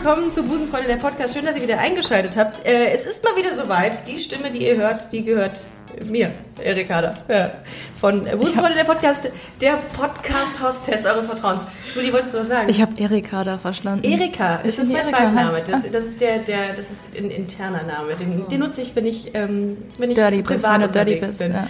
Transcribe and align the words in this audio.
Willkommen 0.00 0.30
zu 0.30 0.44
Busenfreunde 0.44 0.86
der 0.86 0.96
Podcast. 0.96 1.34
Schön, 1.34 1.44
dass 1.44 1.56
ihr 1.56 1.62
wieder 1.62 1.80
eingeschaltet 1.80 2.36
habt. 2.36 2.64
Äh, 2.64 2.92
es 2.92 3.04
ist 3.04 3.24
mal 3.24 3.34
wieder 3.34 3.52
soweit. 3.52 4.06
Die 4.06 4.20
Stimme, 4.20 4.48
die 4.52 4.64
ihr 4.64 4.76
hört, 4.76 5.12
die 5.12 5.24
gehört 5.24 5.62
mir, 6.06 6.30
Erik 6.62 6.88
Hader. 6.88 7.16
Ja. 7.26 7.50
Von 8.00 8.22
Busenfreunde 8.22 8.76
der 8.76 8.84
Podcast, 8.84 9.28
der 9.60 9.72
Podcast-Hostess 9.94 11.04
eures 11.04 11.26
Vertrauens. 11.26 11.62
Juli, 11.96 12.12
wolltest 12.12 12.32
du 12.34 12.38
was 12.38 12.46
sagen? 12.46 12.68
Ich 12.68 12.80
habe 12.80 12.92
Erika 12.96 13.42
da 13.42 13.58
verstanden. 13.58 14.04
Erika, 14.04 14.60
das 14.62 14.78
ist 14.78 14.92
mein 14.92 15.08
Zweitname. 15.08 15.56
hi. 15.56 15.62
Das, 15.66 15.90
das 15.90 16.04
ist 16.04 16.20
der, 16.20 16.38
der, 16.38 16.74
das 16.76 16.92
ist 16.92 17.18
ein 17.18 17.30
interner 17.32 17.82
Name. 17.82 18.14
Den, 18.14 18.48
den 18.48 18.60
nutze 18.60 18.82
ich, 18.82 18.94
wenn 18.94 19.04
ich, 19.04 19.34
ähm, 19.34 19.78
wenn 19.98 20.10
ich 20.10 20.16
Dirty 20.16 20.42
bist, 20.42 20.62
privat 20.62 20.80
wenn 20.80 20.86
du 20.86 20.92
dirty 20.92 21.14
unterwegs 21.14 21.28
bist, 21.28 21.38
bin. 21.40 21.52
ja. 21.54 21.66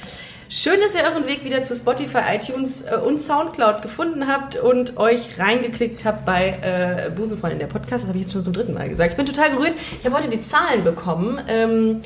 Schön, 0.50 0.80
dass 0.80 0.94
ihr 0.94 1.02
euren 1.02 1.26
Weg 1.26 1.44
wieder 1.44 1.62
zu 1.64 1.76
Spotify, 1.76 2.20
iTunes 2.34 2.80
äh, 2.80 2.96
und 2.96 3.20
Soundcloud 3.20 3.82
gefunden 3.82 4.26
habt 4.28 4.56
und 4.56 4.96
euch 4.96 5.38
reingeklickt 5.38 6.06
habt 6.06 6.24
bei 6.24 6.58
äh, 6.62 7.10
Busenfreundin 7.10 7.58
der 7.58 7.66
Podcast. 7.66 8.04
Das 8.04 8.08
habe 8.08 8.16
ich 8.16 8.24
jetzt 8.24 8.32
schon 8.32 8.42
zum 8.42 8.54
dritten 8.54 8.72
Mal 8.72 8.88
gesagt. 8.88 9.10
Ich 9.10 9.16
bin 9.18 9.26
total 9.26 9.50
gerührt. 9.50 9.74
Ich 10.00 10.06
habe 10.06 10.16
heute 10.16 10.28
die 10.28 10.40
Zahlen 10.40 10.84
bekommen 10.84 11.38
ähm, 11.48 12.00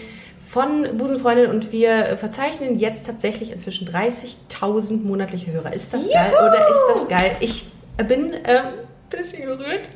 von 0.45 0.99
Busenfreundin 0.99 1.51
und 1.51 1.71
wir 1.71 2.17
verzeichnen 2.17 2.81
jetzt 2.81 3.07
tatsächlich 3.07 3.53
inzwischen 3.53 3.87
30.000 3.89 5.05
monatliche 5.05 5.53
Hörer. 5.53 5.73
Ist 5.73 5.95
das 5.95 6.11
geil 6.11 6.33
oder 6.33 6.69
ist 6.69 6.85
das 6.89 7.09
geil? 7.09 7.37
Ich 7.39 7.67
bin 7.97 8.35
ähm, 8.45 8.65
ein 8.67 8.73
bisschen 9.09 9.45
gerührt. 9.45 9.89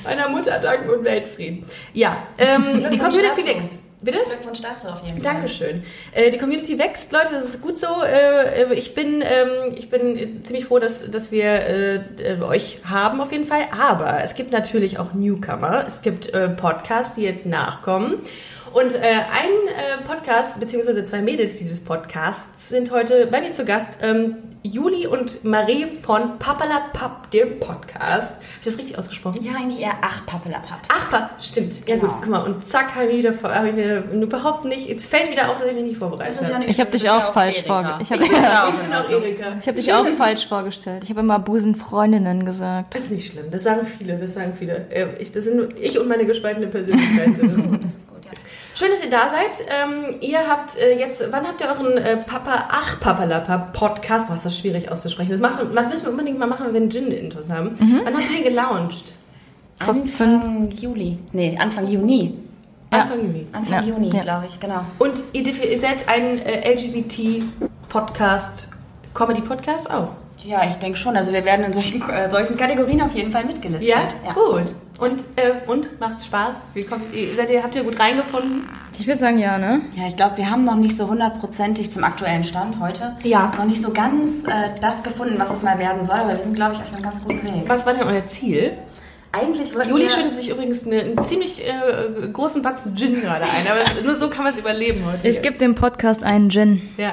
Meiner 0.05 0.29
Mutter 0.29 0.61
danken 0.61 0.89
und 0.89 1.03
Weltfrieden. 1.03 1.65
Ja, 1.95 2.29
ähm, 2.39 2.87
die 2.93 2.99
Community 2.99 3.45
wächst. 3.45 3.73
Bitte? 4.03 4.19
Glückwunsch 4.27 4.61
dazu 4.63 4.89
auf 4.89 5.03
jeden 5.07 5.23
Fall. 5.23 5.33
Dankeschön. 5.35 5.83
Äh, 6.13 6.31
die 6.31 6.39
Community 6.39 6.79
wächst, 6.79 7.13
Leute, 7.13 7.35
das 7.35 7.45
ist 7.45 7.61
gut 7.63 7.79
so. 7.79 7.87
Äh, 8.03 8.73
ich, 8.75 8.95
bin, 8.95 9.23
ähm, 9.23 9.75
ich 9.77 9.91
bin 9.91 10.43
ziemlich 10.43 10.65
froh, 10.65 10.79
dass, 10.79 11.11
dass 11.11 11.31
wir 11.31 11.45
äh, 11.45 11.95
äh, 12.23 12.41
euch 12.43 12.81
haben 12.89 13.21
auf 13.21 13.31
jeden 13.33 13.47
Fall. 13.47 13.65
Aber 13.79 14.21
es 14.25 14.35
gibt 14.35 14.53
natürlich 14.53 14.99
auch 14.99 15.13
Newcomer. 15.13 15.85
Es 15.87 16.01
gibt 16.03 16.33
äh, 16.33 16.49
Podcasts, 16.49 17.15
die 17.17 17.23
jetzt 17.23 17.45
nachkommen. 17.47 18.17
Und 18.73 18.95
äh, 18.95 18.99
ein 19.01 19.51
äh, 19.67 20.05
Podcast, 20.07 20.61
beziehungsweise 20.61 21.03
zwei 21.03 21.21
Mädels 21.21 21.57
dieses 21.57 21.81
Podcasts 21.81 22.69
sind 22.69 22.93
heute 22.93 23.27
bei 23.27 23.41
mir 23.41 23.51
zu 23.51 23.65
Gast. 23.65 23.99
Ähm, 24.01 24.37
Juli 24.63 25.07
und 25.07 25.43
Marie 25.43 25.87
von 25.87 26.39
Papalapap, 26.39 27.31
dem 27.31 27.59
Podcast. 27.61 28.35
Habe 28.35 28.45
ich 28.61 28.65
das 28.67 28.77
richtig 28.79 28.99
ausgesprochen? 28.99 29.43
Ja, 29.43 29.53
eigentlich 29.55 29.81
eher 29.81 29.95
ach, 30.03 30.25
Pappelapapp. 30.27 30.81
Ach, 30.89 31.11
pa- 31.11 31.31
stimmt. 31.41 31.89
Ja 31.89 31.97
Genau. 31.97 32.09
gut, 32.09 32.17
guck 32.21 32.29
mal. 32.29 32.43
Und 32.45 32.65
zack, 32.67 32.95
habe 32.95 33.07
ich, 33.07 33.17
wieder, 33.25 33.33
hab 33.43 33.65
ich 33.65 33.75
mir 33.91 34.23
überhaupt 34.23 34.65
nicht... 34.65 34.89
Jetzt 34.89 35.11
fällt 35.11 35.31
wieder 35.31 35.49
auf, 35.51 35.59
dass 35.59 35.69
ich 35.69 35.75
mich 35.75 35.85
nicht 35.85 35.99
vorbereitet 35.99 36.35
ist 36.35 36.41
ja 36.43 36.49
habe. 36.55 36.59
nicht 36.61 36.71
Ich 36.71 36.81
habe 36.81 36.91
dich 36.91 37.05
ist 37.05 37.11
auch 37.11 37.19
ja 37.19 37.33
falsch 37.33 37.57
Erika. 37.59 37.73
vorge- 37.73 38.03
ich 38.03 38.11
hab- 38.13 38.19
Das 38.21 38.29
ist 38.29 38.35
ja 38.43 38.65
auch 38.65 38.69
Ich 38.69 38.75
in 38.75 38.81
bin 38.87 38.93
auch 38.93 39.03
Ordnung. 39.05 39.23
Erika. 39.23 39.47
Ich 39.61 39.67
habe 39.69 39.77
dich 39.77 39.93
auch 39.95 40.07
falsch 40.19 40.47
vorgestellt. 40.47 41.05
Ich 41.05 41.11
habe 41.11 41.21
immer 41.21 41.39
Busenfreundinnen 41.39 42.45
gesagt. 42.47 42.95
Das 42.95 43.05
ist 43.05 43.11
nicht 43.13 43.33
schlimm. 43.33 43.51
Das 43.51 43.63
sagen 43.63 43.87
viele. 43.99 44.17
Das 44.19 44.35
sagen 44.35 44.53
viele. 44.59 44.87
Äh, 44.91 45.07
Ich, 45.19 45.33
das 45.33 45.45
sind 45.45 45.57
nur 45.57 45.69
ich 45.77 45.99
und 45.99 46.09
meine 46.09 46.25
gespaltene 46.27 46.67
Persönlichkeit. 46.69 47.29
das. 47.33 47.41
Das 47.41 47.49
ist 47.49 48.09
gut, 48.09 48.25
ja. 48.25 48.31
Schön, 48.75 48.89
dass 48.93 49.05
ihr 49.05 49.11
da 49.11 49.29
seid. 49.29 49.67
Ähm, 49.69 50.17
ihr 50.21 50.39
habt 50.49 50.77
äh, 50.79 50.99
jetzt, 50.99 51.23
wann 51.33 51.47
habt 51.47 51.61
ihr 51.61 51.67
euren 51.69 51.99
äh, 51.99 52.17
Papa, 52.19 52.69
ach 52.71 52.99
Papalapa 53.01 53.59
Podcast? 53.73 54.27
Boah, 54.29 54.35
ist 54.37 54.47
das 54.47 54.57
schwierig 54.57 54.91
auszusprechen. 54.91 55.33
Das, 55.33 55.41
macht, 55.41 55.61
das 55.75 55.89
müssen 55.91 56.05
wir 56.05 56.11
unbedingt 56.13 56.39
mal 56.39 56.47
machen, 56.47 56.67
wenn 56.67 56.75
wir 56.75 56.81
einen 56.81 56.91
Gin-Intos 56.91 57.51
haben. 57.51 57.73
Wann 58.05 58.15
habt 58.17 58.31
ihr 58.31 58.37
den 58.37 58.45
gelauncht? 58.45 59.13
Anfang 59.81 60.71
Juli. 60.71 61.19
Nee, 61.33 61.59
Anfang 61.61 61.87
Juni. 61.89 62.35
Ja. 62.93 63.03
Anfang 63.03 63.21
Juni. 63.21 63.47
Anfang 63.53 63.73
Ja. 63.75 63.83
Juni, 63.95 64.11
Ja. 64.17 64.23
glaube 64.23 64.47
ich, 64.49 64.59
genau. 64.59 64.81
Und 64.99 65.23
ihr, 65.33 65.47
ihr 65.47 65.79
seid 65.79 66.09
ein 66.09 66.39
äh, 66.45 66.73
LGBT-Podcast, 66.73 68.69
Comedy-Podcast 69.15 69.91
auch. 69.91 70.09
Ja, 70.43 70.65
ich 70.67 70.75
denke 70.77 70.97
schon. 70.99 71.17
Also 71.17 71.33
wir 71.33 71.45
werden 71.45 71.67
in 71.67 71.73
solchen, 71.73 72.03
äh, 72.11 72.31
solchen 72.31 72.57
Kategorien 72.57 73.03
auf 73.03 73.15
jeden 73.15 73.31
Fall 73.31 73.45
mitgelistet. 73.45 73.89
Ja? 73.89 74.33
Gut. 74.33 74.75
Und, 74.99 75.21
äh, 75.37 75.53
und 75.71 76.01
macht's 76.01 76.25
Spaß? 76.27 76.67
Wie 76.75 76.83
kommt, 76.85 77.15
ihr, 77.15 77.35
seid 77.35 77.51
ihr, 77.51 77.63
habt 77.63 77.75
ihr 77.77 77.85
gut 77.85 77.99
reingefunden? 78.01 78.69
Ich 78.99 79.07
würde 79.07 79.19
sagen, 79.21 79.39
ja, 79.39 79.57
ne? 79.57 79.83
Ja, 79.97 80.07
ich 80.09 80.17
glaube, 80.17 80.37
wir 80.39 80.51
haben 80.51 80.65
noch 80.65 80.75
nicht 80.77 80.97
so 80.97 81.09
hundertprozentig 81.09 81.91
zum 81.91 82.05
aktuellen 82.05 82.45
Stand 82.45 82.81
heute. 82.81 83.17
Ja. 83.23 83.53
Noch 83.57 83.65
nicht 83.65 83.81
so 83.83 83.93
ganz 83.93 84.45
äh, 84.45 84.79
das 84.81 85.03
gefunden, 85.03 85.39
was 85.39 85.51
es 85.51 85.63
mal 85.63 85.79
werden 85.79 86.05
soll, 86.05 86.17
aber 86.17 86.37
wir 86.37 86.43
sind, 86.43 86.55
glaube 86.55 86.75
ich, 86.75 86.81
auf 86.81 86.93
einem 86.93 87.03
ganz 87.03 87.23
guten 87.23 87.43
Weg. 87.45 87.63
Was 87.67 87.87
war 87.87 87.95
denn 87.95 88.03
euer 88.03 88.25
Ziel? 88.27 88.73
Eigentlich 89.33 89.73
Juli 89.89 90.11
schüttet 90.11 90.37
sich 90.37 90.49
übrigens 90.51 90.85
eine, 90.85 91.03
einen 91.03 91.23
ziemlich 91.23 91.65
äh, 91.65 92.29
großen 92.33 92.63
Batzen 92.63 92.97
Gin 92.97 93.21
gerade 93.21 93.45
ein, 93.45 93.65
aber 93.69 94.03
nur 94.05 94.15
so 94.15 94.29
kann 94.29 94.43
man 94.43 94.53
es 94.53 94.59
überleben 94.59 95.05
heute. 95.07 95.29
Ich 95.29 95.41
gebe 95.41 95.57
dem 95.57 95.77
Podcast 95.77 96.25
einen 96.25 96.51
Gin. 96.51 96.83
ja. 96.97 97.13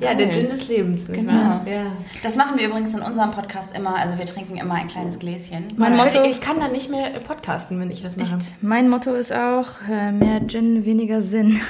Ja, 0.00 0.10
ja, 0.10 0.14
der. 0.14 0.30
Gin 0.32 0.48
des 0.48 0.68
Lebens. 0.68 1.08
nicht 1.08 1.20
Genau. 1.20 1.62
Ja. 1.66 1.92
Das 2.22 2.36
machen 2.36 2.58
wir 2.58 2.66
übrigens 2.66 2.94
in 2.94 3.00
unserem 3.00 3.30
Podcast 3.32 3.74
immer. 3.74 3.96
Also 3.96 4.18
wir 4.18 4.26
trinken 4.26 4.56
immer 4.56 4.74
ein 4.74 4.86
kleines 4.86 5.18
Gläschen. 5.18 5.68
Mein 5.76 5.94
Ich, 5.94 5.98
Motto, 5.98 6.22
ich 6.24 6.40
kann 6.40 6.60
dann 6.60 6.72
nicht 6.72 6.90
mehr 6.90 7.14
äh, 7.14 7.20
podcasten, 7.20 7.80
wenn 7.80 7.90
ich 7.90 8.02
das 8.02 8.16
mache. 8.16 8.38
mein 8.60 8.88
Motto 8.88 9.14
ist 9.14 9.32
auch, 9.32 9.68
äh, 9.90 10.12
mehr 10.12 10.46
Gin, 10.46 10.84
weniger 10.84 11.20
Sinn. 11.20 11.60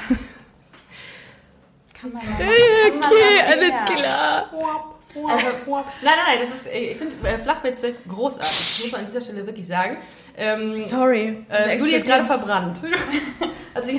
Kann 2.00 2.12
man 2.12 2.22
ja 2.22 2.28
machen. 3.00 3.00
Kann 3.00 3.00
man 3.00 3.10
machen, 3.10 3.70
ja. 3.70 3.94
klar. 3.96 4.91
Also, 5.14 5.46
Nein, 5.66 5.84
nein, 6.02 6.14
nein, 6.26 6.38
das 6.40 6.50
ist, 6.50 6.68
ich 6.72 6.96
finde 6.96 7.16
äh, 7.28 7.38
Flachwitze 7.38 7.94
großartig. 8.08 8.48
Das 8.48 8.80
muss 8.82 8.92
man 8.92 9.00
an 9.02 9.06
dieser 9.06 9.20
Stelle 9.20 9.46
wirklich 9.46 9.66
sagen. 9.66 9.98
Ähm, 10.36 10.78
Sorry. 10.80 11.44
Äh, 11.50 11.78
Juli 11.78 11.94
ist 11.94 12.06
gerade 12.06 12.24
verbrannt. 12.24 12.80
also 13.74 13.90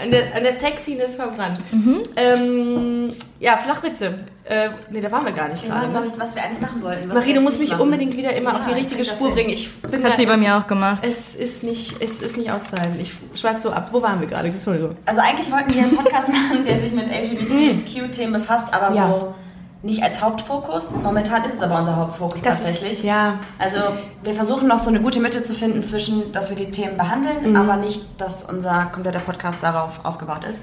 an 0.00 0.10
der, 0.12 0.34
an 0.36 0.44
der 0.44 0.54
Sexiness 0.54 1.16
verbrannt. 1.16 1.58
Mhm. 1.72 2.02
Ähm, 2.16 3.08
ja, 3.40 3.56
Flachwitze. 3.56 4.20
Äh, 4.44 4.68
nee, 4.90 5.00
da 5.00 5.10
waren 5.10 5.24
wir 5.24 5.32
gar 5.32 5.48
nicht 5.48 5.64
gerade. 5.66 5.88
glaube 5.88 6.06
Ne? 6.06 6.12
ich, 6.14 6.20
was 6.20 6.34
wir 6.36 6.42
eigentlich 6.44 6.60
machen 6.60 6.82
wollten. 6.82 7.08
Marie, 7.08 7.32
du 7.32 7.40
musst 7.40 7.58
mich 7.58 7.70
machen. 7.70 7.80
unbedingt 7.82 8.16
wieder 8.16 8.32
immer 8.34 8.50
Ja, 8.52 8.56
auf 8.58 8.62
die 8.66 8.70
ich 8.72 8.76
richtige 8.76 9.04
Spur 9.04 9.32
bringen. 9.32 9.50
Ich 9.50 9.72
bin 9.80 10.04
Hat 10.04 10.12
da- 10.12 10.16
sie 10.16 10.26
bei 10.26 10.36
mir 10.36 10.56
auch 10.56 10.66
gemacht. 10.66 11.02
Es 11.02 11.34
ist 11.34 11.64
nicht, 11.64 11.96
es 12.00 12.20
ist 12.20 12.36
nicht 12.36 12.50
auszuhalten. 12.52 13.00
Ich 13.00 13.12
schweife 13.40 13.58
so 13.58 13.70
ab. 13.70 13.88
Wo 13.90 14.00
waren 14.02 14.20
wir 14.20 14.28
gerade? 14.28 14.48
Entschuldigung. 14.48 14.96
Also 15.06 15.20
eigentlich 15.22 15.50
wollten 15.50 15.72
wir 15.74 15.82
einen 15.82 15.96
Podcast 15.96 16.28
machen, 16.32 16.64
der 16.66 16.78
sich 16.80 16.92
mit 16.92 17.06
LGBTQ-Themen 17.10 18.34
befasst, 18.34 18.72
aber 18.72 18.94
Ja. 18.94 19.08
so 19.08 19.34
nicht 19.84 20.02
als 20.02 20.20
Hauptfokus. 20.20 20.92
Momentan 21.02 21.44
ist 21.44 21.54
es 21.56 21.62
aber 21.62 21.78
unser 21.80 21.94
Hauptfokus 21.96 22.40
Das 22.42 22.60
ist- 22.60 22.64
tatsächlich. 22.66 23.02
ja. 23.04 23.34
Also 23.58 23.78
wir 24.22 24.34
versuchen 24.34 24.66
noch 24.66 24.78
so 24.78 24.88
eine 24.88 25.00
gute 25.00 25.20
Mitte 25.20 25.42
zu 25.42 25.54
finden 25.54 25.82
zwischen, 25.82 26.32
dass 26.32 26.48
wir 26.50 26.56
die 26.56 26.70
Themen 26.70 26.96
behandeln, 26.96 27.50
Mhm. 27.50 27.56
aber 27.56 27.76
nicht, 27.76 28.02
dass 28.18 28.44
unser 28.44 28.86
kompletter 28.92 29.20
Podcast 29.20 29.62
darauf 29.62 30.00
aufgebaut 30.04 30.44
ist. 30.48 30.60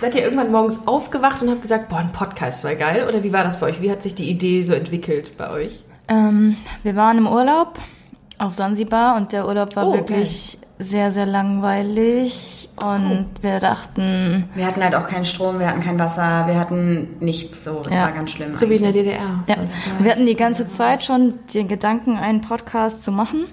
Seid 0.00 0.14
ihr 0.14 0.22
irgendwann 0.22 0.50
morgens 0.50 0.78
aufgewacht 0.86 1.42
und 1.42 1.50
habt 1.50 1.60
gesagt, 1.62 1.90
boah, 1.90 1.98
ein 1.98 2.12
Podcast 2.12 2.64
war 2.64 2.74
geil? 2.74 3.06
Oder 3.06 3.22
wie 3.22 3.32
war 3.32 3.44
das 3.44 3.60
bei 3.60 3.66
euch? 3.66 3.82
Wie 3.82 3.90
hat 3.90 4.02
sich 4.02 4.14
die 4.14 4.30
Idee 4.30 4.62
so 4.62 4.72
entwickelt 4.72 5.36
bei 5.36 5.50
euch? 5.50 5.84
Ähm, 6.08 6.56
wir 6.82 6.96
waren 6.96 7.18
im 7.18 7.26
Urlaub 7.26 7.78
auf 8.38 8.54
Sansibar 8.54 9.16
und 9.16 9.32
der 9.32 9.46
Urlaub 9.46 9.76
war 9.76 9.86
Oh, 9.88 9.92
wirklich 9.92 10.58
sehr, 10.78 11.12
sehr 11.12 11.26
langweilig. 11.26 12.61
Und 12.82 13.26
wir 13.42 13.60
dachten, 13.60 14.48
Wir 14.54 14.66
hatten 14.66 14.82
halt 14.82 14.94
auch 14.94 15.06
keinen 15.06 15.24
Strom, 15.24 15.58
wir 15.58 15.68
hatten 15.68 15.80
kein 15.80 15.98
Wasser, 15.98 16.46
wir 16.46 16.58
hatten 16.58 17.16
nichts 17.20 17.64
so. 17.64 17.82
Es 17.86 17.94
Ja. 17.94 18.02
war 18.02 18.12
ganz 18.12 18.30
schlimm. 18.32 18.56
So 18.56 18.68
wie 18.68 18.76
in 18.76 18.82
der 18.82 18.88
eigentlich. 18.90 19.04
DDR. 19.04 19.44
ja, 19.46 19.56
wir 20.00 20.10
hatten 20.10 20.26
die 20.26 20.34
ganze 20.36 20.66
Zeit 20.68 21.04
schon 21.04 21.34
den 21.54 21.68
Gedanken, 21.68 22.16
einen 22.16 22.40
Podcast 22.40 23.02
zu 23.04 23.12
machen. 23.12 23.44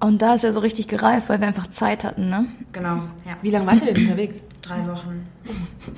Und 0.00 0.22
da 0.22 0.34
ist 0.34 0.44
er 0.44 0.52
so 0.52 0.60
richtig 0.60 0.86
gereift, 0.86 1.28
weil 1.28 1.40
wir 1.40 1.48
einfach 1.48 1.68
Zeit 1.70 2.04
hatten, 2.04 2.28
ne? 2.28 2.44
Genau, 2.72 2.96
ja. 3.26 3.32
Wie 3.42 3.50
lange 3.50 3.66
wart 3.66 3.80
ihr 3.84 3.92
denn 3.92 4.04
unterwegs? 4.04 4.40
Drei 4.62 4.86
Wochen. 4.86 5.26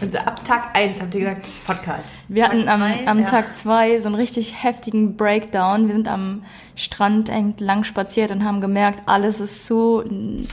Also 0.01 0.19
ab 0.19 0.43
Tag 0.45 0.75
1 0.75 1.01
habt 1.03 1.15
ihr 1.15 1.21
gesagt, 1.21 1.47
Podcast. 1.67 2.05
Wir 2.29 2.45
Tag 2.45 2.53
hatten 2.53 2.69
am, 2.69 2.81
zwei, 2.81 3.07
am 3.09 3.19
ja. 3.19 3.27
Tag 3.27 3.55
zwei 3.55 3.99
so 3.99 4.09
einen 4.09 4.15
richtig 4.15 4.63
heftigen 4.63 5.17
Breakdown. 5.17 5.89
Wir 5.89 5.95
sind 5.97 6.09
am 6.09 6.45
Strand 6.77 7.29
entlang 7.29 7.85
spaziert 7.85 8.31
und 8.31 8.45
haben 8.45 8.61
gemerkt, 8.63 9.03
alles 9.07 9.41
ist 9.41 9.67
zu, 9.67 10.03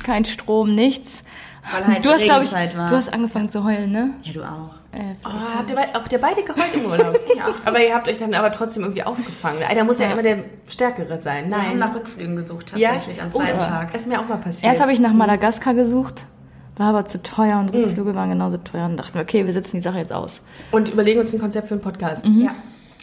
kein 0.04 0.26
Strom, 0.26 0.74
nichts. 0.76 1.24
Weil 1.72 1.88
halt 1.88 2.06
du 2.06 2.10
hast, 2.10 2.24
glaube 2.24 2.44
ich, 2.44 2.52
war. 2.52 2.90
du 2.90 2.96
hast 2.96 3.14
angefangen 3.14 3.50
zu 3.50 3.64
heulen, 3.64 3.92
ne? 3.92 4.12
Ja, 4.24 4.34
du 4.34 4.44
auch. 4.44 4.76
Äh, 4.94 5.16
Oh, 5.26 5.30
habt, 5.30 5.70
ihr, 5.70 5.78
habt 5.78 6.12
ihr 6.12 6.20
beide 6.20 6.44
geheult 6.44 6.74
im 6.74 6.86
Urlaub? 6.86 7.20
ja. 7.38 7.50
Aber 7.66 7.80
ihr 7.86 7.94
habt 7.94 8.08
euch 8.08 8.18
dann 8.18 8.34
aber 8.34 8.52
trotzdem 8.52 8.84
irgendwie 8.84 9.04
aufgefangen. 9.04 9.62
Einer 9.64 9.84
muss 9.84 10.00
ja, 10.00 10.12
immer 10.12 10.24
der 10.24 10.40
Stärkere 10.68 11.22
sein. 11.22 11.50
Wir 11.50 11.58
haben 11.58 11.68
Nein. 11.70 11.78
nach 11.80 11.96
Rückflügen 11.96 12.36
gesucht, 12.36 12.74
ja? 12.76 12.92
tatsächlich, 12.92 13.22
am 13.22 13.32
zweiten 13.32 13.60
oh, 13.60 13.64
Tag. 13.64 13.92
Das 13.92 14.02
ist 14.02 14.08
mir 14.08 14.20
auch 14.20 14.28
mal 14.28 14.38
passiert. 14.38 14.66
Erst 14.66 14.82
habe 14.82 14.94
ich 14.94 15.00
nach 15.00 15.14
Madagaskar 15.14 15.74
gesucht, 15.74 16.26
war 16.78 16.90
aber 16.90 17.06
zu 17.06 17.22
teuer 17.22 17.60
und 17.60 17.74
Rückflüge 17.74 18.16
waren 18.16 18.30
genauso 18.30 18.58
teuer 18.58 18.86
und 18.86 18.98
dachten, 18.98 19.16
wir, 19.16 19.22
okay, 19.22 19.46
wir 19.46 19.54
setzen 19.54 19.76
die 19.76 19.82
Sache 19.82 19.98
jetzt 19.98 20.14
aus. 20.14 20.42
Und 20.72 20.90
überlegen 20.90 21.20
uns 21.20 21.34
ein 21.34 21.40
Konzept 21.40 21.68
für 21.68 21.74
einen 21.74 21.82
Podcast. 21.84 22.26
Ja. 22.28 22.52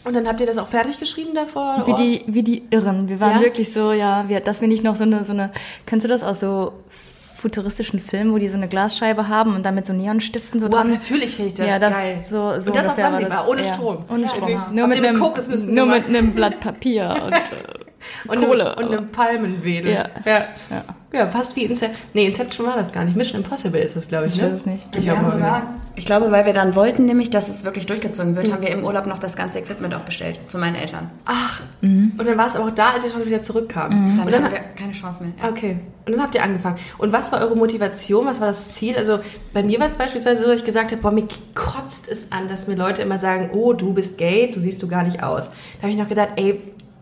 Und 0.04 0.14
dann 0.14 0.26
habt 0.28 0.40
ihr 0.40 0.46
das 0.46 0.58
auch 0.58 0.68
fertig 0.68 1.00
geschrieben 1.00 1.34
davor? 1.34 1.82
Wie 1.86 1.94
die, 1.94 2.24
wie 2.26 2.42
die 2.42 2.64
Irren. 2.70 3.08
Wir 3.08 3.20
waren 3.20 3.38
Ja? 3.38 3.40
wirklich 3.40 3.72
so, 3.72 3.92
ja, 3.92 4.24
wir, 4.28 4.40
dass 4.40 4.60
wir 4.60 4.68
nicht 4.68 4.84
noch 4.84 4.96
so 4.96 5.04
eine, 5.04 5.24
so 5.24 5.32
eine, 5.32 5.50
kennst 5.86 6.04
du 6.04 6.08
das 6.08 6.22
aus 6.22 6.40
so 6.40 6.72
futuristischen 7.34 8.00
Film, 8.00 8.32
wo 8.32 8.38
die 8.38 8.48
so 8.48 8.56
eine 8.56 8.68
Glasscheibe 8.68 9.28
haben 9.28 9.54
und 9.54 9.64
dann 9.64 9.74
mit 9.74 9.86
so 9.86 9.92
Neonstiften 9.92 10.60
so 10.60 10.66
Wow, 10.66 10.74
dran. 10.76 10.92
natürlich 10.92 11.36
finde 11.36 11.48
ich 11.48 11.54
das 11.54 11.66
ja, 11.66 11.78
das 11.78 11.94
geil. 11.94 12.18
so, 12.22 12.60
so 12.60 12.70
Und 12.70 12.76
das 12.76 12.88
auf 12.88 12.96
Sansibar, 12.96 13.48
ohne 13.48 13.62
ja. 13.62 13.74
Strom. 13.74 14.04
Ohne 14.08 14.22
Ja, 14.22 14.28
Strom. 14.28 14.42
okay. 14.44 14.58
Nur, 14.72 14.86
mit 14.86 15.04
einem, 15.04 15.18
nur 15.74 15.86
mit 15.86 16.06
einem 16.08 16.32
Blatt 16.32 16.60
Papier 16.60 17.14
und 17.26 17.32
äh, 17.32 17.40
Und 18.28 18.44
Kohle. 18.44 18.76
Einem, 18.76 18.86
und 18.86 18.96
einem 18.96 19.08
Palmenwedel. 19.12 19.92
Ja. 19.92 20.08
Ja. 20.24 20.38
Ja. 20.70 20.84
ja. 21.12 21.26
fast 21.26 21.56
wie 21.56 21.64
Inception. 21.64 21.98
Nee, 22.12 22.26
Inception 22.26 22.66
war 22.66 22.76
das 22.76 22.92
gar 22.92 23.04
nicht. 23.04 23.16
Mission 23.16 23.42
Impossible 23.42 23.80
ist 23.80 23.96
das, 23.96 24.08
glaube 24.08 24.26
ich. 24.26 24.34
Ich 24.34 24.40
ne? 24.40 24.48
weiß 24.48 24.54
es 24.54 24.66
nicht. 24.66 24.84
Ich 24.96 25.04
glaube 25.04 25.28
sogar, 25.28 25.62
ich 25.96 26.06
glaube, 26.06 26.30
weil 26.30 26.46
wir 26.46 26.52
dann 26.52 26.74
wollten 26.74 27.06
nämlich, 27.06 27.30
dass 27.30 27.48
es 27.48 27.64
wirklich 27.64 27.86
durchgezogen 27.86 28.36
wird, 28.36 28.52
haben 28.52 28.62
wir 28.62 28.70
im 28.70 28.84
Urlaub 28.84 29.06
noch 29.06 29.18
das 29.18 29.36
ganze 29.36 29.60
Equipment 29.60 29.94
auch 29.94 30.02
bestellt 30.02 30.40
zu 30.48 30.58
meinen 30.58 30.74
Eltern. 30.74 31.10
Ach, 31.24 31.60
und 32.18 32.26
dann 32.26 32.38
war 32.38 32.46
es 32.46 32.56
aber 32.56 32.66
auch 32.66 32.74
da, 32.74 32.90
als 32.90 33.04
ihr 33.04 33.10
schon 33.10 33.26
wieder 33.26 33.42
zurückkam. 33.42 33.90
Dann, 33.90 34.26
Und 34.26 34.32
dann, 34.32 34.44
haben 34.44 34.52
wir 34.52 34.60
keine 34.60 34.92
Chance 34.92 35.22
mehr. 35.22 35.32
Ja. 35.42 35.50
okay. 35.50 35.76
Und 36.06 36.12
dann 36.12 36.22
habt 36.22 36.34
ihr 36.34 36.42
angefangen. 36.42 36.76
Und 36.98 37.12
was 37.12 37.32
war 37.32 37.40
eure 37.40 37.56
Motivation? 37.56 38.26
Was 38.26 38.40
war 38.40 38.48
das 38.48 38.72
Ziel? 38.72 38.96
Also 38.96 39.20
bei 39.52 39.62
mir 39.62 39.78
war 39.80 39.86
es 39.86 39.94
beispielsweise 39.94 40.42
so, 40.42 40.48
dass 40.48 40.58
ich 40.60 40.64
gesagt 40.64 40.92
habe, 40.92 41.00
boah, 41.00 41.10
mir 41.10 41.26
kotzt 41.54 42.10
es 42.10 42.32
an, 42.32 42.48
dass 42.48 42.68
mir 42.68 42.76
Leute 42.76 43.02
immer 43.02 43.18
sagen, 43.18 43.50
oh, 43.52 43.72
du 43.72 43.92
bist 43.92 44.18
gay, 44.18 44.50
du 44.50 44.60
siehst 44.60 44.82
du 44.82 44.88
gar 44.88 45.02
nicht 45.02 45.22
aus. 45.22 45.48
Da 45.48 45.82
habe 45.82 45.92
ich 45.92 45.98
noch 45.98 46.08
gedacht, 46.08 46.30
ey, 46.36 46.60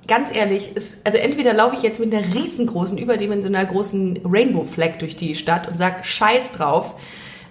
ganz 0.08 0.34
ehrlich, 0.34 0.76
ist, 0.76 1.06
also 1.06 1.18
entweder 1.18 1.54
laufe 1.54 1.74
ich 1.76 1.82
jetzt 1.82 2.00
mit 2.00 2.14
einer 2.14 2.24
riesengroßen, 2.34 2.98
überdimensionaler 2.98 3.66
großen 3.66 4.20
Rainbow 4.24 4.64
Flag 4.64 4.98
durch 4.98 5.16
die 5.16 5.34
Stadt 5.34 5.68
und 5.68 5.78
sag 5.78 6.04
Scheiß 6.04 6.52
drauf. 6.52 6.94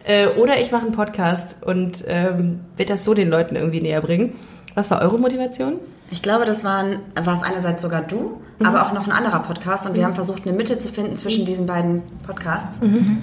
Äh, 0.03 0.27
oder 0.29 0.59
ich 0.59 0.71
mache 0.71 0.85
einen 0.85 0.95
Podcast 0.95 1.63
und 1.63 2.03
ähm, 2.07 2.61
werde 2.75 2.93
das 2.93 3.03
so 3.05 3.13
den 3.13 3.29
Leuten 3.29 3.55
irgendwie 3.55 3.81
näher 3.81 4.01
bringen. 4.01 4.33
Was 4.73 4.89
war 4.89 5.01
eure 5.01 5.19
Motivation? 5.19 5.73
Ich 6.09 6.21
glaube, 6.21 6.45
das 6.45 6.63
waren, 6.63 6.99
war 7.23 7.35
es 7.35 7.43
einerseits 7.43 7.81
sogar 7.81 8.01
du, 8.01 8.41
Mhm. 8.59 8.65
aber 8.67 8.85
auch 8.85 8.93
noch 8.93 9.07
ein 9.07 9.11
anderer 9.11 9.39
Podcast 9.39 9.87
und 9.87 9.95
wir 9.95 10.05
haben 10.05 10.15
versucht, 10.15 10.45
eine 10.45 10.55
Mitte 10.55 10.77
zu 10.77 10.89
finden 10.89 11.15
zwischen 11.15 11.45
diesen 11.45 11.65
beiden 11.65 12.03
Podcasts. 12.25 12.79
Mhm. 12.81 13.21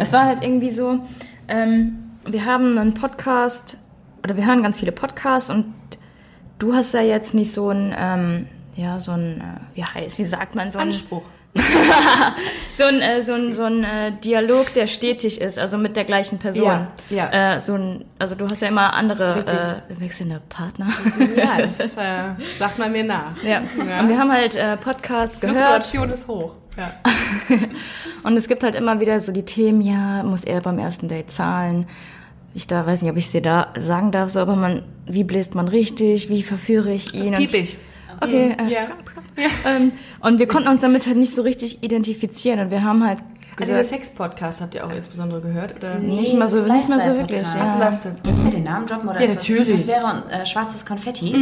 Es 0.00 0.12
war 0.12 0.24
halt 0.24 0.42
irgendwie 0.42 0.70
so, 0.70 0.98
ähm, 1.48 1.98
wir 2.26 2.44
haben 2.44 2.76
einen 2.76 2.94
Podcast, 2.94 3.76
oder 4.24 4.36
wir 4.36 4.46
hören 4.46 4.62
ganz 4.62 4.78
viele 4.78 4.92
Podcasts 4.92 5.48
und 5.50 5.66
du 6.58 6.74
hast 6.74 6.92
ja 6.94 7.02
jetzt 7.02 7.34
nicht 7.34 7.52
so 7.52 7.70
ein, 7.70 7.94
ähm, 7.96 8.46
ja, 8.76 8.98
so 8.98 9.12
ein, 9.12 9.40
äh, 9.40 9.76
wie 9.76 9.84
heißt, 9.84 10.18
wie 10.18 10.24
sagt 10.24 10.54
man, 10.54 10.70
so 10.70 10.78
ein, 10.78 10.88
Anspruch. 10.88 11.22
so 12.74 12.84
ein, 12.84 13.00
äh, 13.00 13.22
so 13.22 13.32
ein, 13.32 13.52
so 13.52 13.64
ein 13.64 13.82
äh, 13.82 14.12
Dialog, 14.12 14.72
der 14.74 14.86
stetig 14.86 15.40
ist, 15.40 15.58
also 15.58 15.78
mit 15.78 15.96
der 15.96 16.04
gleichen 16.04 16.38
Person. 16.38 16.66
Ja, 16.66 16.92
ja. 17.10 17.56
Äh, 17.56 17.60
so 17.60 17.74
ein, 17.74 18.04
also 18.18 18.34
du 18.34 18.44
hast 18.44 18.62
ja 18.62 18.68
immer 18.68 18.94
andere 18.94 19.82
äh, 19.90 20.00
wechselnde 20.00 20.36
Partner. 20.48 20.88
Ja, 21.36 21.58
das 21.58 21.96
äh, 21.96 22.34
sagt 22.58 22.78
man 22.78 22.92
mir 22.92 23.04
nach. 23.04 23.42
ja. 23.42 23.58
Und 23.58 24.08
wir 24.08 24.18
haben 24.18 24.32
halt 24.32 24.56
Podcasts 24.80 25.40
gehört 25.40 25.84
Fluktuation 25.84 26.10
ist 26.10 26.28
hoch. 26.28 26.56
Ja. 26.76 26.92
und 28.22 28.36
es 28.36 28.46
gibt 28.48 28.62
halt 28.62 28.74
immer 28.74 29.00
wieder 29.00 29.18
so 29.20 29.32
die 29.32 29.44
Themen, 29.44 29.80
ja, 29.80 30.22
muss 30.22 30.44
er 30.44 30.60
beim 30.60 30.78
ersten 30.78 31.08
Date 31.08 31.32
zahlen? 31.32 31.86
Ich 32.54 32.66
da 32.66 32.86
weiß 32.86 33.02
nicht, 33.02 33.10
ob 33.10 33.16
ich 33.16 33.30
sie 33.30 33.42
da 33.42 33.68
sagen 33.78 34.12
darf, 34.12 34.30
so, 34.30 34.40
aber 34.40 34.56
man, 34.56 34.82
wie 35.06 35.24
bläst 35.24 35.54
man 35.54 35.68
richtig, 35.68 36.28
wie 36.28 36.42
verführe 36.42 36.92
ich 36.92 37.14
ihn? 37.14 37.32
Das 37.32 37.40
piep 37.40 37.54
ich. 37.54 37.76
Okay, 38.20 38.56
äh, 38.58 38.72
Ja. 38.72 38.80
ähm, 39.66 39.92
und 40.20 40.38
wir 40.38 40.46
konnten 40.48 40.68
uns 40.68 40.80
damit 40.82 41.06
halt 41.06 41.16
nicht 41.16 41.34
so 41.34 41.42
richtig 41.42 41.82
identifizieren 41.82 42.60
und 42.60 42.70
wir 42.70 42.82
haben 42.84 43.06
halt 43.06 43.18
Also 43.58 43.72
dieser 43.72 43.78
gesagt, 43.78 43.88
Sex-Podcast 44.04 44.60
habt 44.60 44.74
ihr 44.74 44.86
auch 44.86 44.92
insbesondere 44.92 45.40
gehört? 45.40 45.74
Oder? 45.76 45.96
Nicht 45.96 46.34
mal 46.38 46.48
so- 46.48 46.60
nicht 46.62 46.88
mal 46.88 47.00
so 47.00 47.14
wirklich, 47.16 47.46
ja. 47.54 47.60
Also 47.62 47.78
Lifestyle. 47.78 48.16
Dürfen 48.24 48.44
wir 48.44 48.50
den 48.52 48.64
Namen 48.64 48.86
droppen? 48.86 49.08
Oder 49.08 49.20
Ja, 49.20 49.26
ist 49.26 49.36
das- 49.38 49.48
natürlich. 49.48 49.74
Das 49.74 49.86
wäre 49.88 50.22
äh, 50.30 50.46
schwarzes 50.46 50.84
Konfetti. 50.86 51.34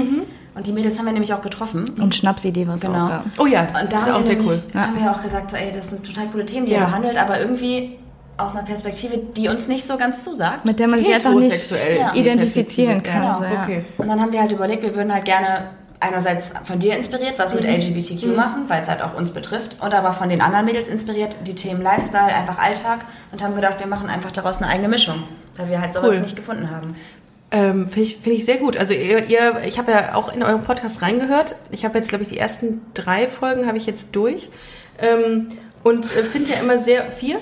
Und 0.55 0.67
die 0.67 0.73
Mädels 0.73 0.99
haben 0.99 1.07
wir 1.07 1.13
nämlich 1.13 1.33
auch 1.33 1.43
getroffen. 1.43 1.91
und 2.01 2.15
Schnapsidee 2.15 2.67
war 2.67 2.75
es 2.77 2.81
Genau. 2.81 3.07
auch. 3.07 3.11
Ja. 3.11 3.25
Oh 3.39 3.47
ja, 3.47 3.61
Und 3.63 3.75
das 3.75 3.89
da 3.91 3.99
ist 3.99 4.03
haben 4.03 4.13
auch 4.13 4.19
wir, 4.19 4.25
sehr 4.25 4.37
nämlich, 4.37 4.51
cool. 4.75 4.81
haben 4.81 4.95
wir 4.97 5.03
ja 5.05 5.13
auch 5.15 5.23
gesagt, 5.23 5.51
so, 5.53 5.57
ey, 5.57 5.73
das 5.73 5.89
sind 5.91 6.05
total 6.05 6.27
coole 6.33 6.47
Themen, 6.47 6.67
die 6.67 6.73
Ja. 6.73 6.81
ihr 6.81 6.87
behandelt, 6.87 7.17
aber 7.17 7.39
irgendwie 7.41 7.99
aus 8.37 8.53
einer 8.53 8.63
Perspektive, 8.63 9.19
die 9.37 9.49
uns 9.49 9.67
nicht 9.69 9.87
so 9.87 9.97
ganz 9.97 10.23
zusagt. 10.25 10.65
Mit 10.65 10.79
der 10.81 10.87
man 10.89 11.01
sich 11.01 11.13
einfach 11.13 11.35
nicht 11.35 11.73
identifizieren 12.15 13.03
kann. 13.03 13.23
Ja, 13.25 13.35
so, 13.35 13.45
ja. 13.45 13.63
okay. 13.63 13.85
Und 13.99 14.09
dann 14.09 14.21
haben 14.21 14.33
wir 14.33 14.41
halt 14.41 14.53
überlegt, 14.53 14.83
wir 14.83 14.95
würden 14.95 15.13
halt 15.13 15.25
gerne 15.25 15.71
einerseits 16.01 16.53
von 16.65 16.79
dir 16.79 16.97
inspiriert, 16.97 17.39
was 17.39 17.53
Mhm. 17.55 17.61
mit 17.61 17.69
LGBTQ 17.69 18.37
machen, 18.37 18.65
weil 18.69 18.83
es 18.83 18.89
halt 18.89 19.03
auch 19.03 19.15
uns 19.17 19.31
betrifft, 19.31 19.77
und 19.81 19.93
aber 19.93 20.13
von 20.13 20.29
den 20.29 20.41
anderen 20.41 20.65
Mädels 20.65 20.89
inspiriert, 20.89 21.37
die 21.47 21.55
Themen 21.55 21.83
Lifestyle, 21.83 22.35
einfach 22.35 22.59
Alltag 22.59 23.01
und 23.33 23.43
haben 23.43 23.55
gedacht, 23.55 23.79
wir 23.81 23.87
machen 23.87 24.09
einfach 24.09 24.31
daraus 24.33 24.59
eine 24.59 24.69
eigene 24.69 24.89
Mischung, 24.89 25.23
weil 25.57 25.69
wir 25.71 25.81
halt 25.81 25.93
sowas 25.93 26.11
Cool. 26.11 26.21
nicht 26.21 26.37
gefunden 26.37 26.71
haben. 26.71 26.97
Ähm, 27.51 27.87
Finde 27.87 28.01
ich, 28.03 28.17
find 28.19 28.37
ich 28.37 28.45
sehr 28.45 28.59
gut. 28.59 28.77
Also 28.77 28.93
ihr, 28.93 29.25
ihr 29.27 29.63
ich 29.67 29.79
habe 29.79 29.91
ja 29.91 30.15
auch 30.15 30.33
in 30.35 30.43
eurem 30.43 30.63
Podcast 30.63 31.01
reingehört. 31.01 31.55
Ich 31.71 31.85
habe 31.87 31.97
jetzt, 31.97 32.11
glaube 32.11 32.23
ich, 32.23 32.29
die 32.29 32.37
ersten 32.39 32.83
drei 32.93 33.27
Folgen 33.27 33.67
habe 33.67 33.79
ich 33.79 33.87
jetzt 33.87 34.15
durch. 34.15 34.51
Ähm, 35.01 35.49
und 35.83 36.05
äh, 36.15 36.25
finde 36.25 36.51
ja 36.53 36.61
immer 36.61 36.77
sehr... 36.77 37.11
Vier? 37.11 37.39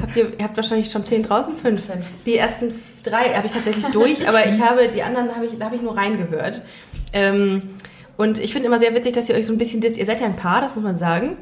Habt 0.00 0.16
ihr, 0.16 0.28
ihr 0.38 0.44
habt 0.44 0.56
wahrscheinlich 0.56 0.90
schon 0.90 1.04
zehn 1.04 1.22
draußen? 1.22 1.54
Fünf. 1.56 1.84
Fünf. 1.84 2.06
Die 2.24 2.38
ersten 2.38 2.72
drei 3.02 3.34
habe 3.34 3.46
ich 3.46 3.52
tatsächlich 3.52 3.84
durch, 3.86 4.26
aber 4.26 4.46
ich 4.46 4.58
habe 4.66 4.88
die 4.88 5.02
anderen 5.02 5.34
habe 5.36 5.44
ich, 5.44 5.58
da 5.58 5.66
habe 5.66 5.76
ich 5.76 5.82
nur 5.82 5.94
reingehört. 5.94 6.62
Ähm, 7.12 7.74
und 8.20 8.38
ich 8.38 8.52
finde 8.52 8.66
immer 8.66 8.78
sehr 8.78 8.94
witzig, 8.94 9.14
dass 9.14 9.30
ihr 9.30 9.34
euch 9.34 9.46
so 9.46 9.52
ein 9.52 9.56
bisschen 9.56 9.80
disst. 9.80 9.96
Ihr 9.96 10.04
seid 10.04 10.20
ja 10.20 10.26
ein 10.26 10.36
Paar, 10.36 10.60
das 10.60 10.74
muss 10.74 10.84
man 10.84 10.98
sagen. 10.98 11.38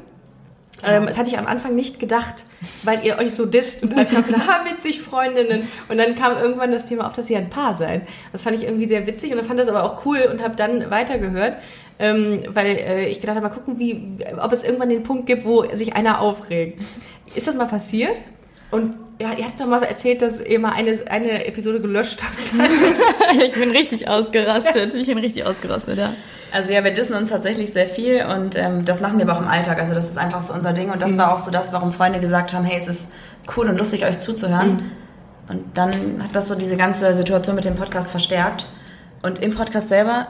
Ähm, 0.81 1.07
das 1.07 1.17
hatte 1.17 1.29
ich 1.29 1.37
am 1.37 1.45
Anfang 1.45 1.75
nicht 1.75 1.99
gedacht, 1.99 2.45
weil 2.83 3.05
ihr 3.05 3.17
euch 3.17 3.33
so 3.33 3.45
disst 3.45 3.83
und 3.83 3.97
noch 3.97 4.07
gedacht, 4.07 4.47
ha, 4.47 4.63
witzig, 4.63 5.01
Freundinnen. 5.01 5.67
Und 5.89 5.97
dann 5.97 6.15
kam 6.15 6.37
irgendwann 6.37 6.71
das 6.71 6.85
Thema 6.85 7.05
auf, 7.05 7.11
dass 7.11 7.29
ihr 7.29 7.37
ein 7.37 7.49
Paar 7.49 7.77
seid. 7.77 8.03
Das 8.31 8.43
fand 8.43 8.55
ich 8.55 8.63
irgendwie 8.63 8.87
sehr 8.87 9.05
witzig 9.07 9.31
und 9.31 9.37
dann 9.39 9.45
fand 9.45 9.59
das 9.59 9.67
aber 9.67 9.83
auch 9.83 10.05
cool 10.05 10.29
und 10.31 10.41
habe 10.41 10.55
dann 10.55 10.89
weitergehört, 10.89 11.57
ähm, 11.99 12.43
weil 12.47 12.77
äh, 12.77 13.09
ich 13.09 13.19
gedacht 13.19 13.35
habe, 13.35 13.45
mal 13.45 13.53
gucken, 13.53 13.77
wie, 13.77 14.15
ob 14.41 14.53
es 14.53 14.63
irgendwann 14.63 14.87
den 14.87 15.03
Punkt 15.03 15.25
gibt, 15.25 15.43
wo 15.43 15.65
sich 15.75 15.97
einer 15.97 16.21
aufregt. 16.21 16.79
Ist 17.35 17.45
das 17.45 17.55
mal 17.55 17.67
passiert? 17.67 18.15
Und 18.71 18.95
ja, 19.19 19.33
ihr 19.33 19.45
hattet 19.45 19.59
doch 19.59 19.65
mal 19.65 19.83
erzählt, 19.83 20.21
dass 20.21 20.39
ihr 20.39 20.59
mal 20.59 20.71
eine, 20.71 20.97
eine 21.09 21.45
Episode 21.45 21.81
gelöscht 21.81 22.21
habt. 22.23 22.37
Ich 23.31 23.53
bin 23.53 23.69
richtig 23.69 24.07
ausgerastet. 24.07 24.93
Ich 24.95 25.05
bin 25.05 25.19
richtig 25.19 25.45
ausgerastet, 25.45 25.99
ja. 25.99 26.13
Also 26.51 26.73
ja, 26.73 26.83
wir 26.83 26.91
dissen 26.91 27.13
uns 27.13 27.29
tatsächlich 27.29 27.71
sehr 27.71 27.87
viel 27.87 28.25
und 28.25 28.55
ähm, 28.55 28.83
das 28.83 29.01
machen 29.01 29.19
wir 29.19 29.29
aber 29.29 29.37
auch 29.37 29.41
im 29.41 29.47
Alltag. 29.47 29.77
Also 29.79 29.93
das 29.93 30.09
ist 30.09 30.17
einfach 30.17 30.41
so 30.41 30.51
unser 30.51 30.73
Ding 30.73 30.89
und 30.89 30.99
das 30.99 31.15
war 31.15 31.33
auch 31.33 31.39
so 31.39 31.51
das, 31.51 31.71
warum 31.71 31.91
Freunde 31.93 32.19
gesagt 32.19 32.53
haben, 32.53 32.65
hey, 32.65 32.77
es 32.77 32.87
ist 32.87 33.11
cool 33.55 33.69
und 33.69 33.77
lustig, 33.77 34.03
euch 34.03 34.19
zuzuhören. 34.19 34.91
Und 35.47 35.77
dann 35.77 36.23
hat 36.23 36.35
das 36.35 36.47
so 36.47 36.55
diese 36.55 36.75
ganze 36.75 37.15
Situation 37.15 37.55
mit 37.55 37.65
dem 37.65 37.75
Podcast 37.75 38.09
verstärkt. 38.09 38.67
Und 39.21 39.39
im 39.39 39.53
Podcast 39.53 39.89
selber 39.89 40.27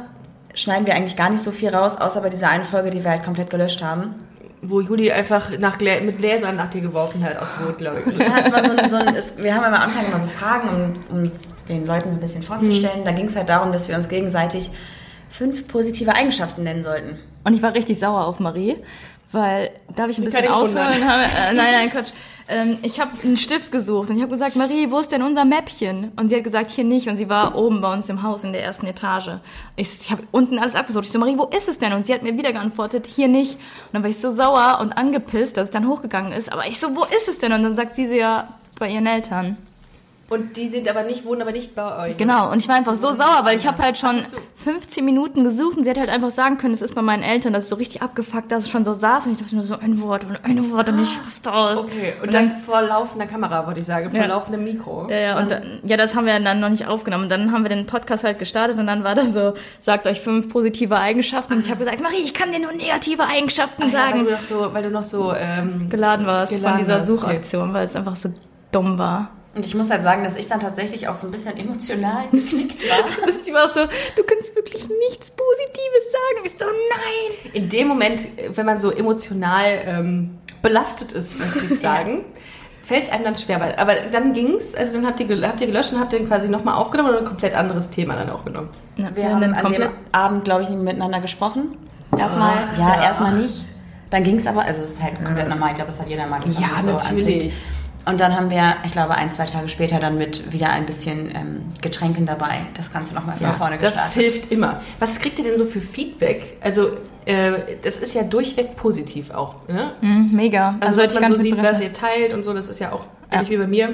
schneiden 0.56 0.86
wir 0.86 0.96
eigentlich 0.96 1.16
gar 1.16 1.30
nicht 1.30 1.44
so 1.44 1.52
viel 1.52 1.70
raus, 1.70 1.96
außer 1.98 2.20
bei 2.22 2.30
dieser 2.30 2.50
einen 2.50 2.66
Folge, 2.66 2.90
die 2.90 3.04
wir 3.04 3.12
halt 3.12 3.24
komplett 3.24 3.50
gelöscht 3.50 3.82
haben. 3.82 4.16
Wo 4.62 4.82
Juli 4.82 5.12
einfach 5.12 5.58
nach 5.58 5.78
Glä 5.78 6.02
mit 6.02 6.18
Gläsern 6.18 6.58
nach 6.58 6.70
dir 6.70 6.82
geworfen 6.82 7.24
hat 7.24 7.38
aus 7.38 7.48
Wut, 7.62 7.78
glaube 7.78 8.04
ich. 8.06 8.20
Ja, 8.20 8.40
es 8.46 8.52
war 8.52 8.64
so 8.64 8.72
ein, 8.76 8.90
so 8.90 8.96
ein, 8.98 9.16
es, 9.16 9.38
wir 9.38 9.56
haben 9.56 9.64
am 9.64 9.74
Anfang 9.74 10.06
immer 10.06 10.20
so 10.20 10.28
Fragen, 10.28 10.94
um 11.10 11.24
es 11.24 11.52
den 11.68 11.86
Leuten 11.86 12.10
so 12.10 12.18
ein 12.18 12.20
bisschen 12.20 12.44
vorzustellen. 12.44 13.06
Da 13.06 13.12
ging 13.12 13.28
es 13.28 13.36
halt 13.36 13.48
darum, 13.48 13.72
dass 13.72 13.88
wir 13.88 13.96
uns 13.96 14.10
gegenseitig 14.10 14.70
fünf 15.30 15.68
positive 15.68 16.14
Eigenschaften 16.14 16.64
nennen 16.64 16.84
sollten. 16.84 17.20
Und 17.46 17.54
ich 17.54 17.62
war 17.62 17.74
richtig 17.74 18.00
sauer 18.00 18.26
auf 18.26 18.40
Marie, 18.40 18.76
weil, 19.32 19.72
darf 19.96 20.10
ich 20.10 20.18
ein 20.18 20.26
bisschen 20.26 20.48
ausholen? 20.48 21.02
Äh, 21.02 21.54
nein, 21.54 21.72
nein, 21.72 21.90
Quatsch. 21.90 22.12
Ähm, 22.48 22.80
ich 22.82 23.00
habe 23.00 23.12
einen 23.24 23.38
Stift 23.38 23.72
gesucht 23.72 24.10
und 24.10 24.16
ich 24.16 24.24
habe 24.24 24.32
gesagt, 24.32 24.56
Marie, 24.56 24.90
wo 24.90 24.98
ist 24.98 25.12
denn 25.12 25.22
unser 25.22 25.46
Mäppchen? 25.46 26.12
Und 26.16 26.30
sie 26.30 26.36
hat 26.36 26.44
gesagt, 26.44 26.72
hier 26.72 26.84
nicht. 26.84 27.08
Und 27.08 27.16
sie 27.16 27.30
war 27.30 27.56
oben 27.56 27.80
bei 27.80 27.94
uns 27.94 28.10
im 28.10 28.24
Haus 28.24 28.44
in 28.44 28.54
der 28.54 28.64
ersten 28.64 28.88
Etage. 28.88 29.40
Ich, 29.76 30.02
ich 30.02 30.12
habe 30.12 30.24
unten 30.32 30.58
alles 30.58 30.74
abgesucht. 30.74 31.06
Ich 31.06 31.12
so, 31.12 31.20
Marie, 31.20 31.38
wo 31.38 31.46
ist 31.46 31.70
es 31.70 31.78
denn? 31.78 31.94
Und 31.94 32.08
sie 32.08 32.14
hat 32.14 32.24
mir 32.24 32.36
wieder 32.36 32.52
geantwortet, 32.52 33.06
hier 33.06 33.28
nicht. 33.28 33.54
Und 33.54 33.94
dann 33.94 34.04
war 34.04 34.10
ich 34.10 34.18
so 34.18 34.32
sauer 34.32 34.80
und 34.82 34.94
angepisst, 34.94 35.58
dass 35.58 35.66
es 35.66 35.72
dann 35.72 35.88
hochgegangen 35.88 36.32
ist. 36.32 36.52
Aber 36.52 36.66
ich 36.66 36.80
so, 36.80 36.96
wo 36.96 37.04
ist 37.04 37.30
es 37.30 37.38
denn? 37.38 37.54
Und 37.54 37.62
dann 37.62 37.76
sagt 37.76 37.96
sie 37.96 38.08
so, 38.08 38.16
ja, 38.16 38.48
bei 38.80 38.90
ihren 38.90 39.06
Eltern. 39.06 39.58
Und 40.30 40.58
die 40.58 40.68
sind 40.68 40.88
aber 40.88 41.04
nicht, 41.04 41.26
wohnen 41.26 41.42
aber 41.42 41.52
nicht 41.52 41.74
bei 41.76 42.10
euch. 42.10 42.18
Genau, 42.18 42.52
und 42.52 42.60
ich 42.60 42.68
war 42.68 42.76
einfach 42.76 42.96
so 42.96 43.12
sauer, 43.14 43.42
weil 43.44 43.56
ich 43.56 43.66
habe 43.68 43.82
halt 43.82 43.98
schon 43.98 44.18
Ach 44.22 44.26
so. 44.28 44.38
15 44.58 45.04
Minuten 45.04 45.44
gesucht 45.44 45.78
und 45.78 45.84
sie 45.84 45.90
hätte 45.90 46.02
halt 46.02 46.10
einfach 46.10 46.30
sagen 46.32 46.58
können, 46.58 46.74
es 46.74 46.82
ist 46.82 46.94
bei 46.94 47.02
meinen 47.02 47.24
Eltern, 47.24 47.52
dass 47.54 47.64
es 47.64 47.70
so 47.70 47.76
richtig 47.76 48.02
abgefuckt, 48.04 48.52
dass 48.52 48.66
es 48.66 48.70
schon 48.70 48.86
so 48.86 48.94
saß 48.94 49.26
und 49.26 49.34
ich 49.34 49.40
dachte 49.40 49.56
nur 49.56 49.66
so 49.66 49.78
ein 49.80 50.02
Wort 50.02 50.26
und 50.26 50.38
ein 50.44 50.72
Wort 50.72 50.90
und 50.90 51.02
ich 51.02 51.18
raste 51.26 51.52
aus. 51.52 51.80
Okay, 51.80 52.14
und, 52.22 52.28
Und 52.28 52.34
dann- 52.34 52.44
das 52.44 52.56
vor 52.64 52.82
laufender 52.82 53.26
Kamera, 53.26 53.66
würde 53.66 53.80
ich 53.80 53.86
sagen, 53.86 54.10
vor 54.12 54.20
Ja. 54.20 54.28
laufendem 54.28 54.64
Mikro. 54.64 55.08
Ja, 55.10 55.18
ja, 55.18 55.40
und 55.40 55.50
dann, 55.50 55.80
ja, 55.84 55.98
das 55.98 56.16
haben 56.16 56.26
wir 56.28 56.40
dann 56.40 56.60
noch 56.60 56.70
nicht 56.70 56.86
aufgenommen. 56.88 57.24
Und 57.24 57.30
dann 57.30 57.52
haben 57.52 57.64
wir 57.64 57.70
den 57.70 57.88
Podcast 57.88 58.24
halt 58.24 58.38
gestartet 58.40 58.78
und 58.78 58.86
dann 58.88 59.04
war 59.04 59.16
da 59.16 59.26
so, 59.26 59.54
sagt 59.80 60.06
euch 60.06 60.22
fünf 60.22 60.50
positive 60.50 60.96
Eigenschaften. 60.96 61.54
Und 61.54 61.62
ich 61.62 61.70
habe 61.72 61.80
gesagt, 61.80 62.02
Marie, 62.02 62.22
ich 62.24 62.34
kann 62.34 62.52
dir 62.52 62.60
nur 62.60 62.72
negative 62.74 63.24
Eigenschaften 63.26 63.84
Ach 63.88 63.92
ja, 63.92 64.00
weil 64.00 64.12
sagen. 64.12 64.26
du 64.26 64.32
noch 64.32 64.44
so, 64.44 64.74
weil 64.74 64.84
du 64.84 64.90
noch 64.92 65.04
so 65.04 65.34
ähm, 65.36 65.90
Geladen 65.90 66.26
warst 66.28 66.52
von 66.54 66.62
Geladen 66.62 66.80
dieser 66.80 66.94
warst, 67.00 67.10
okay. 67.10 67.20
Suchaktion, 67.20 67.74
weil 67.74 67.86
es 67.88 67.96
einfach 67.96 68.16
so 68.16 68.32
dumm 68.72 68.98
war. 69.00 69.30
Und 69.60 69.66
ich 69.66 69.76
muss 69.76 69.90
halt 69.90 70.06
sagen, 70.06 70.24
dass 70.24 70.38
ich 70.38 70.48
dann 70.48 70.62
tatsächlich 70.62 71.10
auch 71.10 71.16
so 71.16 71.28
ein 71.28 71.32
bisschen 71.32 71.58
emotional 71.58 72.28
geknickt 72.32 72.82
war. 72.84 73.10
Die 73.46 73.54
war 73.54 73.68
so, 73.68 73.82
du 74.16 74.24
kannst 74.24 74.56
wirklich 74.56 74.88
nichts 74.88 75.32
Positives 75.32 76.12
sagen. 76.14 76.46
Ich 76.46 76.54
so, 76.54 76.64
nein. 76.64 77.52
in 77.52 77.68
dem 77.68 77.90
Moment, 77.90 78.26
wenn 78.56 78.66
man 78.66 78.80
so 78.80 78.90
emotional 78.90 79.66
ähm, 79.84 80.38
belastet 80.62 81.12
ist, 81.12 81.38
möchte 81.38 81.66
ich 81.66 81.78
sagen, 81.82 82.24
fällt 82.84 83.04
es 83.04 83.10
einem 83.10 83.26
dann 83.26 83.36
schwer. 83.36 83.60
Weil, 83.60 83.76
aber 83.76 83.96
dann 84.14 84.32
ging's, 84.32 84.74
also 84.76 84.96
dann 84.96 85.06
habt 85.06 85.20
ihr, 85.20 85.28
habt 85.46 85.60
ihr 85.60 85.68
gelöscht 85.68 85.92
und 85.92 86.00
habt 86.00 86.14
ihr 86.14 86.20
den 86.20 86.30
quasi 86.30 86.48
nochmal 86.48 86.76
aufgenommen 86.76 87.10
oder 87.10 87.20
ein 87.20 87.26
komplett 87.26 87.54
anderes 87.54 87.90
Thema 87.90 88.16
dann 88.16 88.30
aufgenommen? 88.30 88.70
Ja, 88.96 89.14
Wir 89.14 89.30
haben 89.30 89.42
dann 89.42 89.54
an 89.56 89.74
dem 89.74 89.90
Abend, 90.14 90.46
glaube 90.46 90.64
ich, 90.64 90.70
nicht 90.70 90.80
miteinander 90.82 91.20
gesprochen. 91.20 91.76
Erstmal, 92.18 92.54
Ach, 92.72 92.78
ja, 92.78 93.04
erstmal 93.04 93.34
nicht. 93.40 93.66
Dann 94.10 94.24
ging 94.24 94.38
es 94.38 94.48
aber, 94.48 94.62
also 94.62 94.84
es 94.84 94.92
ist 94.92 95.04
halt 95.04 95.24
komplett 95.24 95.50
normal, 95.50 95.72
ich 95.72 95.76
glaube, 95.76 95.92
das 95.92 96.00
hat 96.00 96.08
jeder 96.08 96.28
mal. 96.28 96.40
das 96.40 96.58
Ja, 96.58 96.78
haben 96.78 96.88
wir 96.88 96.98
so 96.98 97.10
natürlich. 97.10 97.56
sich. 97.56 97.62
Und 98.06 98.20
dann 98.20 98.36
haben 98.36 98.50
wir, 98.50 98.76
ich 98.86 98.92
glaube, 98.92 99.16
ein, 99.16 99.32
zwei 99.32 99.46
Tage 99.46 99.70
später 99.70 100.00
dann 100.00 100.18
mit 100.18 100.52
wieder 100.52 100.70
ein 100.72 100.86
bisschen 100.86 101.30
ähm, 101.36 101.62
Getränken 101.82 102.26
dabei 102.26 102.62
das 102.76 102.92
Ganze 102.92 103.14
nochmal 103.14 103.38
von 103.38 103.52
vorne 103.54 103.78
das 103.78 103.96
gestartet. 103.96 104.22
hilft 104.34 104.52
immer. 104.52 104.82
Was 105.00 105.20
kriegt 105.20 105.38
ihr 105.38 105.46
denn 105.46 105.58
so 105.58 105.66
für 105.66 105.82
Feedback? 105.82 106.58
Also, 106.62 106.92
äh, 107.26 107.52
das 107.84 108.00
ist 108.00 108.14
ja 108.16 108.24
durchweg 108.24 108.76
positiv 108.76 109.30
auch. 109.32 109.68
Ne? 109.68 109.94
Mhm, 110.02 110.30
mega. 110.34 110.76
Also, 110.80 111.02
hätte 111.02 111.16
wenn 111.16 111.22
man 111.24 111.36
so 111.36 111.42
sieht, 111.42 111.58
was 111.62 111.82
ihr 111.82 111.94
teilt 111.94 112.34
und 112.34 112.44
so, 112.44 112.54
das 112.54 112.68
ist 112.70 112.80
ja 112.80 112.92
auch 112.94 113.06
Ja. 113.32 113.38
ähnlich 113.40 113.50
wie 113.52 113.58
bei 113.58 113.68
mir. 113.68 113.94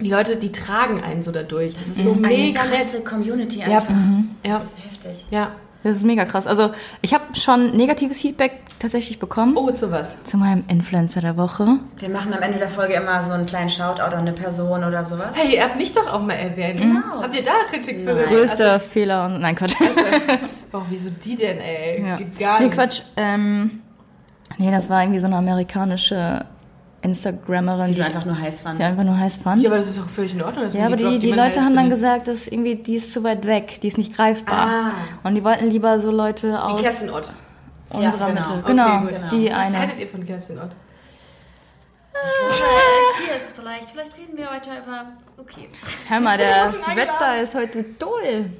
Die 0.00 0.10
Leute, 0.10 0.36
die 0.36 0.52
tragen 0.52 1.02
einen 1.02 1.22
so 1.22 1.32
dadurch. 1.32 1.74
Das, 1.74 1.88
ist 1.88 2.04
so 2.04 2.12
eine 2.12 2.20
mega 2.28 2.60
krasse 2.62 2.98
nett. 2.98 3.06
Community 3.06 3.60
Ja, 3.60 3.78
einfach. 3.78 3.94
ja, 4.44 4.58
Das 4.60 4.68
ist 4.70 4.84
heftig. 4.84 5.26
ja. 5.30 5.52
Das 5.84 5.96
ist 5.96 6.04
mega 6.04 6.24
krass. 6.24 6.46
Also 6.46 6.70
ich 7.02 7.14
habe 7.14 7.22
schon 7.34 7.70
negatives 7.76 8.20
Feedback 8.20 8.52
tatsächlich 8.80 9.18
bekommen 9.18 9.56
Oh, 9.56 9.70
zu 9.70 9.90
was? 9.92 10.22
zu 10.24 10.36
meinem 10.36 10.64
Influencer 10.68 11.20
der 11.20 11.36
Woche. 11.36 11.78
Wir 11.98 12.08
machen 12.08 12.32
am 12.34 12.42
Ende 12.42 12.58
der 12.58 12.68
Folge 12.68 12.94
immer 12.94 13.22
so 13.24 13.32
einen 13.32 13.46
kleinen 13.46 13.70
Shoutout 13.70 14.02
an 14.02 14.14
eine 14.20 14.32
Person 14.32 14.82
oder 14.84 15.04
sowas. 15.04 15.28
Hey, 15.34 15.54
ihr 15.56 15.62
habt 15.64 15.76
mich 15.76 15.92
doch 15.92 16.06
auch 16.12 16.20
mal 16.20 16.34
erwähnt. 16.34 16.80
Genau. 16.80 17.22
Habt 17.22 17.34
ihr 17.34 17.42
da 17.44 17.52
Kritik 17.70 18.04
für. 18.04 18.14
Größter 18.26 18.80
Fehler 18.80 19.26
und 19.26 19.40
nein 19.40 19.54
Quatsch. 19.54 19.74
Also, 19.80 20.00
oh, 20.72 20.82
wieso 20.88 21.10
die 21.10 21.36
denn, 21.36 21.58
ey? 21.58 22.04
ja. 22.06 22.16
Geht 22.16 22.38
Gar 22.38 22.58
Nee 22.60 22.66
nicht. 22.66 22.74
Quatsch. 22.76 23.02
Ähm, 23.16 23.82
nee, 24.58 24.70
das 24.70 24.88
war 24.90 25.02
irgendwie 25.02 25.20
so 25.20 25.26
eine 25.26 25.36
amerikanische 25.36 26.44
Instagrammerin, 27.02 27.88
Die 27.88 27.94
die 27.94 28.00
du 28.00 28.06
einfach 28.06 28.24
nur 28.24 28.38
heiß 28.38 28.58
die 28.58 28.62
fandest. 28.64 28.90
einfach 28.90 29.04
nur 29.04 29.18
heiß 29.18 29.36
fand. 29.36 29.62
Ja, 29.62 29.68
aber 29.70 29.78
das 29.78 29.88
ist 29.88 30.00
auch 30.00 30.08
völlig 30.08 30.34
in 30.34 30.42
Ordnung. 30.42 30.64
dass 30.64 30.74
Ja, 30.74 30.86
aber 30.86 30.96
die, 30.96 31.04
droppt, 31.04 31.22
die 31.22 31.28
man 31.30 31.38
Leute 31.38 31.60
haben 31.64 31.76
dann 31.76 31.90
gesagt, 31.90 32.26
dass 32.28 32.48
irgendwie 32.48 32.74
die 32.76 32.96
ist 32.96 33.12
zu 33.12 33.22
weit 33.24 33.46
weg, 33.46 33.78
die 33.82 33.88
ist 33.88 33.98
nicht 33.98 34.14
greifbar. 34.16 34.68
Ah. 34.92 34.92
Und 35.22 35.34
die 35.34 35.44
wollten 35.44 35.68
lieber 35.70 36.00
so 36.00 36.10
Leute 36.10 36.62
aus 36.62 36.80
Kerstin 36.82 37.10
Ott. 37.10 37.30
unserer 37.90 38.02
Ja, 38.02 38.26
genau. 38.34 38.40
Mitte. 38.40 38.50
Okay, 38.50 38.62
Genau, 38.66 39.00
gut. 39.00 39.10
die 39.32 39.50
Was 39.50 39.66
eine. 39.66 39.78
haltet 39.78 39.98
ihr 40.00 40.08
von 40.08 40.26
Kerstin 40.26 40.58
Ott? 40.58 40.70
Hier 43.24 43.36
ist 43.36 43.54
vielleicht, 43.56 43.90
vielleicht 43.90 44.16
reden 44.18 44.36
wir 44.36 44.46
weiter 44.46 44.72
über. 44.84 45.04
Okay. 45.38 45.68
Hör 46.08 46.20
mal, 46.20 46.36
das. 46.66 46.74
Wetter 46.96 47.42
ist 47.42 47.54
heute 47.54 47.96
toll. 47.96 48.50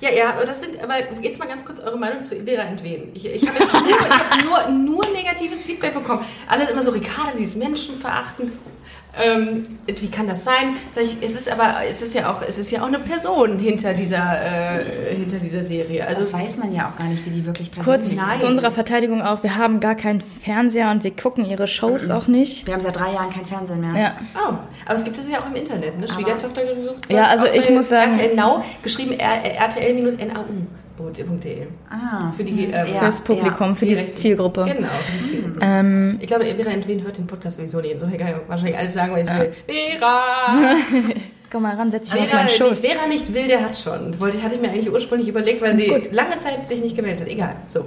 Ja, 0.00 0.10
ja, 0.10 0.30
aber 0.30 0.46
das 0.46 0.60
sind, 0.60 0.82
aber 0.82 0.94
jetzt 1.20 1.38
mal 1.38 1.46
ganz 1.46 1.64
kurz 1.64 1.78
eure 1.78 1.98
Meinung 1.98 2.24
zu 2.24 2.34
Vera 2.36 2.62
Entwen. 2.62 3.10
Ich, 3.14 3.26
ich 3.26 3.46
habe 3.46 3.58
jetzt 3.58 3.72
nur, 3.72 3.82
ich 3.86 4.10
hab 4.10 4.44
nur, 4.44 4.68
nur 4.70 5.06
negatives 5.10 5.62
Feedback 5.62 5.92
bekommen. 5.92 6.24
Alle 6.48 6.68
immer 6.70 6.82
so, 6.82 6.90
Ricarda, 6.90 7.36
sie 7.36 7.44
ist 7.44 7.56
menschenverachtend. 7.56 8.52
Ähm, 9.18 9.64
wie 9.86 10.08
kann 10.08 10.28
das 10.28 10.44
sein? 10.44 10.74
Sag 10.92 11.02
ich, 11.04 11.16
es 11.22 11.34
ist 11.34 11.50
aber, 11.50 11.76
es 11.90 12.00
ist 12.00 12.14
ja 12.14 12.30
auch, 12.30 12.42
es 12.46 12.58
ist 12.58 12.70
ja 12.70 12.82
auch 12.82 12.86
eine 12.86 12.98
Person 13.00 13.58
hinter 13.58 13.92
dieser, 13.92 14.78
äh, 14.80 15.14
hinter 15.16 15.38
dieser 15.38 15.62
Serie. 15.62 16.06
Also 16.06 16.20
Das 16.22 16.32
weiß 16.32 16.58
man 16.58 16.72
ja 16.72 16.88
auch 16.88 16.96
gar 16.98 17.08
nicht, 17.08 17.24
wie 17.26 17.30
die 17.30 17.44
wirklich 17.44 17.70
Kurz 17.82 18.14
Nein. 18.16 18.38
zu 18.38 18.46
unserer 18.46 18.70
Verteidigung 18.70 19.20
auch, 19.22 19.42
wir 19.42 19.56
haben 19.56 19.80
gar 19.80 19.94
keinen 19.96 20.20
Fernseher 20.20 20.90
und 20.90 21.02
wir 21.02 21.10
gucken 21.10 21.44
ihre 21.44 21.66
Shows 21.66 22.08
auch 22.10 22.28
nicht. 22.28 22.66
Wir 22.66 22.74
haben 22.74 22.80
seit 22.82 22.96
drei 22.96 23.12
Jahren 23.12 23.30
kein 23.30 23.46
Fernsehen 23.46 23.80
mehr. 23.80 24.00
Ja. 24.00 24.14
Oh, 24.36 24.54
aber 24.86 24.94
es 24.94 25.04
gibt 25.04 25.18
es 25.18 25.28
ja 25.28 25.40
auch 25.40 25.46
im 25.46 25.54
Internet, 25.56 25.98
ne? 25.98 26.06
Schwiegertochter 26.06 26.64
gesucht. 26.64 27.10
Ja, 27.10 27.24
also 27.24 27.46
ich 27.46 27.68
muss 27.70 27.88
sagen- 27.88 28.12
RTL 28.12 28.36
Now, 28.36 28.62
geschrieben 28.82 29.12
RTL-NAU.de. 31.08 31.66
Ah. 31.90 32.30
Für 32.36 32.44
die, 32.44 32.64
ähm, 32.64 32.70
Ja. 32.72 33.00
Fürs 33.00 33.20
Publikum, 33.20 33.74
für 33.76 33.86
die 33.86 33.94
Rechte- 33.94 34.12
Zielgruppe. 34.12 34.64
Genau, 34.64 34.88
für 34.88 35.18
die 35.24 35.30
Zielgruppe. 35.30 35.58
Ähm, 35.62 36.18
Ich 36.20 36.26
glaube, 36.26 36.44
Vera 36.44 36.70
Entwen 36.70 37.02
hört 37.02 37.18
den 37.18 37.26
Podcast 37.26 37.56
sowieso 37.58 37.80
nicht. 37.80 37.92
Insofern 37.94 38.18
kann 38.18 38.28
ich 38.28 38.34
wahrscheinlich 38.48 38.78
alles 38.78 38.92
sagen, 38.94 39.12
was 39.12 39.22
ich 39.22 39.28
will. 39.28 39.52
Vera! 39.66 40.74
komm 41.52 41.62
mal 41.62 41.74
ran, 41.74 41.90
setz 41.90 42.10
dich 42.10 42.20
auf 42.20 42.26
Vera, 42.28 42.42
meinen 42.44 42.48
Schoß. 42.48 42.80
Vera 42.80 43.06
nicht 43.08 43.34
will, 43.34 43.48
der 43.48 43.60
hat 43.64 43.76
schon. 43.76 44.18
Wollte, 44.20 44.40
hatte 44.42 44.54
ich 44.54 44.60
mir 44.60 44.70
eigentlich 44.70 44.90
ursprünglich 44.92 45.28
überlegt, 45.28 45.60
weil 45.62 45.74
sie 45.74 45.86
lange 46.12 46.38
Zeit 46.38 46.66
sich 46.66 46.80
nicht 46.80 46.94
gemeldet 46.96 47.22
hat. 47.22 47.28
Egal, 47.28 47.56
so. 47.66 47.86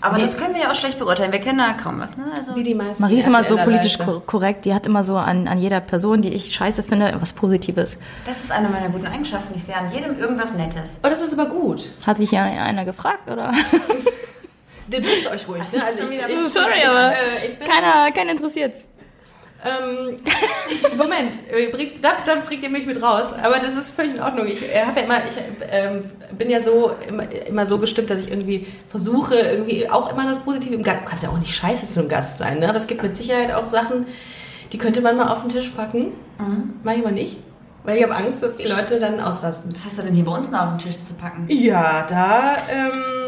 Aber 0.00 0.16
Nee. 0.16 0.22
das 0.22 0.36
können 0.36 0.54
wir 0.54 0.62
ja 0.62 0.70
auch 0.70 0.74
schlecht 0.74 0.98
beurteilen. 0.98 1.32
Wir 1.32 1.40
kennen 1.40 1.58
da 1.58 1.72
kaum 1.74 2.00
was, 2.00 2.16
ne? 2.16 2.24
Also, 2.36 2.56
Wie 2.56 2.62
die 2.62 2.74
meisten 2.74 3.02
Marie 3.02 3.18
ist 3.18 3.26
immer 3.26 3.44
so 3.44 3.56
politisch 3.56 3.98
korrekt. 4.26 4.64
Die 4.64 4.74
hat 4.74 4.86
immer 4.86 5.04
so 5.04 5.16
an, 5.16 5.46
an 5.48 5.58
jeder 5.58 5.80
Person, 5.80 6.22
die 6.22 6.30
ich 6.30 6.54
scheiße 6.54 6.82
finde, 6.82 7.14
was 7.20 7.32
Positives. 7.32 7.98
das 8.26 8.42
ist 8.44 8.52
eine 8.52 8.68
meiner 8.68 8.88
guten 8.88 9.06
Eigenschaften. 9.06 9.52
Ich 9.54 9.64
sehe 9.64 9.76
an 9.76 9.90
jedem 9.92 10.18
irgendwas 10.18 10.52
Nettes. 10.54 11.00
Oh, 11.04 11.08
das 11.08 11.22
ist 11.22 11.38
aber 11.38 11.48
gut. 11.50 11.90
Hat 12.06 12.16
sich 12.16 12.30
ja 12.32 12.42
einer 12.44 12.84
gefragt, 12.84 13.30
oder? 13.30 13.52
Ihr 14.90 15.02
wisst 15.02 15.26
euch 15.30 15.48
ruhig, 15.48 15.62
ne? 15.72 15.82
Also 15.84 16.02
ich, 16.02 16.18
ich, 16.18 16.52
Sorry, 16.52 16.72
ich, 16.76 16.86
aber 16.86 17.12
äh, 17.12 17.66
keiner, 17.66 18.10
keiner 18.12 18.32
interessiert's. 18.32 18.88
Ähm, 19.64 20.18
Moment, 20.96 21.38
äh, 21.50 21.70
bringt, 21.70 22.04
da, 22.04 22.10
da 22.26 22.40
bringt 22.46 22.62
ihr 22.64 22.70
mich 22.70 22.86
mit 22.86 23.00
raus. 23.00 23.32
Aber 23.32 23.58
das 23.58 23.76
ist 23.76 23.90
völlig 23.90 24.14
in 24.14 24.20
Ordnung. 24.20 24.46
Ich 24.46 24.62
äh, 24.62 24.84
habe 24.84 25.00
ja 25.00 25.06
immer, 25.06 25.18
ich 25.24 25.34
ähm, 25.70 26.04
bin 26.36 26.50
ja 26.50 26.60
so 26.60 26.92
immer, 27.06 27.30
immer 27.46 27.64
so 27.64 27.78
gestimmt, 27.78 28.10
dass 28.10 28.20
ich 28.20 28.30
irgendwie 28.30 28.66
versuche, 28.88 29.36
irgendwie 29.36 29.88
auch 29.88 30.12
immer 30.12 30.26
das 30.26 30.40
Positive 30.40 30.74
im 30.74 30.82
Gast. 30.82 31.02
Du 31.02 31.04
kannst 31.04 31.22
ja 31.22 31.30
auch 31.30 31.38
nicht 31.38 31.54
scheiße 31.54 31.86
zu 31.86 32.00
einem 32.00 32.08
Gast 32.08 32.38
sein, 32.38 32.58
ne? 32.58 32.68
Aber 32.68 32.76
es 32.76 32.88
gibt 32.88 33.02
mit 33.02 33.14
Sicherheit 33.14 33.52
auch 33.52 33.68
Sachen, 33.68 34.06
die 34.72 34.78
könnte 34.78 35.00
man 35.00 35.16
mal 35.16 35.28
auf 35.28 35.42
den 35.42 35.50
Tisch 35.50 35.68
packen. 35.70 36.12
Mach 36.82 36.94
ich 36.94 37.00
aber 37.00 37.12
nicht. 37.12 37.36
Weil 37.84 37.98
ich 37.98 38.04
habe 38.04 38.14
Angst, 38.14 38.42
dass 38.42 38.56
die 38.56 38.64
Leute 38.64 39.00
dann 39.00 39.18
ausrasten. 39.20 39.74
Was 39.74 39.84
hast 39.84 39.98
du 39.98 40.02
denn 40.02 40.14
hier 40.14 40.24
bei 40.24 40.32
uns 40.32 40.50
noch 40.50 40.60
auf 40.60 40.68
den 40.70 40.78
Tisch 40.78 41.02
zu 41.02 41.14
packen? 41.14 41.46
Ja, 41.48 42.06
da. 42.08 42.56
Ähm, 42.70 43.21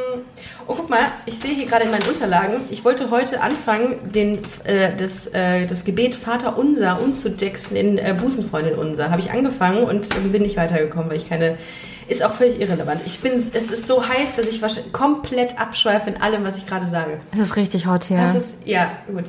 oh, 0.67 0.75
guck 0.76 0.91
mal, 0.91 1.00
ich 1.26 1.38
sehe 1.38 1.55
hier 1.55 1.67
gerade 1.67 1.85
in 1.85 1.91
meinen 1.91 2.07
Unterlagen. 2.09 2.57
Ich 2.71 2.85
wollte 2.85 3.11
heute 3.11 3.41
anfangen, 3.41 3.99
den, 4.12 4.38
äh, 4.64 4.91
das, 4.97 5.26
äh, 5.29 5.67
das 5.67 5.85
Gebet 5.85 6.14
Vater 6.14 6.59
Unser 6.59 7.00
umzutexten 7.00 7.76
in 7.76 7.99
äh, 7.99 8.14
Busenfreundin 8.19 8.75
Unser. 8.75 9.11
Habe 9.11 9.21
ich 9.21 9.31
angefangen 9.31 9.85
und 9.85 10.14
ähm, 10.14 10.33
bin 10.33 10.43
nicht 10.43 10.57
weitergekommen, 10.57 11.11
weil 11.11 11.17
ich 11.17 11.29
keine. 11.29 11.59
Ist 12.07 12.23
auch 12.23 12.35
völlig 12.35 12.61
irrelevant. 12.61 13.00
Ich 13.07 13.21
bin, 13.21 13.33
es 13.33 13.49
ist 13.49 13.87
so 13.87 14.07
heiß, 14.07 14.37
dass 14.37 14.47
ich 14.47 14.61
wahrscheinlich 14.61 14.93
komplent 14.93 15.59
abschweife 15.59 16.11
in 16.11 16.21
allem, 16.21 16.45
was 16.45 16.59
ich 16.59 16.67
gerade 16.67 16.87
sage. 16.87 17.19
Es 17.33 17.38
ist 17.38 17.57
richtig 17.57 17.87
hot 17.87 18.05
hier. 18.05 18.19
Das 18.19 18.35
ist, 18.35 18.57
ja, 18.67 18.91
gut. 19.07 19.25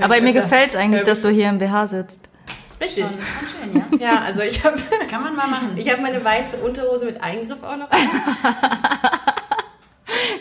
Aber 0.00 0.18
mir 0.22 0.32
gefällt's 0.32 0.74
eigentlich, 0.74 1.02
Ähm, 1.02 1.06
dass 1.06 1.20
du 1.20 1.28
hier 1.28 1.50
im 1.50 1.58
BH 1.58 1.88
sitzt. 1.88 2.30
Richtig. 2.80 3.04
Schon, 3.04 3.12
schon 3.12 3.82
schön, 3.82 4.00
ja? 4.00 4.12
Ja, 4.12 4.20
also 4.20 4.40
ich 4.40 4.64
habe 4.64 4.76
Kann 5.10 5.22
man 5.22 5.36
mal 5.36 5.46
machen. 5.46 5.72
ich 5.76 5.90
hab 5.90 6.00
meine 6.00 6.24
weiße 6.24 6.56
Unterhose 6.58 7.04
mit 7.04 7.22
Eingriff 7.22 7.62
auch 7.62 7.76
noch 7.76 7.90
an. 7.90 7.98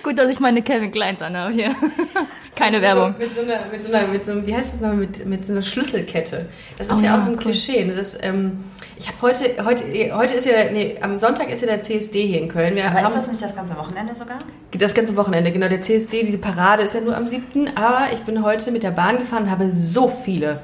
Gut, 0.03 0.17
dass 0.17 0.31
ich 0.31 0.39
meine 0.39 0.61
Calvin 0.61 0.91
Kleins 0.91 1.21
anhabe 1.21 1.53
hier. 1.53 1.75
Keine 2.55 2.81
Werbung. 2.81 3.15
Mit 3.17 3.33
so 3.33 3.41
einer, 3.41 3.67
mit 3.71 3.81
so 3.83 3.93
einer, 3.93 4.07
mit 4.07 4.25
so 4.25 4.31
einem, 4.33 4.45
wie 4.45 4.53
heißt 4.53 4.73
das 4.73 4.81
nochmal, 4.81 4.97
mit, 4.97 5.25
mit 5.25 5.45
so 5.45 5.53
einer 5.53 5.61
Schlüsselkette. 5.63 6.47
Das 6.77 6.87
ist 6.89 6.97
Oh 6.97 6.99
ja 6.99 7.05
ja, 7.11 7.17
auch 7.17 7.21
so 7.21 7.31
ein 7.31 7.37
cool. 7.37 7.43
Klischee. 7.43 7.85
Ne? 7.85 7.93
Das, 7.95 8.17
ähm, 8.21 8.63
ich 8.97 9.07
habe 9.07 9.17
heute, 9.21 9.63
heute, 9.63 9.83
heute 10.17 10.33
ist 10.33 10.45
ja, 10.45 10.51
der- 10.51 10.71
nee, 10.71 10.97
am 11.01 11.17
Sonntag 11.19 11.49
ist 11.51 11.61
ja 11.61 11.67
der 11.67 11.81
CSD 11.81 12.25
hier 12.27 12.41
in 12.41 12.49
Köln. 12.49 12.75
Wir 12.75 12.85
Aber 12.89 12.99
ist 12.99 13.05
haben 13.05 13.13
das 13.15 13.27
nicht 13.27 13.41
das 13.41 13.55
ganze 13.55 13.77
Wochenende 13.77 14.13
sogar? 14.13 14.39
das 14.71 14.93
ganze 14.93 15.15
Wochenende, 15.15 15.51
genau, 15.51 15.69
der 15.69 15.81
CSD, 15.81 16.23
diese 16.23 16.37
Parade 16.37 16.83
ist 16.83 16.95
ja 16.95 17.01
nur 17.01 17.15
am 17.15 17.27
7., 17.27 17.71
aber 17.75 18.07
ich 18.13 18.19
bin 18.21 18.43
heute 18.43 18.71
mit 18.71 18.83
der 18.83 18.91
Bahn 18.91 19.17
gefahren 19.17 19.43
und 19.43 19.51
habe 19.51 19.71
so 19.71 20.09
viele 20.09 20.59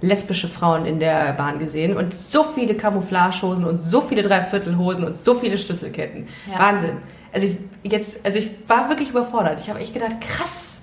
lesbische 0.00 0.48
Frauen 0.48 0.84
in 0.86 1.00
der 1.00 1.32
Bahn 1.32 1.58
gesehen 1.58 1.96
und 1.96 2.14
so 2.14 2.44
viele 2.44 2.74
Camouflagehosen 2.74 3.64
und 3.64 3.80
so 3.80 4.00
viele 4.00 4.22
Dreiviertelhosen 4.22 5.04
und 5.04 5.16
so 5.18 5.34
viele 5.34 5.58
Schlüsselketten. 5.58 6.26
Ja. 6.52 6.58
Wahnsinn. 6.60 6.96
Also 7.32 7.46
ich, 7.46 7.90
jetzt, 7.90 8.24
also 8.24 8.38
ich 8.38 8.50
war 8.66 8.88
wirklich 8.88 9.10
überfordert. 9.10 9.60
Ich 9.60 9.70
habe 9.70 9.80
echt 9.80 9.94
gedacht, 9.94 10.20
krass, 10.20 10.82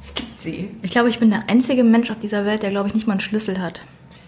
es 0.00 0.14
gibt 0.14 0.40
sie. 0.40 0.70
Ich 0.82 0.90
glaube, 0.90 1.08
ich 1.08 1.18
bin 1.18 1.30
der 1.30 1.44
einzige 1.48 1.84
Mensch 1.84 2.10
auf 2.10 2.18
dieser 2.18 2.44
Welt, 2.46 2.62
der, 2.62 2.70
glaube 2.70 2.88
ich, 2.88 2.94
nicht 2.94 3.06
mal 3.06 3.14
einen 3.14 3.20
Schlüssel 3.20 3.60
hat. 3.60 3.82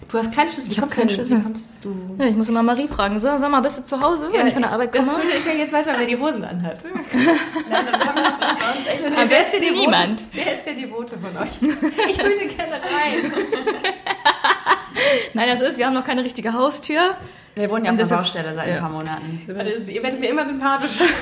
Du 0.09 0.19
hast 0.19 0.33
keinen 0.33 0.49
Schlüssel. 0.49 0.71
Ich 0.71 0.77
Wie 0.77 0.81
hab 0.81 0.89
kommst 0.89 0.97
keinen 0.97 1.11
Schlüssel. 1.11 1.45
Du? 1.83 2.17
Ja, 2.19 2.27
ich 2.27 2.37
muss 2.37 2.49
immer 2.49 2.63
Marie 2.63 2.87
fragen. 2.87 3.19
So, 3.19 3.27
sag 3.27 3.51
mal, 3.51 3.61
bist 3.61 3.79
du 3.79 3.85
zu 3.85 4.01
Hause, 4.01 4.29
wenn 4.33 4.47
ich 4.47 4.53
von 4.53 4.63
der 4.63 4.71
Arbeit 4.71 4.93
komme? 4.93 5.07
Das 5.07 5.17
Schöne 5.17 5.35
ist 5.35 5.47
ja, 5.47 5.53
jetzt 5.53 5.73
weiß 5.73 5.87
man, 5.87 5.97
wer 5.99 6.07
die 6.07 6.17
Hosen 6.17 6.45
anhat. 6.45 6.85
Nein, 7.13 7.87
dann 7.87 8.01
haben 8.01 8.17
wir 8.17 8.93
echt 8.93 9.31
wer 9.31 9.43
ist 9.43 9.53
der 9.53 9.61
Devote? 9.61 9.81
niemand. 9.81 10.25
Wer 10.33 10.53
ist 10.53 10.67
der 10.67 10.75
Devote 10.75 11.19
von 11.19 11.37
euch? 11.37 11.59
Ich 12.09 12.19
würde 12.19 12.47
gerne 12.47 12.75
rein. 12.75 13.33
Nein, 15.35 15.49
das 15.49 15.61
ist, 15.61 15.79
wir 15.79 15.87
haben 15.87 15.95
noch 15.95 16.05
keine 16.05 16.25
richtige 16.25 16.53
Haustür. 16.53 17.17
Wir 17.57 17.71
wohnen 17.71 17.85
ja 17.85 17.93
auf 17.93 17.97
der 17.97 18.07
Baustelle 18.07 18.53
seit 18.55 18.67
ein 18.69 18.81
paar 18.81 18.89
Monaten. 18.91 19.41
Also 19.47 19.53
ist, 19.71 19.89
ihr 19.89 20.03
werdet 20.03 20.19
mir 20.19 20.31
immer 20.31 20.45
sympathischer. 20.45 21.05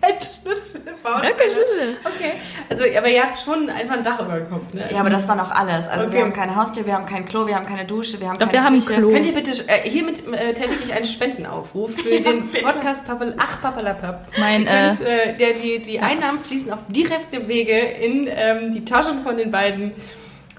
Kein 0.00 0.14
Schlüssel. 0.14 0.80
Bauen. 1.02 1.22
Ja, 1.22 1.30
kein 1.30 1.50
Schlüssel. 1.50 1.96
Okay. 2.04 2.32
Also, 2.70 2.84
aber 2.96 3.08
ihr 3.08 3.22
habt 3.22 3.38
schon 3.38 3.68
einfach 3.68 3.96
ein 3.96 4.04
Dach 4.04 4.20
über 4.20 4.36
dem 4.36 4.48
Kopf, 4.48 4.72
ne? 4.72 4.88
Ja, 4.92 5.00
aber 5.00 5.10
das 5.10 5.20
ist 5.22 5.28
dann 5.28 5.40
auch 5.40 5.50
alles. 5.50 5.86
Also 5.88 6.06
Okay. 6.06 6.16
wir 6.16 6.22
haben 6.22 6.32
keine 6.32 6.54
Haustür, 6.56 6.86
wir 6.86 6.94
haben 6.94 7.06
kein 7.06 7.26
Klo, 7.26 7.46
wir 7.46 7.56
haben 7.56 7.66
keine 7.66 7.84
Dusche, 7.84 8.20
wir 8.20 8.28
haben 8.28 8.38
Doch, 8.38 8.46
keine 8.46 8.52
wir 8.52 8.64
haben 8.64 8.78
Küche. 8.84 8.94
Klo. 9.00 9.10
Könnt 9.12 9.26
ihr 9.26 9.34
bitte, 9.34 9.50
äh, 9.68 9.88
hiermit 9.88 10.22
äh, 10.32 10.54
tätige 10.54 10.82
ich 10.84 10.92
einen 10.94 11.04
Spendenaufruf 11.06 11.94
für 11.94 12.20
den 12.20 12.48
Podcast 12.50 13.06
Pappel, 13.06 13.34
Ach 13.38 13.60
Pappelapapp. 13.60 14.28
Mein, 14.38 14.62
Ihr 14.62 14.68
könnt, 14.68 15.00
äh, 15.02 15.36
der, 15.36 15.52
die, 15.54 15.82
die 15.82 16.00
Einnahmen 16.00 16.38
fließen 16.40 16.72
auf 16.72 16.80
direktem 16.88 17.48
Wege 17.48 17.78
in 17.78 18.28
ähm, 18.30 18.70
die 18.70 18.84
Taschen 18.84 19.22
von 19.22 19.36
den 19.36 19.50
beiden 19.50 19.92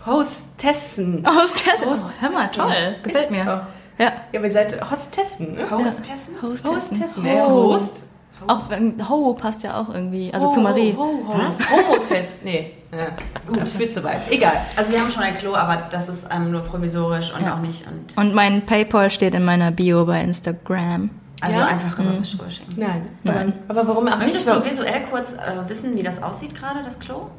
Hostessen. 0.06 1.26
Aus 1.26 1.54
der 1.54 1.74
Host- 1.90 2.04
oh, 2.06 2.12
Hör 2.22 2.30
mal, 2.32 2.48
toll. 2.52 2.96
Gefällt 3.04 3.32
mir. 3.32 3.42
auch. 3.42 3.62
Ja. 4.00 4.12
Ja, 4.32 4.40
aber 4.40 4.46
ihr 4.48 4.52
seid 4.52 4.92
Hostessen, 4.92 5.54
ne? 5.54 5.70
Hostessen? 5.70 6.36
Hostessen. 6.42 6.76
Hostessen. 6.76 7.26
Ist 7.26 7.48
Host? 7.48 8.04
Auch 8.48 8.70
wenn, 8.70 9.08
Ho 9.08 9.34
passt 9.36 9.64
ja 9.64 9.80
auch 9.80 9.94
irgendwie. 9.94 10.34
Also 10.34 10.50
zu 10.52 10.60
Marie. 10.60 10.94
Ho, 10.98 11.02
ho, 11.02 11.28
ho. 11.28 11.34
Was? 11.38 11.70
Homo-Test. 11.70 12.44
Nee. 12.44 12.72
Ja, 12.92 13.08
gut, 13.48 13.70
führt 13.70 13.94
zu 13.94 14.04
weit. 14.04 14.30
Egal. 14.30 14.54
Also 14.76 14.92
wir 14.92 15.00
haben 15.00 15.10
schon 15.12 15.24
ein 15.24 15.38
Klo, 15.38 15.56
aber 15.56 15.84
das 15.90 16.10
ist 16.10 16.26
ähm, 16.36 16.52
nur 16.52 16.62
provisorisch 16.62 17.32
und 17.34 17.48
auch 17.48 17.60
nicht. 17.60 17.86
Und 17.88 18.18
Und 18.18 18.34
mein 18.36 18.66
Paypal 18.66 19.10
steht 19.12 19.34
in 19.36 19.46
meiner 19.46 19.72
Bio 19.72 20.06
bei 20.06 20.22
Instagram. 20.22 21.10
also 21.42 21.58
Ja? 21.60 21.68
einfach 21.68 21.98
rüber 21.98 22.12
rüberschicken. 22.12 22.74
Nein. 22.76 23.08
Aber, 23.26 23.54
aber 23.80 23.88
warum 23.88 24.08
auch 24.10 24.18
Möchtest 24.18 24.48
nicht? 24.48 24.60
du 24.60 24.70
visuell 24.70 25.04
kurz 25.10 25.34
äh, 25.36 25.40
wissen, 25.70 25.96
wie 25.96 26.04
das 26.04 26.22
aussieht 26.22 26.54
gerade, 26.54 26.84
das 26.84 27.00
Klo? 27.00 27.30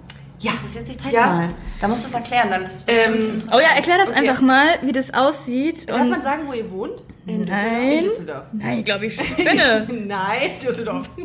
Ja. 0.44 0.52
Interessiert 0.52 0.86
sich, 0.86 0.98
zeig 0.98 1.12
Ja. 1.12 1.26
mal. 1.26 1.48
Da 1.80 1.88
musst 1.88 2.02
du 2.02 2.06
es 2.08 2.14
erklären, 2.14 2.50
dann 2.50 2.62
ist 2.64 2.74
es 2.76 2.84
Ähm. 2.86 3.38
Oh 3.52 3.58
ja, 3.58 3.74
erklär 3.76 3.98
das 3.98 4.10
Okay. 4.10 4.18
einfach 4.28 4.40
mal, 4.42 4.78
wie 4.82 4.92
das 4.92 5.12
aussieht. 5.14 5.88
Darf 5.88 6.06
man 6.06 6.22
sagen, 6.22 6.42
wo 6.46 6.52
ihr 6.52 6.70
wohnt? 6.70 7.02
In 7.26 7.42
Nein. 7.44 8.04
Düsseldorf. 8.04 8.44
Nein, 8.52 8.78
ich 8.80 8.84
glaube, 8.84 9.06
ich 9.06 9.14
spinne. 9.14 9.86
Nein, 10.06 10.50
Düsseldorf. 10.62 11.08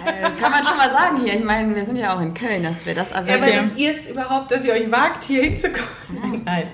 Äh, 0.00 0.22
kann 0.40 0.50
man 0.50 0.64
schon 0.64 0.76
mal 0.76 0.90
sagen 0.90 1.22
hier. 1.24 1.34
Ich 1.34 1.44
meine, 1.44 1.74
wir 1.74 1.84
sind 1.84 1.96
ja 1.96 2.14
auch 2.16 2.20
in 2.20 2.32
Köln, 2.34 2.62
dass 2.62 2.84
wir 2.86 2.94
das 2.94 3.10
Ja, 3.10 3.16
erwähnen. 3.16 3.42
aber 3.42 3.52
dass 3.52 3.76
ihr 3.76 3.90
es 3.90 4.08
überhaupt, 4.10 4.50
dass 4.50 4.64
ihr 4.64 4.72
euch 4.72 4.90
wagt, 4.90 5.24
hier 5.24 5.42
hinzukommen. 5.42 6.42
Nein. 6.44 6.68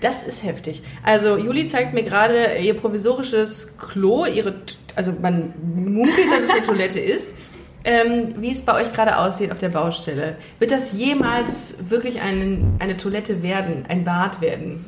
Das 0.00 0.22
ist 0.26 0.44
heftig. 0.44 0.82
Also 1.02 1.38
Juli 1.38 1.66
zeigt 1.66 1.94
mir 1.94 2.02
gerade 2.02 2.58
ihr 2.58 2.74
provisorisches 2.74 3.76
Klo, 3.78 4.26
ihre, 4.26 4.54
also 4.94 5.12
man 5.20 5.54
munkelt, 5.74 6.30
dass 6.30 6.40
es 6.40 6.50
eine 6.50 6.62
Toilette 6.62 7.00
ist. 7.00 7.38
Ähm, 7.86 8.34
wie 8.38 8.50
es 8.50 8.62
bei 8.62 8.74
euch 8.82 8.92
gerade 8.92 9.16
aussieht 9.16 9.52
auf 9.52 9.58
der 9.58 9.68
Baustelle. 9.68 10.36
Wird 10.58 10.72
das 10.72 10.92
jemals 10.92 11.76
wirklich 11.88 12.20
einen, 12.20 12.76
eine 12.80 12.96
Toilette 12.96 13.42
werden, 13.44 13.84
ein 13.88 14.04
Bad 14.04 14.40
werden? 14.40 14.84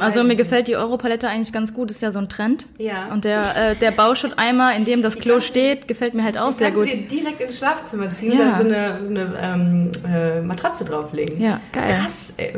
Also 0.00 0.24
mir 0.24 0.34
gefällt 0.34 0.66
die 0.66 0.76
Europalette 0.76 1.28
eigentlich 1.28 1.52
ganz 1.52 1.74
gut, 1.74 1.90
ist 1.90 2.00
ja 2.00 2.10
so 2.10 2.18
ein 2.18 2.30
Trend. 2.30 2.66
Ja. 2.78 3.08
Und 3.12 3.24
der, 3.26 3.54
äh, 3.72 3.76
der 3.76 3.90
Bauschutteimer, 3.90 4.74
in 4.74 4.86
dem 4.86 5.02
das 5.02 5.16
Klo 5.18 5.40
steht, 5.40 5.86
gefällt 5.86 6.14
mir 6.14 6.24
halt 6.24 6.38
auch 6.38 6.52
sehr 6.52 6.70
Kannst 6.70 6.84
gut. 6.84 6.92
du 6.92 6.96
dir 6.96 7.06
direkt 7.06 7.40
ins 7.42 7.58
Schlafzimmer 7.58 8.10
ziehen 8.12 8.32
Ja. 8.38 8.38
und 8.38 8.48
dann 8.48 8.58
so 8.58 8.64
eine, 8.66 8.98
so 9.04 9.10
eine 9.10 9.38
ähm, 9.42 9.90
äh, 10.10 10.40
Matratze 10.40 10.86
drauflegen. 10.86 11.38
Ja, 11.40 11.60
geil. 11.72 11.94
Krass, 12.00 12.32
ey. 12.38 12.54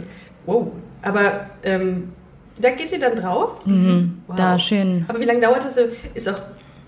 Wow. 0.46 0.68
Aber 1.02 1.46
ähm, 1.64 2.12
da 2.60 2.70
geht 2.70 2.92
ihr 2.92 3.00
dann 3.00 3.16
drauf? 3.16 3.56
Wow. 3.64 3.66
Mhm. 3.66 4.22
Da 4.36 4.56
schön. 4.58 5.04
Aber 5.08 5.18
wie 5.18 5.24
lange 5.24 5.40
dauert 5.40 5.64
das? 5.64 5.76
Ist 6.14 6.28
auch 6.28 6.38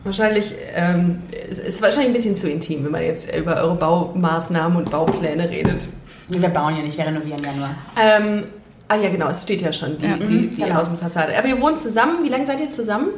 wahrscheinlich, 0.05 0.55
ähm, 0.75 1.23
ist, 1.51 1.59
ist 1.61 1.83
wahrscheinlich 1.83 2.09
ein 2.09 2.15
bisschen 2.15 2.37
zu 2.37 2.51
intim, 2.51 2.85
wenn 2.85 2.93
man 2.93 3.03
jetzt 3.03 3.35
über 3.35 3.57
eure 3.57 3.77
Baumaßnahmen 3.77 4.77
und 4.77 4.91
Baupläne 4.91 5.49
redet. 5.49 5.87
wir 6.29 6.49
bauen 6.49 6.77
ja 6.77 6.83
nicht, 6.83 6.97
wir 6.97 7.07
renovieren 7.07 7.43
ja 7.45 7.53
nur. 7.53 7.69
Ähm, 8.01 8.45
ah 8.89 8.97
ja, 8.97 9.09
genau, 9.09 9.29
es 9.29 9.43
steht 9.43 9.63
ja 9.63 9.73
schon, 9.73 9.99
die, 9.99 10.19
die, 10.27 10.49
die 10.49 10.63
genau. 10.63 10.81
Außenfassade. 10.81 11.37
Aber 11.37 11.49
ihr 11.49 11.61
wohnt 11.61 11.79
zusammen, 11.79 12.25
wie 12.25 12.29
lange 12.29 12.47
seid 12.47 12.61
ihr 12.61 12.71
zusammen? 12.71 13.09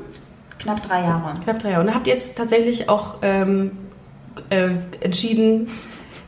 Knapp 0.59 0.83
drei 0.83 1.01
Jahre. 1.01 1.35
Knapp 1.43 1.59
drei 1.59 1.71
Jahre. 1.71 1.87
Und 1.87 1.95
habt 1.95 2.07
ihr 2.07 2.15
jetzt 2.15 2.37
tatsächlich 2.37 2.89
auch 2.89 3.19
ähm, 3.23 3.73
äh, 4.51 4.71
entschieden, 5.01 5.69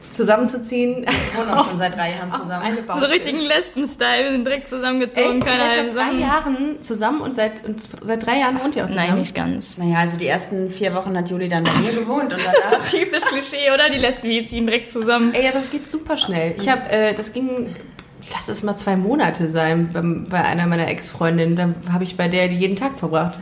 zusammenzuziehen? 0.09 1.05
Wir 1.05 1.41
wohnen 1.41 1.51
auch 1.51 1.69
schon 1.69 1.79
seit 1.79 1.97
drei 1.97 2.11
Jahren 2.13 2.33
zusammen. 2.33 2.63
Eine 2.65 2.77
So 2.77 2.83
Baustelle. 2.83 3.13
richtigen 3.13 3.39
Lesben-Style, 3.41 4.25
wir 4.25 4.31
sind 4.33 4.45
direkt 4.47 4.69
zusammengezogen, 4.69 5.39
Echt? 5.43 5.47
keine 5.47 5.69
halben 5.71 5.91
seit 5.93 6.13
drei. 6.13 6.19
Jahren 6.21 6.83
zusammen 6.83 7.21
und 7.21 7.37
seit, 7.37 7.65
und 7.65 7.81
seit 8.05 8.27
drei 8.27 8.39
Jahren 8.39 8.61
wohnt 8.63 8.77
ihr 8.77 8.85
auch 8.85 8.89
zusammen? 8.91 9.09
Nein, 9.11 9.19
nicht 9.19 9.35
ganz. 9.35 9.79
Naja, 9.79 9.99
also 9.99 10.17
die 10.17 10.27
ersten 10.27 10.71
vier 10.71 10.95
Wochen 10.95 11.17
hat 11.17 11.31
Juli 11.31 11.49
dann 11.49 11.65
bei 11.65 11.73
mir 11.73 11.93
gewohnt. 12.01 12.33
Und 12.33 12.41
Das 12.45 12.53
ist 12.59 12.71
so 12.71 12.97
typisch 12.99 13.23
Klischee, 13.25 13.71
oder? 13.73 13.91
Die 13.91 13.99
Lesben, 13.99 14.29
die 14.31 14.45
ziehen 14.47 14.67
direkt 14.67 14.91
zusammen. 14.91 15.35
Ey, 15.35 15.49
aber 15.49 15.59
es 15.59 15.71
geht 15.71 15.89
super 15.91 16.17
schnell. 16.17 16.55
Ich 16.59 16.69
habe, 16.69 16.89
äh, 16.91 17.15
das 17.15 17.33
ging, 17.33 17.75
lass 18.35 18.49
es 18.49 18.63
mal 18.63 18.77
zwei 18.77 18.97
Monate 18.97 19.49
sein 19.49 19.91
beim, 19.93 20.25
bei 20.29 20.43
einer 20.43 20.67
meiner 20.67 20.89
Ex-Freundinnen. 20.89 21.57
Da 21.87 21.93
habe 21.93 22.05
ich 22.05 22.17
bei 22.17 22.29
der 22.29 22.49
die 22.49 22.57
jeden 22.57 22.77
Tag 22.77 22.99
verbracht. 22.99 23.39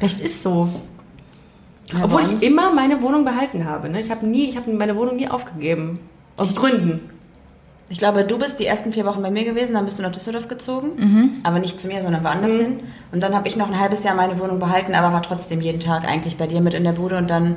Das 0.00 0.14
ist 0.14 0.42
so. 0.42 0.68
Ja, 1.92 2.04
Obwohl 2.04 2.22
ich 2.22 2.42
immer 2.42 2.74
meine 2.74 3.00
Wohnung 3.02 3.24
behalten 3.24 3.64
habe. 3.64 3.88
Ne? 3.88 4.00
Ich 4.00 4.10
habe 4.10 4.26
nie, 4.26 4.46
ich 4.48 4.56
habe 4.56 4.72
meine 4.72 4.96
Wohnung 4.96 5.16
nie 5.16 5.28
aufgegeben. 5.28 6.00
Aus 6.36 6.54
Gründen. 6.54 7.10
ich 7.88 7.98
glaube, 7.98 8.24
du 8.24 8.38
bist 8.38 8.58
die 8.58 8.66
ersten 8.66 8.92
vier 8.92 9.06
Wochen 9.06 9.22
bei 9.22 9.30
mir 9.30 9.44
gewesen, 9.44 9.74
dann 9.74 9.84
bist 9.84 9.98
du 9.98 10.02
nach 10.02 10.12
Düsseldorf 10.12 10.48
gezogen. 10.48 10.90
Mhm. 10.96 11.30
Aber 11.44 11.60
nicht 11.60 11.78
zu 11.78 11.86
mir, 11.86 12.02
sondern 12.02 12.24
woanders 12.24 12.54
hin. 12.54 12.80
Und 13.12 13.22
dann 13.22 13.34
habe 13.34 13.46
ich 13.48 13.56
noch 13.56 13.68
ein 13.68 13.78
halbes 13.78 14.02
Jahr 14.02 14.16
meine 14.16 14.38
Wohnung 14.40 14.58
behalten, 14.58 14.94
aber 14.94 15.12
war 15.12 15.22
trotzdem 15.22 15.60
jeden 15.60 15.80
Tag 15.80 16.04
eigentlich 16.04 16.36
bei 16.36 16.46
dir 16.46 16.60
mit 16.60 16.74
in 16.74 16.84
der 16.84 16.92
Bude. 16.92 17.16
Und 17.16 17.30
dann 17.30 17.56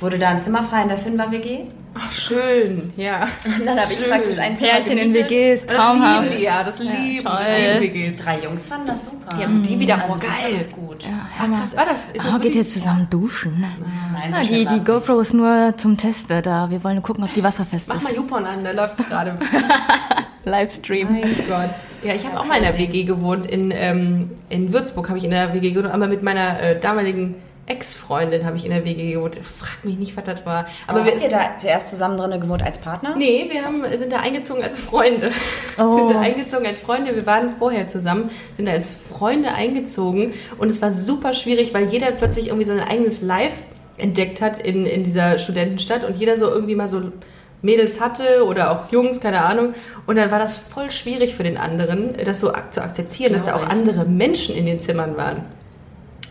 wurde 0.00 0.18
da 0.18 0.28
ein 0.28 0.40
Zimmer 0.40 0.62
frei 0.64 0.82
in 0.82 0.88
der 0.88 0.98
Finbar-WG. 0.98 1.64
Ach, 2.00 2.12
schön, 2.12 2.92
ja. 2.96 3.26
Und 3.44 3.66
dann 3.66 3.80
habe 3.80 3.92
ich 3.92 4.08
praktisch 4.08 4.38
ein 4.38 4.56
Zimmer 4.56 4.70
Pärchen 4.72 4.98
in. 4.98 5.12
WGs, 5.14 5.66
Das 5.66 5.76
traumhaft. 5.76 6.22
lieben 6.24 6.36
die 6.36 6.44
ja, 6.44 6.62
das 6.62 6.78
lieben 6.78 7.24
toll. 7.24 7.38
das 7.44 7.80
lieben 7.80 7.94
WGs. 7.94 8.16
Drei 8.22 8.38
Jungs 8.40 8.68
fanden 8.68 8.86
das 8.86 9.04
super. 9.06 9.40
Ja, 9.40 9.46
und 9.46 9.62
die 9.64 9.80
wieder, 9.80 9.94
also 9.94 10.14
das 10.14 10.22
war 10.22 10.38
geil. 10.42 10.52
ganz 10.54 10.70
gut. 10.70 11.04
Ach, 11.40 11.46
krass, 11.58 11.76
war 11.76 11.86
das? 11.86 12.04
Ist 12.04 12.16
das 12.16 12.24
Oh, 12.26 12.32
geht 12.34 12.42
wirklich- 12.44 12.56
ihr 12.56 12.64
zusammen 12.66 13.06
duschen? 13.10 13.60
Nein, 13.60 14.28
Na, 14.30 14.42
so 14.42 14.46
schlimm 14.48 14.68
die, 14.68 14.78
die 14.78 14.84
GoPro 14.84 15.18
ist 15.20 15.34
nur 15.34 15.74
zum 15.76 15.96
Testen 15.96 16.42
da. 16.42 16.70
Wir 16.70 16.84
wollen 16.84 17.02
gucken, 17.02 17.24
ob 17.24 17.34
die 17.34 17.42
wasserfest 17.42 17.88
Mach 17.88 18.00
mal 18.00 18.08
ist. 18.10 18.16
YouPorn 18.16 18.44
an, 18.46 18.62
da 18.64 18.70
läuft's 18.72 19.04
gerade. 19.08 19.36
Livestream. 20.44 21.08
Mein 21.12 21.36
Gott. 21.48 21.70
Ja, 22.02 22.14
ich 22.14 22.24
habe 22.24 22.38
auch 22.38 22.44
mal 22.46 22.56
in 22.56 22.62
der 22.62 22.78
WG 22.78 23.04
gewohnt. 23.04 23.46
In, 23.46 23.70
ähm, 23.74 24.30
in 24.48 24.72
Würzburg 24.72 25.08
habe 25.08 25.18
ich 25.18 25.24
in 25.24 25.30
der 25.30 25.52
WG 25.52 25.72
gewohnt. 25.72 25.92
Einmal 25.92 26.08
mit 26.08 26.22
meiner 26.22 26.60
äh, 26.60 26.80
damaligen 26.80 27.34
Ex-Freundin 27.68 28.44
habe 28.44 28.56
ich 28.56 28.64
in 28.64 28.70
der 28.70 28.84
WG 28.84 29.12
gewohnt. 29.12 29.36
Frag 29.36 29.84
mich 29.84 29.98
nicht, 29.98 30.16
was 30.16 30.24
das 30.24 30.44
war. 30.46 30.66
Aber 30.86 31.00
Aber 31.00 31.04
wir 31.04 31.12
habt 31.12 31.22
ihr 31.22 31.30
da 31.30 31.56
zuerst 31.58 31.88
zusammen 31.88 32.16
drin 32.16 32.40
gewohnt 32.40 32.62
als 32.62 32.78
Partner? 32.78 33.14
Nee, 33.16 33.48
wir 33.50 33.64
haben, 33.64 33.84
sind 33.96 34.12
da 34.12 34.20
eingezogen 34.20 34.62
als 34.62 34.78
Freunde. 34.78 35.30
Oh. 35.78 35.98
Sind 36.08 36.12
da 36.12 36.20
eingezogen 36.20 36.66
als 36.66 36.80
Freunde. 36.80 37.14
Wir 37.14 37.26
waren 37.26 37.50
vorher 37.58 37.86
zusammen, 37.86 38.30
sind 38.54 38.66
da 38.66 38.72
als 38.72 38.94
Freunde 38.94 39.52
eingezogen. 39.52 40.32
Und 40.58 40.70
es 40.70 40.80
war 40.82 40.90
super 40.90 41.34
schwierig, 41.34 41.74
weil 41.74 41.86
jeder 41.86 42.10
plötzlich 42.12 42.48
irgendwie 42.48 42.64
so 42.64 42.72
ein 42.72 42.80
eigenes 42.80 43.22
Live 43.22 43.54
entdeckt 43.96 44.40
hat 44.40 44.58
in, 44.58 44.86
in 44.86 45.04
dieser 45.04 45.38
Studentenstadt 45.38 46.04
und 46.04 46.16
jeder 46.16 46.36
so 46.36 46.48
irgendwie 46.48 46.74
mal 46.74 46.88
so 46.88 47.12
Mädels 47.62 48.00
hatte 48.00 48.44
oder 48.46 48.70
auch 48.70 48.92
Jungs, 48.92 49.20
keine 49.20 49.44
Ahnung. 49.44 49.74
Und 50.06 50.16
dann 50.16 50.30
war 50.30 50.38
das 50.38 50.56
voll 50.58 50.90
schwierig 50.90 51.34
für 51.34 51.42
den 51.42 51.56
anderen, 51.56 52.14
das 52.24 52.40
so 52.40 52.52
zu 52.70 52.82
akzeptieren, 52.82 53.32
dass 53.32 53.44
da 53.44 53.56
auch 53.56 53.66
ich. 53.66 53.70
andere 53.70 54.04
Menschen 54.04 54.54
in 54.54 54.66
den 54.66 54.80
Zimmern 54.80 55.16
waren. 55.16 55.44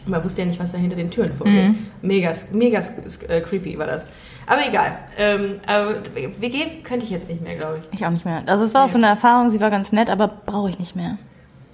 Man 0.07 0.23
wusste 0.23 0.41
ja 0.41 0.47
nicht, 0.47 0.59
was 0.59 0.71
da 0.71 0.77
hinter 0.77 0.95
den 0.95 1.11
Türen 1.11 1.33
vorgeht. 1.33 1.75
Mega, 2.01 2.31
mega 2.51 2.81
äh, 3.27 3.41
creepy 3.41 3.77
war 3.77 3.87
das. 3.87 4.05
Aber 4.45 4.65
egal. 4.65 4.97
Ähm, 5.17 5.59
aber 5.67 5.95
WG 6.39 6.81
könnte 6.83 7.05
ich 7.05 7.11
jetzt 7.11 7.27
nicht 7.29 7.41
mehr, 7.41 7.55
glaube 7.55 7.79
ich. 7.79 7.99
Ich 7.99 8.05
auch 8.05 8.11
nicht 8.11 8.25
mehr. 8.25 8.43
Also 8.45 8.63
es 8.63 8.73
war 8.73 8.85
auch 8.85 8.89
so 8.89 8.97
eine 8.97 9.07
Erfahrung, 9.07 9.49
sie 9.49 9.59
war 9.59 9.69
ganz 9.69 9.91
nett, 9.91 10.09
aber 10.09 10.27
brauche 10.27 10.69
ich 10.69 10.79
nicht 10.79 10.95
mehr. 10.95 11.17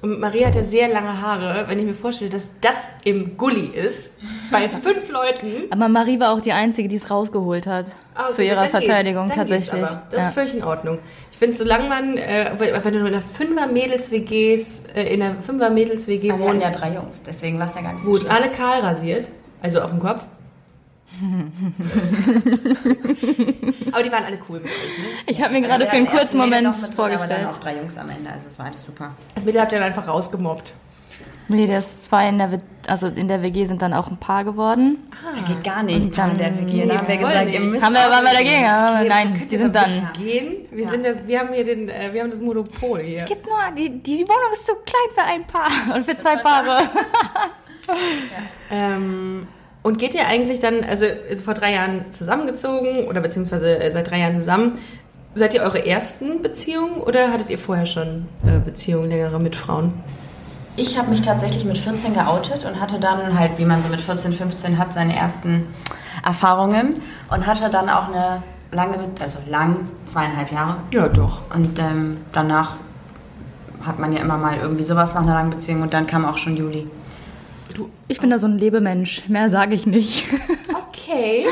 Und 0.01 0.19
Maria 0.19 0.47
hat 0.47 0.55
ja 0.55 0.63
sehr 0.63 0.89
lange 0.89 1.21
Haare. 1.21 1.63
Wenn 1.69 1.79
ich 1.79 1.85
mir 1.85 1.93
vorstelle, 1.93 2.29
dass 2.29 2.49
das 2.59 2.89
im 3.05 3.37
Gully 3.37 3.67
ist, 3.67 4.11
bei 4.51 4.67
fünf 4.83 5.09
Leuten. 5.09 5.71
Aber 5.71 5.87
Marie 5.87 6.19
war 6.19 6.33
auch 6.33 6.41
die 6.41 6.51
Einzige, 6.51 6.89
die 6.89 6.97
es 6.97 7.09
rausgeholt 7.09 7.67
hat. 7.67 7.85
Ah, 8.13 8.23
okay, 8.25 8.33
zu 8.33 8.43
ihrer. 8.43 8.65
Verteidigung 8.65 9.29
tatsächlich. 9.29 9.81
Das 9.81 9.99
ja. 10.11 10.19
ist 10.19 10.33
völlig 10.33 10.55
in 10.55 10.63
Ordnung. 10.63 10.99
Ich 11.33 11.39
finde, 11.39 11.57
solange 11.57 11.89
man, 11.89 12.15
äh, 12.15 12.51
wenn 12.59 12.93
du 12.93 12.99
in 12.99 13.07
einer 13.07 13.19
Fünfer-Mädels-WGs, 13.19 14.81
äh, 14.95 15.15
in 15.15 15.23
einer 15.23 15.41
Fünfer-Mädels-WG 15.41 16.27
Wir 16.27 16.33
hatten 16.33 16.43
wohnst, 16.43 16.61
ja 16.61 16.69
drei 16.69 16.93
Jungs, 16.93 17.23
deswegen 17.25 17.57
war 17.59 17.65
es 17.65 17.73
ja 17.73 17.81
gar 17.81 17.93
nicht 17.93 18.03
so 18.03 18.11
gut, 18.11 18.19
schlimm. 18.21 18.31
alle 18.31 18.51
kahl 18.51 18.81
rasiert, 18.81 19.29
also 19.59 19.81
auf 19.81 19.89
dem 19.89 19.99
Kopf. 19.99 20.21
aber 23.91 24.03
die 24.03 24.11
waren 24.11 24.25
alle 24.25 24.37
cool 24.47 24.59
mit 24.59 24.65
euch, 24.65 24.71
ne? 24.71 25.05
Ich 25.25 25.41
habe 25.41 25.53
mir 25.53 25.61
gerade 25.61 25.87
für 25.87 25.93
einen 25.93 26.05
kurzen 26.05 26.37
Moment 26.37 26.67
Aber 26.67 26.77
dann 26.81 26.93
vorgestellt. 26.93 27.47
auch 27.47 27.59
drei 27.59 27.77
Jungs 27.77 27.97
am 27.97 28.11
Ende, 28.11 28.29
also 28.31 28.45
es 28.47 28.59
war 28.59 28.67
alles 28.67 28.85
super. 28.85 29.15
Das 29.33 29.43
Mittel 29.43 29.59
habt 29.59 29.71
ihr 29.71 29.79
dann 29.79 29.87
einfach 29.87 30.07
rausgemobbt. 30.07 30.73
Nee, 31.49 31.67
das 31.67 32.01
zwei 32.01 32.29
in 32.29 32.37
der, 32.37 32.51
W- 32.53 32.57
also 32.87 33.07
in 33.07 33.27
der 33.27 33.41
WG 33.43 33.65
sind 33.65 33.81
dann 33.81 33.93
auch 33.93 34.09
ein 34.09 34.17
Paar 34.17 34.43
geworden. 34.45 34.97
Da 35.35 35.45
geht 35.53 35.63
gar 35.63 35.83
nicht, 35.83 36.13
Paar 36.15 36.31
in 36.31 36.37
der 36.37 36.55
WG. 36.57 36.73
Nee, 36.83 36.87
da 36.87 36.97
haben 36.99 37.07
wir 37.07 37.17
gesagt, 37.17 37.45
nicht. 37.45 37.53
ihr 37.55 37.59
müsst 37.59 37.83
Haben 37.83 37.93
wir, 37.93 37.99
waren 38.09 38.23
wir 38.25 38.31
dagegen? 38.33 38.65
Aber 38.65 38.99
Okay, 38.99 39.09
nein, 39.09 39.33
könnt 39.33 39.51
die 39.51 39.55
ihr 39.55 39.61
sind 39.61 39.73
mal 39.75 39.81
dann. 39.83 40.09
Gehen? 40.23 40.55
Wir, 40.71 40.89
sind 40.89 41.05
das, 41.05 41.17
wir 41.27 41.39
haben 41.39 41.53
hier 41.53 41.63
den, 41.65 41.89
äh, 41.89 42.09
wir 42.13 42.21
haben 42.23 42.31
das 42.31 42.39
Monopol 42.39 43.01
hier. 43.01 43.19
Es 43.19 43.25
gibt 43.25 43.45
nur, 43.45 43.55
die, 43.77 43.89
die, 44.01 44.19
Wohnung 44.23 44.53
ist 44.53 44.65
zu 44.65 44.73
klein 44.73 45.09
für 45.13 45.23
ein 45.23 45.45
Paar 45.47 45.69
und 45.95 46.05
für 46.09 46.15
zwei 46.17 46.37
Paare. 46.37 46.83
Ähm, 48.71 49.47
und 49.81 49.97
geht 49.99 50.15
ihr 50.15 50.25
eigentlich 50.27 50.61
dann, 50.61 50.83
also 50.83 51.05
vor 51.43 51.53
drei 51.53 51.73
Jahren 51.73 52.05
zusammengezogen 52.11 53.07
oder 53.07 53.19
beziehungsweise 53.19 53.77
äh, 53.79 53.91
seit 53.91 54.09
drei 54.09 54.19
Jahren 54.19 54.35
zusammen, 54.39 54.79
seid 55.35 55.53
ihr 55.53 55.61
eure 55.63 55.85
ersten 55.85 56.41
Beziehungen 56.41 57.01
oder 57.01 57.31
hattet 57.31 57.49
ihr 57.49 57.59
vorher 57.59 57.85
schon 57.85 58.27
äh, 58.45 58.59
Beziehungen 58.63 59.09
längere 59.09 59.39
mit 59.39 59.55
Frauen? 59.55 59.93
Ich 60.75 60.97
habe 60.97 61.11
mich 61.11 61.21
tatsächlich 61.21 61.65
mit 61.65 61.77
14 61.77 62.13
geoutet 62.13 62.65
und 62.65 62.79
hatte 62.79 62.99
dann 62.99 63.37
halt, 63.37 63.57
wie 63.57 63.65
man 63.65 63.81
so 63.81 63.89
mit 63.89 64.01
14, 64.01 64.33
15 64.33 64.79
hat, 64.79 64.91
seine 64.91 65.15
ersten 65.15 65.67
Erfahrungen 66.25 67.01
und 67.29 67.45
hatte 67.45 67.69
dann 67.69 67.89
auch 67.89 68.07
eine 68.07 68.41
lange, 68.71 68.97
also 69.19 69.37
lang, 69.47 69.87
zweieinhalb 70.05 70.51
Jahre. 70.51 70.77
Ja, 70.91 71.07
doch. 71.07 71.41
Und 71.53 71.77
ähm, 71.77 72.17
danach 72.31 72.77
hat 73.85 73.99
man 73.99 74.13
ja 74.13 74.19
immer 74.21 74.37
mal 74.37 74.57
irgendwie 74.59 74.83
sowas 74.83 75.13
nach 75.13 75.21
einer 75.21 75.33
langen 75.33 75.51
Beziehung 75.51 75.83
und 75.83 75.93
dann 75.93 76.07
kam 76.07 76.25
auch 76.25 76.37
schon 76.37 76.57
Juli. 76.57 76.87
Ich 78.07 78.19
bin 78.19 78.29
da 78.29 78.39
so 78.39 78.47
ein 78.47 78.57
Lebemensch, 78.57 79.27
mehr 79.27 79.49
sage 79.49 79.75
ich 79.75 79.85
nicht. 79.85 80.25
Okay. 81.05 81.45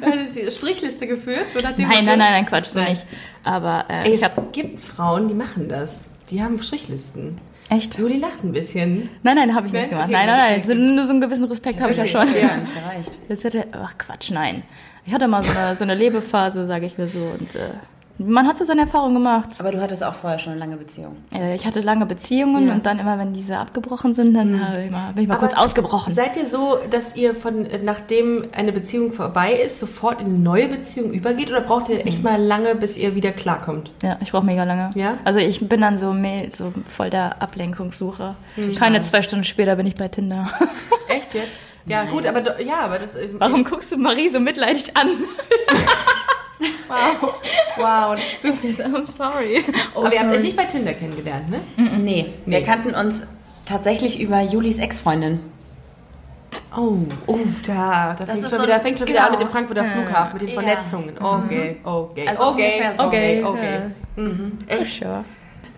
Äh, 0.00 0.22
ist 0.22 0.36
die 0.36 0.48
Strichliste 0.48 1.08
geführt, 1.08 1.46
so 1.52 1.58
nach 1.58 1.72
dem 1.72 1.88
Nein, 1.88 2.04
nein, 2.04 2.18
nein, 2.20 2.32
nein, 2.32 2.46
Quatsch, 2.46 2.66
so 2.66 2.78
Nein. 2.78 2.90
nicht. 2.90 3.04
Aber 3.42 3.84
äh, 3.88 4.04
Ey, 4.04 4.08
ich 4.10 4.14
es 4.14 4.22
habe 4.22 4.46
gibt 4.52 4.78
Frauen, 4.78 5.26
die 5.26 5.34
machen 5.34 5.68
das. 5.68 6.10
Die 6.30 6.40
haben 6.40 6.62
Strichlisten. 6.62 7.40
Echt. 7.70 7.98
Juli 7.98 8.18
lacht 8.18 8.42
ein 8.44 8.52
bisschen. 8.52 9.08
Nein, 9.22 9.36
nein, 9.36 9.54
habe 9.54 9.66
ich 9.66 9.72
Nein? 9.72 9.82
nicht 9.82 9.90
gemacht. 9.90 10.08
Okay, 10.08 10.12
Nein, 10.14 10.26
nein, 10.26 10.38
nein. 10.38 10.64
So, 10.64 10.74
nur 10.74 11.04
so 11.06 11.10
einen 11.12 11.20
gewissen 11.20 11.44
Respekt 11.44 11.80
habe 11.80 11.92
ich 11.92 11.98
ja 11.98 12.06
schon. 12.06 12.26
Ja. 12.34 12.56
nicht 12.56 12.74
gereicht. 12.74 13.12
Das 13.28 13.44
hätte, 13.44 13.66
ach 13.72 13.96
Quatsch, 13.98 14.30
nein. 14.30 14.62
Ich 15.04 15.12
hatte 15.12 15.26
mal 15.28 15.42
so 15.42 15.50
eine, 15.50 15.74
so 15.74 15.82
eine 15.84 15.94
Lebephase, 15.94 16.66
sage 16.66 16.86
ich 16.86 16.96
mir 16.98 17.06
so. 17.08 17.18
Und 17.38 17.54
äh, 17.54 17.70
man 18.18 18.46
hat 18.46 18.56
so 18.58 18.64
seine 18.64 18.82
Erfahrungen 18.82 19.14
gemacht. 19.14 19.48
Aber 19.58 19.72
du 19.72 19.80
hattest 19.80 20.04
auch 20.04 20.14
vorher 20.14 20.38
schon 20.38 20.52
eine 20.52 20.60
lange 20.60 20.76
Beziehung. 20.76 21.16
Äh, 21.34 21.54
Ich 21.56 21.66
hatte 21.66 21.80
lange 21.80 22.06
Beziehungen 22.06 22.68
Ja. 22.68 22.74
und 22.74 22.86
dann 22.86 22.98
immer, 22.98 23.18
wenn 23.18 23.32
diese 23.32 23.58
abgebrochen 23.58 24.14
sind, 24.14 24.34
dann 24.34 24.60
hab 24.68 24.78
ich 24.78 24.90
mal, 24.90 25.12
bin 25.12 25.22
ich 25.24 25.28
mal 25.28 25.36
kurz 25.36 25.54
Aber 25.54 25.62
ausgebrochen. 25.64 26.14
Seid 26.14 26.36
ihr 26.36 26.46
so, 26.46 26.78
dass 26.90 27.16
ihr 27.16 27.34
von 27.34 27.66
äh, 27.66 27.78
nachdem 27.82 28.46
eine 28.52 28.72
Beziehung 28.72 29.12
vorbei 29.12 29.52
ist, 29.54 29.78
sofort 29.80 30.20
in 30.20 30.26
eine 30.28 30.38
neue 30.38 30.68
Beziehung 30.68 31.12
übergeht 31.12 31.50
oder 31.50 31.62
braucht 31.62 31.88
ihr 31.88 32.06
echt 32.06 32.22
mal 32.22 32.40
lange, 32.40 32.74
bis 32.74 32.96
ihr 32.96 33.14
wieder 33.14 33.32
klarkommt? 33.32 33.90
Ja, 34.02 34.18
ich 34.20 34.30
brauche 34.32 34.44
mega 34.46 34.64
lange. 34.64 34.90
Ja? 34.94 35.18
Also 35.24 35.38
ich 35.40 35.66
bin 35.68 35.80
dann 35.80 35.98
so, 35.98 36.14
so 36.52 36.72
voll 36.88 37.10
der 37.10 37.42
Ablenkungssucher. 37.42 38.36
Keine 38.78 39.02
zwei 39.02 39.22
Stunden 39.22 39.44
später 39.44 39.76
bin 39.76 39.86
ich 39.86 39.94
bei 39.94 40.08
Tinder. 40.08 40.48
Echt 41.08 41.34
jetzt? 41.34 41.58
Ja, 41.86 42.04
gut, 42.10 42.26
aber 42.26 42.60
ja, 42.60 42.80
aber 42.82 42.98
das. 42.98 43.16
ähm, 43.16 43.36
Warum 43.38 43.64
guckst 43.64 43.90
du 43.90 43.96
Marie 43.96 44.28
so 44.28 44.38
mitleidig 44.38 44.96
an? 44.96 45.08
Wow, 46.88 47.34
wow, 47.76 48.14
das 48.16 48.40
tut 48.40 48.54
I'm 48.80 49.06
sorry. 49.06 49.64
Oh, 49.94 50.00
Aber 50.04 50.12
ihr 50.14 50.20
habt 50.20 50.32
euch 50.32 50.42
nicht 50.42 50.56
bei 50.56 50.64
Tinder 50.64 50.92
kennengelernt, 50.92 51.50
ne? 51.50 51.60
Nee, 51.76 52.34
wir 52.46 52.58
Nee. 52.60 52.64
kannten 52.64 52.94
uns 52.94 53.26
tatsächlich 53.66 54.20
über 54.20 54.40
Julis 54.42 54.78
Ex-Freundin. 54.78 55.40
Oh, 56.76 56.96
oh, 57.26 57.38
da, 57.66 58.14
da 58.18 58.26
fängt 58.26 58.48
schon, 58.48 58.58
so- 58.58 58.64
wieder, 58.66 58.80
fängt 58.80 58.98
schon 58.98 59.08
wieder 59.08 59.18
genau. 59.20 59.26
an 59.32 59.32
mit 59.32 59.40
dem 59.40 59.48
Frankfurter 59.48 59.84
Flughafen, 59.84 60.32
mit 60.34 60.42
den 60.42 60.48
Ja. 60.48 60.54
Vernetzungen. 60.62 61.18
Okay, 61.18 61.76
okay, 61.84 62.24
Also 62.28 62.42
okay, 62.44 62.82
so. 62.96 63.04
okay, 63.04 63.40
Ja. 63.40 63.48
okay. 63.48 63.80
For 64.68 64.86
sure. 64.86 65.24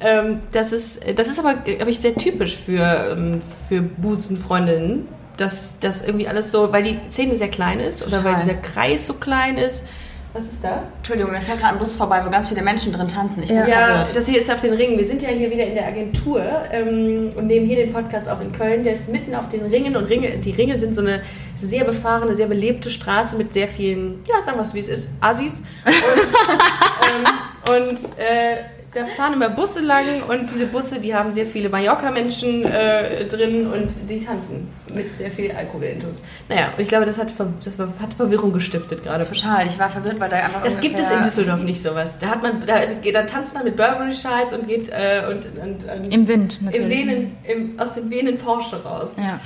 Ähm, 0.01 0.41
das 0.53 0.73
ist, 0.73 1.01
das 1.19 1.29
ist 1.29 1.39
aber, 1.39 1.55
glaube 1.55 1.91
ich, 1.91 2.01
sehr 2.01 2.15
typisch 2.17 2.57
für, 2.57 3.13
ähm, 3.17 3.43
für 3.69 3.81
Busenfreundinnen, 3.83 5.09
dass 5.37 5.79
das 5.81 6.05
irgendwie 6.07 6.29
alles 6.29 6.51
so, 6.51 6.73
weil 6.73 6.83
die 6.83 6.99
Szene 7.11 7.37
sehr 7.37 7.49
klein 7.49 7.81
ist 7.81 8.05
oder 8.07 8.25
weil 8.25 8.35
Total. 8.35 8.43
dieser 8.47 8.55
Kreis 8.61 9.07
so 9.07 9.15
klein 9.15 9.57
ist. 9.59 9.87
Was 10.35 10.47
ist 10.47 10.65
da? 10.65 10.83
Entschuldigung, 10.97 11.31
mir 11.31 11.41
fährt 11.41 11.61
gerade 11.61 11.75
ein 11.75 11.79
Bus 11.79 11.95
vorbei, 11.95 12.21
wo 12.27 12.29
ganz 12.29 12.49
viele 12.49 12.61
Menschen 12.61 12.93
drin 12.93 13.07
tanzen. 13.07 13.45
Ich 13.45 13.51
bin 13.51 13.59
Ja. 13.59 13.69
Ja, 13.69 13.87
verwirrt. 13.87 14.17
das 14.17 14.27
hier 14.27 14.41
ist 14.41 14.51
auf 14.51 14.59
den 14.61 14.75
Ringen. 14.75 14.99
Wir 14.99 15.05
sind 15.05 15.23
ja 15.23 15.29
hier 15.29 15.49
wieder 15.49 15.65
in 15.65 15.75
der 15.77 15.87
Agentur 15.87 16.43
ähm, 16.73 17.31
und 17.37 17.47
nehmen 17.47 17.67
hier 17.67 17.77
den 17.77 17.93
Podcast 17.93 18.29
auf 18.29 18.41
in 18.41 18.51
Köln. 18.51 18.83
Der 18.83 18.95
ist 18.95 19.09
mitten 19.09 19.33
auf 19.37 19.49
den 19.49 19.65
Ringen 19.67 19.95
und 19.95 20.07
Ringe, 20.07 20.39
die 20.39 20.51
Ringe 20.51 20.77
sind 20.77 20.97
so 20.97 21.03
eine 21.03 21.23
sehr 21.55 21.85
befahrene, 21.85 22.35
sehr 22.35 22.49
belebte 22.49 22.91
Straße 22.91 23.37
mit 23.37 23.53
sehr 23.55 23.69
vielen, 23.69 24.25
ja, 24.27 24.43
sagen 24.43 24.59
wir 24.59 24.63
es 24.63 24.75
wie 24.75 24.81
es 24.81 24.89
ist, 24.89 25.09
Assis. 25.21 25.63
Und, 25.85 27.77
ähm, 27.77 27.93
und 27.93 27.99
äh, 28.19 28.57
da 28.95 29.05
fahren 29.07 29.35
immer 29.35 29.49
Busse 29.51 29.81
lang 29.81 30.23
und 30.29 30.51
diese 30.51 30.67
Busse, 30.67 31.01
die 31.01 31.15
haben 31.15 31.33
sehr 31.33 31.47
viele 31.47 31.69
Mallorca-Menschen 31.69 32.65
äh, 32.65 33.27
drin 33.27 33.67
und 33.67 33.91
die 34.09 34.21
tanzen 34.21 34.69
mit 34.95 35.13
sehr 35.13 35.31
viel 35.31 35.51
Alkoholintus. 35.51 36.23
Naja, 36.49 36.69
und 36.77 36.81
ich 36.81 36.89
glaube, 36.89 37.05
das 37.05 37.19
hat, 37.19 37.31
ver 37.31 37.49
das 37.63 37.79
hat 37.79 38.15
Verwirrung 38.15 38.53
gestiftet 38.53 39.03
gerade. 39.03 39.27
Total, 39.27 39.67
ich 39.67 39.79
war 39.79 39.91
verwirrt, 39.91 40.21
weil 40.21 40.31
da 40.31 40.37
einfach 40.37 40.63
Das 40.63 40.81
gibt 40.81 40.99
es 40.99 41.11
in 41.11 41.23
Düsseldorf 41.23 41.63
nicht 41.63 41.83
sowas. 41.83 42.19
Da 42.19 42.29
hat 42.29 42.43
man, 42.43 42.65
da, 42.67 42.77
da 43.13 43.23
tanzt 43.25 43.55
man 43.55 43.65
mit 43.65 43.77
Burberry-Schals 43.77 44.53
und 44.53 44.69
geht 44.69 44.89
äh, 44.91 45.23
und, 45.29 45.47
und, 45.61 45.85
und 45.85 46.13
Im 46.13 46.29
Wind 46.29 46.59
im 46.61 46.65
natürlich. 46.67 46.89
Venen, 46.89 47.37
im, 47.45 47.79
aus 47.81 47.95
dem 47.95 48.09
Venen 48.11 48.39
Porsche 48.39 48.83
raus. 48.83 49.17
Ja, 49.19 49.41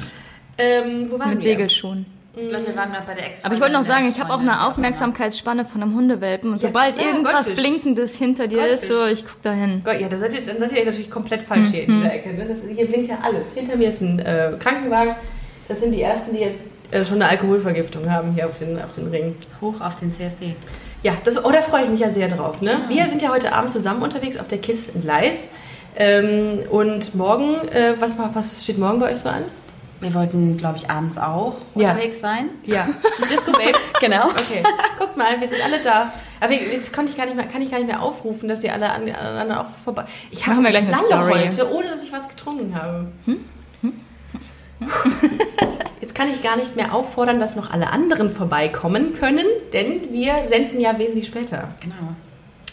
Ähm, 0.59 1.07
wo 1.11 1.19
waren 1.19 1.31
mit 1.31 1.39
wir? 1.39 1.53
Segelschuhen. 1.53 2.05
Ich 2.41 2.49
glaube, 2.49 2.67
wir 2.67 2.77
waren 2.77 2.93
gerade 2.93 3.07
bei 3.07 3.15
der 3.15 3.27
ex 3.27 3.45
Aber 3.45 3.55
ich 3.55 3.61
wollte 3.61 3.73
noch 3.75 3.83
sagen, 3.83 4.07
ich 4.09 4.21
habe 4.21 4.33
auch 4.33 4.41
eine 4.41 4.67
Aufmerksamkeitsspanne 4.67 5.65
von 5.65 5.83
einem 5.83 5.95
Hundewelpen. 5.95 6.53
Und 6.53 6.63
Ja, 6.63 6.69
sobald 6.69 6.97
klar, 6.97 7.07
irgendwas 7.09 7.47
Goldfisch. 7.47 7.57
Blinkendes 7.57 8.17
hinter 8.17 8.47
dir 8.47 8.67
ist, 8.67 8.87
so, 8.87 9.07
ich 9.07 9.25
guck 9.27 9.43
da 9.43 9.53
hin. 9.53 9.83
Gott, 9.85 10.01
ja, 10.01 10.09
da 10.09 10.19
seid 10.19 10.35
ihr, 10.35 10.41
dann 10.43 10.59
seid 10.59 10.73
ihr 10.73 10.85
natürlich 10.85 11.11
komplett 11.11 11.43
falsch 11.43 11.69
hier 11.71 11.85
in 11.85 11.91
Mhm. 11.91 12.01
dieser 12.03 12.15
Ecke. 12.15 12.35
Ne? 12.35 12.47
Das, 12.47 12.61
hier 12.67 12.87
blinkt 12.87 13.09
ja 13.09 13.19
alles. 13.23 13.53
Hinter 13.55 13.77
mir 13.77 13.89
ist 13.89 14.01
ein 14.01 14.19
äh, 14.21 14.53
Krankenwagen. 14.59 15.15
Das 15.69 15.81
sind 15.81 15.93
die 15.93 16.03
ersten, 16.03 16.35
die 16.35 16.41
jetzt 16.43 16.63
äh, 16.91 17.05
schon 17.05 17.21
eine 17.21 17.31
Alkoholvergiftung 17.31 18.11
haben 18.11 18.33
hier 18.33 18.47
auf 18.47 18.55
den, 18.59 18.81
auf 18.81 18.93
den 18.93 19.09
Ring. 19.09 19.35
Hoch 19.61 19.81
auf 19.81 19.97
den 19.97 20.13
CSD. 20.13 20.55
Ja, 21.03 21.13
das, 21.25 21.45
oh, 21.45 21.51
da 21.51 21.63
freue 21.63 21.85
ich 21.85 21.91
mich 21.91 22.01
ja 22.01 22.11
sehr 22.11 22.29
drauf. 22.29 22.61
Ne? 22.63 22.73
Wir 22.89 23.07
sind 23.09 23.21
ja 23.23 23.31
heute 23.31 23.53
Abend 23.53 23.71
zusammen 23.71 24.03
unterwegs 24.03 24.37
auf 24.39 24.49
der 24.49 24.59
Kiss 24.59 24.89
in 24.89 25.05
Leis. 25.05 25.51
Ähm, 25.97 26.61
und 26.71 27.15
morgen, 27.15 27.69
äh, 27.69 27.95
was, 27.99 28.15
was 28.33 28.63
steht 28.63 28.79
morgen 28.79 29.01
bei 29.01 29.11
euch 29.13 29.19
so 29.19 29.29
an? 29.29 29.43
Wir 30.01 30.15
wollten, 30.15 30.57
glaube 30.57 30.77
ich, 30.79 30.89
abends 30.91 31.19
auch 31.19 31.57
Ja. 31.75 31.91
unterwegs 31.91 32.21
sein. 32.21 32.51
Ja, 32.65 32.89
Disco 33.33 33.51
Babes. 33.53 33.93
Genau. 34.01 34.29
Okay, 34.31 34.63
guckt 34.99 35.17
mal, 35.17 35.41
wir 35.41 35.49
sind 35.49 35.59
alle 35.65 35.81
da. 35.83 36.13
Aber 36.41 36.53
jetzt 36.53 36.93
konnte 36.93 37.11
ich 37.11 37.17
gar 37.17 37.27
nicht 37.27 37.35
mehr, 37.35 37.47
kann 37.47 37.63
ich 37.63 37.71
gar 37.71 37.79
nicht 37.79 37.89
mehr 37.89 38.01
aufrufen, 38.01 38.49
dass 38.49 38.63
ihr 38.63 38.73
alle 38.73 38.91
an- 38.91 39.11
anderen 39.11 39.53
auch 39.53 39.67
vorbei. 39.85 40.05
Ich 40.31 40.47
habe 40.47 40.63
wir 40.63 40.71
gleich 40.71 40.83
eine 40.85 40.93
lange 40.93 41.07
Story. 41.07 41.33
heute, 41.49 41.73
ohne 41.75 41.89
dass 41.89 42.03
ich 42.05 42.13
was 42.13 42.29
getrunken 42.29 42.75
habe. 42.81 43.09
Jetzt 46.01 46.15
kann 46.15 46.29
ich 46.29 46.43
gar 46.43 46.57
nicht 46.57 46.77
mehr 46.77 46.95
auffordern, 46.95 47.41
dass 47.41 47.57
noch 47.57 47.73
alle 47.73 47.91
anderen 47.91 48.31
vorbeikommen 48.31 49.15
können, 49.19 49.47
denn 49.73 50.13
wir 50.13 50.47
senden 50.47 50.79
ja 50.81 50.97
wesentlich 50.99 51.27
später. 51.27 51.69
Genau. 51.81 52.15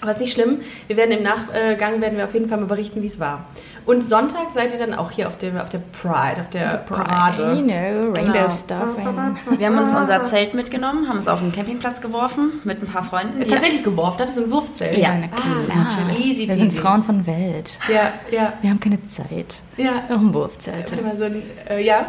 Aber 0.01 0.11
ist 0.11 0.19
nicht 0.19 0.33
schlimm. 0.33 0.59
Wir 0.87 0.97
werden 0.97 1.11
im 1.11 1.23
Nachgang 1.23 2.01
werden 2.01 2.17
wir 2.17 2.25
auf 2.25 2.33
jeden 2.33 2.47
Fall 2.49 2.59
mal 2.59 2.67
berichten, 2.67 3.01
wie 3.01 3.07
es 3.07 3.19
war. 3.19 3.45
Und 3.85 4.03
Sonntag 4.03 4.51
seid 4.51 4.73
ihr 4.73 4.79
dann 4.79 4.93
auch 4.93 5.09
hier 5.11 5.27
auf 5.27 5.37
der, 5.37 5.61
auf 5.61 5.69
der 5.69 5.77
Pride, 5.79 6.41
auf 6.41 6.49
der 6.49 6.83
You 6.87 6.95
Parade. 6.95 7.37
know, 7.63 8.11
Rainbow 8.13 8.33
Genau. 8.33 8.49
Stuffing. 8.49 9.37
Wir 9.59 9.67
haben 9.67 9.77
uns 9.77 9.93
unser 9.93 10.23
Zelt 10.25 10.53
mitgenommen, 10.53 11.07
haben 11.07 11.17
es 11.19 11.27
auf 11.27 11.39
den 11.39 11.51
Campingplatz 11.51 12.01
geworfen 12.01 12.61
mit 12.63 12.81
ein 12.81 12.87
paar 12.87 13.03
Freunden. 13.03 13.39
die- 13.39 13.47
Tatsächlich 13.49 13.83
geworfen, 13.83 14.17
das 14.19 14.31
ist 14.31 14.43
ein 14.43 14.51
Wurfzelt. 14.51 14.97
Ja, 14.97 15.13
Na 15.17 15.27
klar. 15.27 16.17
Easy 16.19 16.47
Wir 16.47 16.57
sind. 16.57 16.73
Frauen 16.73 17.01
von 17.03 17.25
Welt. 17.25 17.71
Ja, 17.87 18.11
ja, 18.31 18.53
Wir 18.61 18.69
haben 18.71 18.79
keine 18.79 19.03
Zeit. 19.05 19.55
ja. 19.77 20.03
Auch 20.09 20.19
ein 20.19 20.33
Wurfzelt. 20.33 20.91
Warte 20.91 21.03
mal, 21.03 21.15
so 21.15 21.25
ein, 21.25 21.41
äh, 21.69 21.81
ja. 21.83 22.05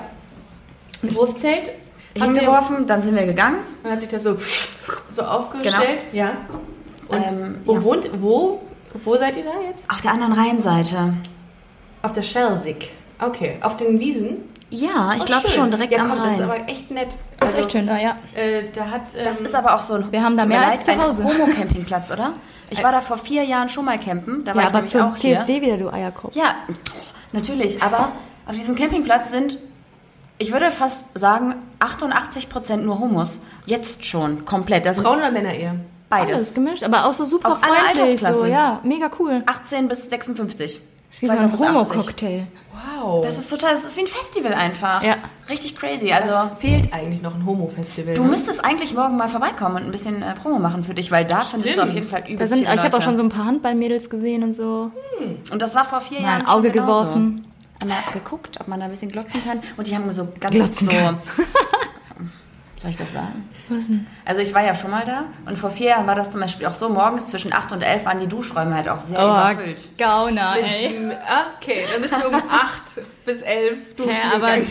Ein 1.02 1.14
Wurfzelt. 1.14 1.70
Hingeworfen, 2.14 2.86
dann 2.86 3.02
sind 3.02 3.14
wir 3.14 3.26
gegangen. 3.26 3.58
Man 3.82 3.92
hat 3.92 4.00
sich 4.00 4.08
das 4.08 4.22
so, 4.22 4.36
so 5.10 5.22
aufgestellt. 5.22 6.06
Ja. 6.12 6.32
Und 7.08 7.22
Ähm, 7.32 7.60
wo 7.64 7.74
ja. 7.74 7.82
wohnt, 7.82 8.10
wo, 8.20 8.60
wo 9.04 9.16
seid 9.16 9.36
ihr 9.36 9.44
da 9.44 9.50
jetzt? 9.68 9.88
Auf 9.90 10.00
der 10.00 10.12
anderen 10.12 10.32
Rheinseite. 10.32 11.14
Auf 12.02 12.12
der 12.12 12.22
Schelsig. 12.22 12.90
Okay. 13.20 13.58
Auf 13.62 13.76
den 13.76 13.98
Wiesen? 14.00 14.38
Ja, 14.68 15.12
ich 15.14 15.22
Oh, 15.22 15.24
glaube 15.26 15.48
schon, 15.48 15.70
direkt 15.70 15.92
ja, 15.92 16.00
am 16.02 16.08
komm, 16.08 16.18
Rhein. 16.18 16.26
das 16.28 16.34
ist 16.38 16.42
aber 16.44 16.68
echt 16.68 16.90
nett. 16.90 17.18
Das 17.38 17.52
ist 17.52 17.58
echt 17.58 17.72
schön, 17.72 17.88
ah, 17.88 18.00
ja. 18.00 18.16
Äh, 18.34 18.64
da 18.74 18.90
hat, 18.90 19.02
ähm, 19.16 19.24
Das 19.24 19.40
ist 19.40 19.54
aber 19.54 19.76
auch 19.76 19.80
so 19.82 19.94
ein. 19.94 20.10
Wir 20.12 20.22
haben 20.22 20.36
da 20.36 20.44
mehr 20.44 20.66
als 20.66 20.84
zu 20.84 20.96
Hause. 21.00 21.22
Ein 21.22 21.28
Homo-Campingplatz, 21.28 22.10
oder? 22.10 22.32
Ich 22.70 22.82
war 22.82 22.90
da 22.90 23.00
vor 23.00 23.16
vier 23.16 23.44
Jahren 23.44 23.68
schon 23.68 23.84
mal 23.84 23.98
campen. 24.00 24.44
Da 24.44 24.54
war 24.56 24.62
Ja, 24.64 24.68
ich 24.70 24.74
aber 24.74 24.84
zum 24.84 25.00
auch 25.02 25.16
hier. 25.16 25.36
CSD 25.36 25.62
wieder, 25.62 25.76
du 25.76 25.88
Eierkopf. 25.92 26.34
Ja, 26.34 26.56
natürlich. 27.32 27.80
Aber 27.80 28.12
auf 28.44 28.54
diesem 28.56 28.74
Campingplatz 28.74 29.30
sind, 29.30 29.56
ich 30.38 30.52
würde 30.52 30.72
fast 30.72 31.06
sagen, 31.16 31.54
88 31.78 32.48
Prozent 32.48 32.84
nur 32.84 32.98
Homos. 32.98 33.40
Jetzt 33.66 34.04
schon, 34.04 34.44
komplett. 34.44 34.84
Das 34.84 34.98
Frauen 34.98 35.18
oder 35.18 35.30
Männer 35.30 35.54
eher? 35.54 35.76
Alles 36.08 36.28
beides. 36.28 36.54
gemischt, 36.54 36.82
aber 36.84 37.06
auch 37.06 37.12
so 37.12 37.24
super 37.24 37.52
Auf 37.52 37.58
alle 37.62 37.96
freundlich. 37.96 38.20
So, 38.20 38.44
ja, 38.44 38.80
mega 38.84 39.10
cool. 39.18 39.38
18 39.44 39.88
bis 39.88 40.08
56. 40.08 40.80
Das 41.08 41.16
ist 41.16 41.22
wie 41.22 41.26
so 41.26 41.32
ein 41.32 41.42
noch 41.42 41.50
bis 41.50 41.62
80. 41.62 41.96
Homo-Cocktail. 41.96 42.46
Wow. 42.72 43.22
Das 43.22 43.38
ist 43.38 43.48
total, 43.48 43.74
das 43.74 43.84
ist 43.84 43.96
wie 43.96 44.02
ein 44.02 44.06
Festival 44.06 44.52
einfach. 44.52 45.02
Ja. 45.02 45.16
Richtig 45.48 45.76
crazy. 45.76 46.12
Also, 46.12 46.28
das 46.28 46.58
fehlt 46.58 46.92
eigentlich 46.92 47.22
noch 47.22 47.34
ein 47.34 47.46
Homo-Festival. 47.46 48.14
du 48.14 48.22
ne? 48.22 48.30
müsstest 48.30 48.64
eigentlich 48.64 48.94
morgen 48.94 49.16
mal 49.16 49.28
vorbeikommen 49.28 49.76
und 49.76 49.84
ein 49.84 49.90
bisschen 49.90 50.22
äh, 50.22 50.34
Promo 50.34 50.58
machen 50.58 50.84
für 50.84 50.94
dich, 50.94 51.10
weil 51.10 51.24
da 51.24 51.42
findest 51.42 51.74
du 51.74 51.80
Stimmt. 51.80 51.88
auf 51.88 51.94
jeden 51.94 52.08
Fall 52.08 52.20
übelst 52.20 52.40
Da 52.40 52.46
sind, 52.46 52.66
viele 52.66 52.74
ich 52.74 52.82
habe 52.82 52.96
auch 52.96 53.02
schon 53.02 53.16
so 53.16 53.22
ein 53.22 53.28
paar 53.28 53.46
Handballmädels 53.46 54.10
gesehen 54.10 54.42
und 54.42 54.52
so. 54.52 54.90
Und 55.50 55.62
das 55.62 55.74
war 55.74 55.84
vor 55.84 56.00
vier 56.00 56.20
Mal 56.20 56.26
Jahren 56.26 56.42
ein 56.42 56.48
Auge 56.48 56.68
schon 56.68 56.72
genauso. 56.72 57.02
geworfen. 57.04 57.46
Einmal 57.80 57.98
geguckt, 58.12 58.58
ob 58.60 58.68
man 58.68 58.80
da 58.80 58.86
ein 58.86 58.90
bisschen 58.90 59.10
glotzen 59.10 59.44
kann. 59.44 59.60
Und 59.76 59.86
die 59.86 59.94
haben 59.94 60.10
so 60.12 60.28
ganz 60.40 60.54
Glotzen 60.54 60.88
so... 60.88 60.92
Soll 62.80 62.90
ich 62.90 62.96
das 62.98 63.10
sagen? 63.12 63.48
Was 63.70 63.86
denn? 63.86 64.06
Also 64.26 64.42
ich 64.42 64.52
war 64.52 64.62
ja 64.62 64.74
schon 64.74 64.90
mal 64.90 65.04
da 65.06 65.24
und 65.46 65.56
vor 65.56 65.70
vier 65.70 65.88
Jahren 65.88 66.06
war 66.06 66.14
das 66.14 66.30
zum 66.30 66.40
Beispiel 66.42 66.66
auch 66.66 66.74
so, 66.74 66.88
morgens 66.90 67.28
zwischen 67.28 67.52
8 67.52 67.72
und 67.72 67.80
11 67.82 68.04
waren 68.04 68.20
die 68.20 68.26
Duschräume 68.26 68.74
halt 68.74 68.88
auch 68.90 69.00
sehr 69.00 69.16
überfüllt. 69.18 69.88
Oh, 69.88 69.94
Gauner, 69.96 70.54
Mit, 70.56 70.64
ey. 70.64 70.94
okay, 71.58 71.84
dann 71.90 72.02
bist 72.02 72.14
du 72.22 72.28
um 72.28 72.34
8 72.50 73.00
bis 73.24 73.40
11 73.40 73.96
duschen 73.96 74.10
Hä, 74.12 74.18
aber 74.34 74.46
gegangen. 74.48 74.66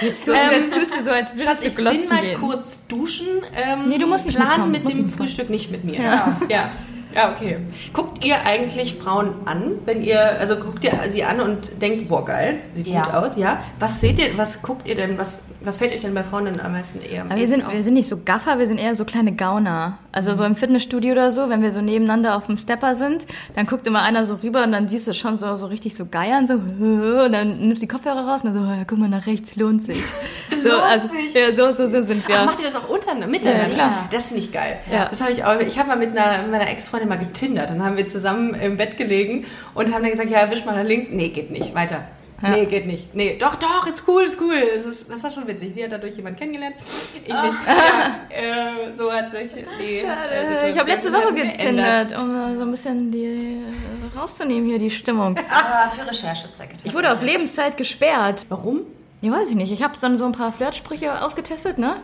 jetzt 0.00 0.18
tust, 0.24 0.26
du, 0.28 0.32
jetzt 0.32 0.74
tust 0.74 0.96
du 0.98 1.02
so, 1.04 1.10
als 1.10 1.30
würdest 1.34 1.48
Schatz, 1.48 1.60
du 1.62 1.66
ich 1.68 1.74
bin 1.74 2.08
mal 2.08 2.20
gehen. 2.22 2.40
kurz 2.40 2.86
duschen. 2.86 3.26
Ähm, 3.56 3.88
Nee, 3.88 3.98
du 3.98 4.06
musst 4.06 4.26
nicht 4.26 4.36
Plan 4.36 4.48
mitkommen. 4.50 4.70
mit 4.72 4.84
Musst 4.84 4.96
dem. 4.98 5.10
Frühstück 5.12 5.50
nicht 5.50 5.72
mit 5.72 5.82
mir. 5.84 6.00
Ja. 6.00 6.36
ja. 6.48 6.70
Ja, 7.12 7.32
okay. 7.32 7.58
Guckt 7.92 8.24
ihr 8.24 8.40
eigentlich 8.46 8.94
Frauen 8.94 9.34
an, 9.44 9.78
wenn 9.84 10.00
ihr, 10.00 10.38
also 10.38 10.54
guckt 10.54 10.84
ihr 10.84 10.92
sie 11.08 11.24
an 11.24 11.40
und 11.40 11.82
denkt, 11.82 12.08
boah, 12.08 12.24
geil, 12.24 12.60
sieht 12.72 12.86
Ja. 12.86 13.02
gut 13.02 13.12
aus, 13.14 13.36
ja? 13.36 13.60
Was 13.80 14.00
seht 14.00 14.20
ihr, 14.20 14.38
was 14.38 14.62
guckt 14.62 14.86
ihr 14.86 14.94
denn, 14.94 15.18
was, 15.18 15.42
was 15.62 15.78
fällt 15.78 15.92
euch 15.94 16.00
denn 16.00 16.14
bei 16.14 16.22
Frauen 16.22 16.46
denn 16.46 16.60
am 16.60 16.72
meisten 16.72 17.00
eher? 17.00 17.24
Aber 17.24 17.36
wir 17.36 17.48
sind, 17.48 17.70
wir 17.70 17.82
sind 17.82 17.94
nicht 17.94 18.08
so 18.08 18.18
Gaffer, 18.24 18.58
wir 18.58 18.66
sind 18.66 18.78
eher 18.78 18.94
so 18.94 19.04
kleine 19.04 19.32
Gauner. 19.32 19.98
Also 20.12 20.34
so 20.34 20.44
im 20.44 20.56
Fitnessstudio 20.56 21.12
oder 21.12 21.32
so, 21.32 21.48
wenn 21.50 21.62
wir 21.62 21.72
so 21.72 21.80
nebeneinander 21.80 22.36
auf 22.36 22.46
dem 22.46 22.56
Stepper 22.56 22.94
sind, 22.94 23.26
dann 23.54 23.66
guckt 23.66 23.86
immer 23.86 24.02
einer 24.02 24.24
so 24.24 24.36
rüber 24.42 24.64
und 24.64 24.72
dann 24.72 24.88
siehst 24.88 25.06
du 25.06 25.14
schon 25.14 25.38
so, 25.38 25.54
so 25.56 25.66
richtig 25.66 25.94
so 25.94 26.06
geiern, 26.06 26.46
so, 26.46 26.54
und 26.54 27.32
dann 27.32 27.58
nimmst 27.60 27.82
du 27.82 27.86
die 27.86 27.92
Kopfhörer 27.92 28.26
raus 28.26 28.42
und 28.42 28.54
dann 28.54 28.64
so, 28.66 28.72
ja, 28.72 28.84
guck 28.86 28.98
mal, 28.98 29.08
nach 29.08 29.26
rechts 29.26 29.56
lohnt 29.56 29.82
sich. 29.84 30.02
So, 30.60 30.68
Lohnt 30.68 30.82
also, 30.82 31.06
sich. 31.06 31.32
ja, 31.32 31.52
so, 31.54 31.72
so, 31.72 31.86
so 31.86 32.02
sind 32.02 32.28
wir. 32.28 32.40
Ach, 32.40 32.44
macht 32.44 32.60
ihr 32.60 32.66
das 32.66 32.76
auch 32.76 32.86
untereinander, 32.86 33.28
miteinander? 33.28 33.68
Ja, 33.68 33.74
klar. 33.74 34.08
Das 34.10 34.26
finde 34.26 34.42
ich 34.42 34.52
geil. 34.52 34.78
Ja. 34.92 35.06
Das 35.08 35.22
habe 35.22 35.32
ich 35.32 35.42
auch. 35.42 35.58
Ich 35.58 35.78
habe 35.78 35.88
mal 35.88 35.96
mit 35.96 36.10
einer, 36.10 36.46
meiner 36.48 36.68
Ex-Freundin 36.68 37.08
mal 37.08 37.16
getindert. 37.16 37.70
Dann 37.70 37.82
haben 37.82 37.96
wir 37.96 38.06
zusammen 38.06 38.52
im 38.52 38.76
Bett 38.76 38.98
gelegen 38.98 39.46
und 39.74 39.94
haben 39.94 40.02
dann 40.02 40.10
gesagt, 40.10 40.28
ja, 40.28 40.50
wisch 40.50 40.66
mal 40.66 40.76
nach 40.76 40.86
links. 40.86 41.08
Nee, 41.10 41.30
geht 41.30 41.50
nicht. 41.50 41.74
Weiter. 41.74 42.04
Nee, 42.42 42.64
geht 42.64 42.86
nicht. 42.86 43.14
Nee, 43.14 43.36
doch, 43.38 43.56
doch, 43.56 43.86
ist 43.86 44.08
cool, 44.08 44.22
ist 44.24 44.40
cool. 44.40 44.54
Es 44.54 44.86
ist, 44.86 45.10
das 45.10 45.22
war 45.22 45.30
schon 45.30 45.46
witzig. 45.46 45.74
Sie 45.74 45.84
hat 45.84 45.92
dadurch 45.92 46.16
jemanden 46.16 46.38
kennengelernt. 46.38 46.76
Ich 47.14 47.28
nicht. 47.28 47.34
Ja, 47.34 48.88
äh, 48.88 48.92
so 48.92 49.12
hat 49.12 49.30
sich 49.30 49.52
die 49.52 49.98
äh, 49.98 50.70
ich 50.70 50.78
habe 50.78 50.90
letzte 50.90 51.12
Woche 51.12 51.34
getindert, 51.34 52.16
um 52.16 52.34
äh, 52.34 52.56
so 52.56 52.62
ein 52.62 52.70
bisschen 52.70 53.10
die 53.10 53.24
äh, 53.24 54.18
rauszunehmen 54.18 54.66
hier, 54.66 54.78
die 54.78 54.90
Stimmung. 54.90 55.36
Aber 55.50 55.90
für 55.90 56.08
Recherchezwecke. 56.08 56.76
Ich 56.84 56.94
wurde 56.94 57.12
auf 57.12 57.20
Lebenszeit 57.22 57.76
gesperrt. 57.76 58.46
Warum? 58.48 58.80
Ja, 59.20 59.32
weiß 59.32 59.50
ich 59.50 59.56
nicht. 59.56 59.70
Ich 59.70 59.82
habe 59.82 59.94
dann 60.00 60.16
so 60.16 60.24
ein 60.24 60.32
paar 60.32 60.52
Flirtsprüche 60.52 61.22
ausgetestet, 61.22 61.76
ne? 61.76 61.96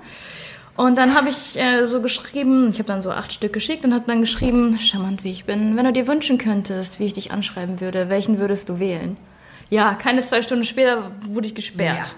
Und 0.77 0.99
dann 0.99 1.14
habe 1.14 1.31
ich 1.31 1.59
äh, 1.59 1.87
so 1.87 2.03
geschrieben, 2.03 2.68
ich 2.68 2.79
habe 2.79 2.88
dann 2.88 3.01
so 3.01 3.11
acht 3.11 3.33
Stück 3.33 3.55
geschickt 3.55 3.87
und 3.87 3.94
habe 3.94 4.05
dann 4.07 4.20
geschrieben, 4.20 4.79
charmant 4.79 5.25
wie 5.25 5.33
ich 5.33 5.46
bin, 5.46 5.75
wenn 5.75 5.87
du 5.87 5.92
dir 5.94 6.07
wünschen 6.07 6.37
könntest, 6.37 7.01
wie 7.01 7.07
ich 7.07 7.14
dich 7.14 7.31
anschreiben 7.31 7.81
würde, 7.81 8.11
welchen 8.11 8.38
würdest 8.38 8.68
du 8.68 8.79
wählen? 8.79 9.16
Ja, 9.71 9.95
keine 9.95 10.25
zwei 10.25 10.43
Stunden 10.43 10.65
später 10.65 11.11
wurde 11.23 11.47
ich 11.49 11.55
gesperrt. 11.55 12.15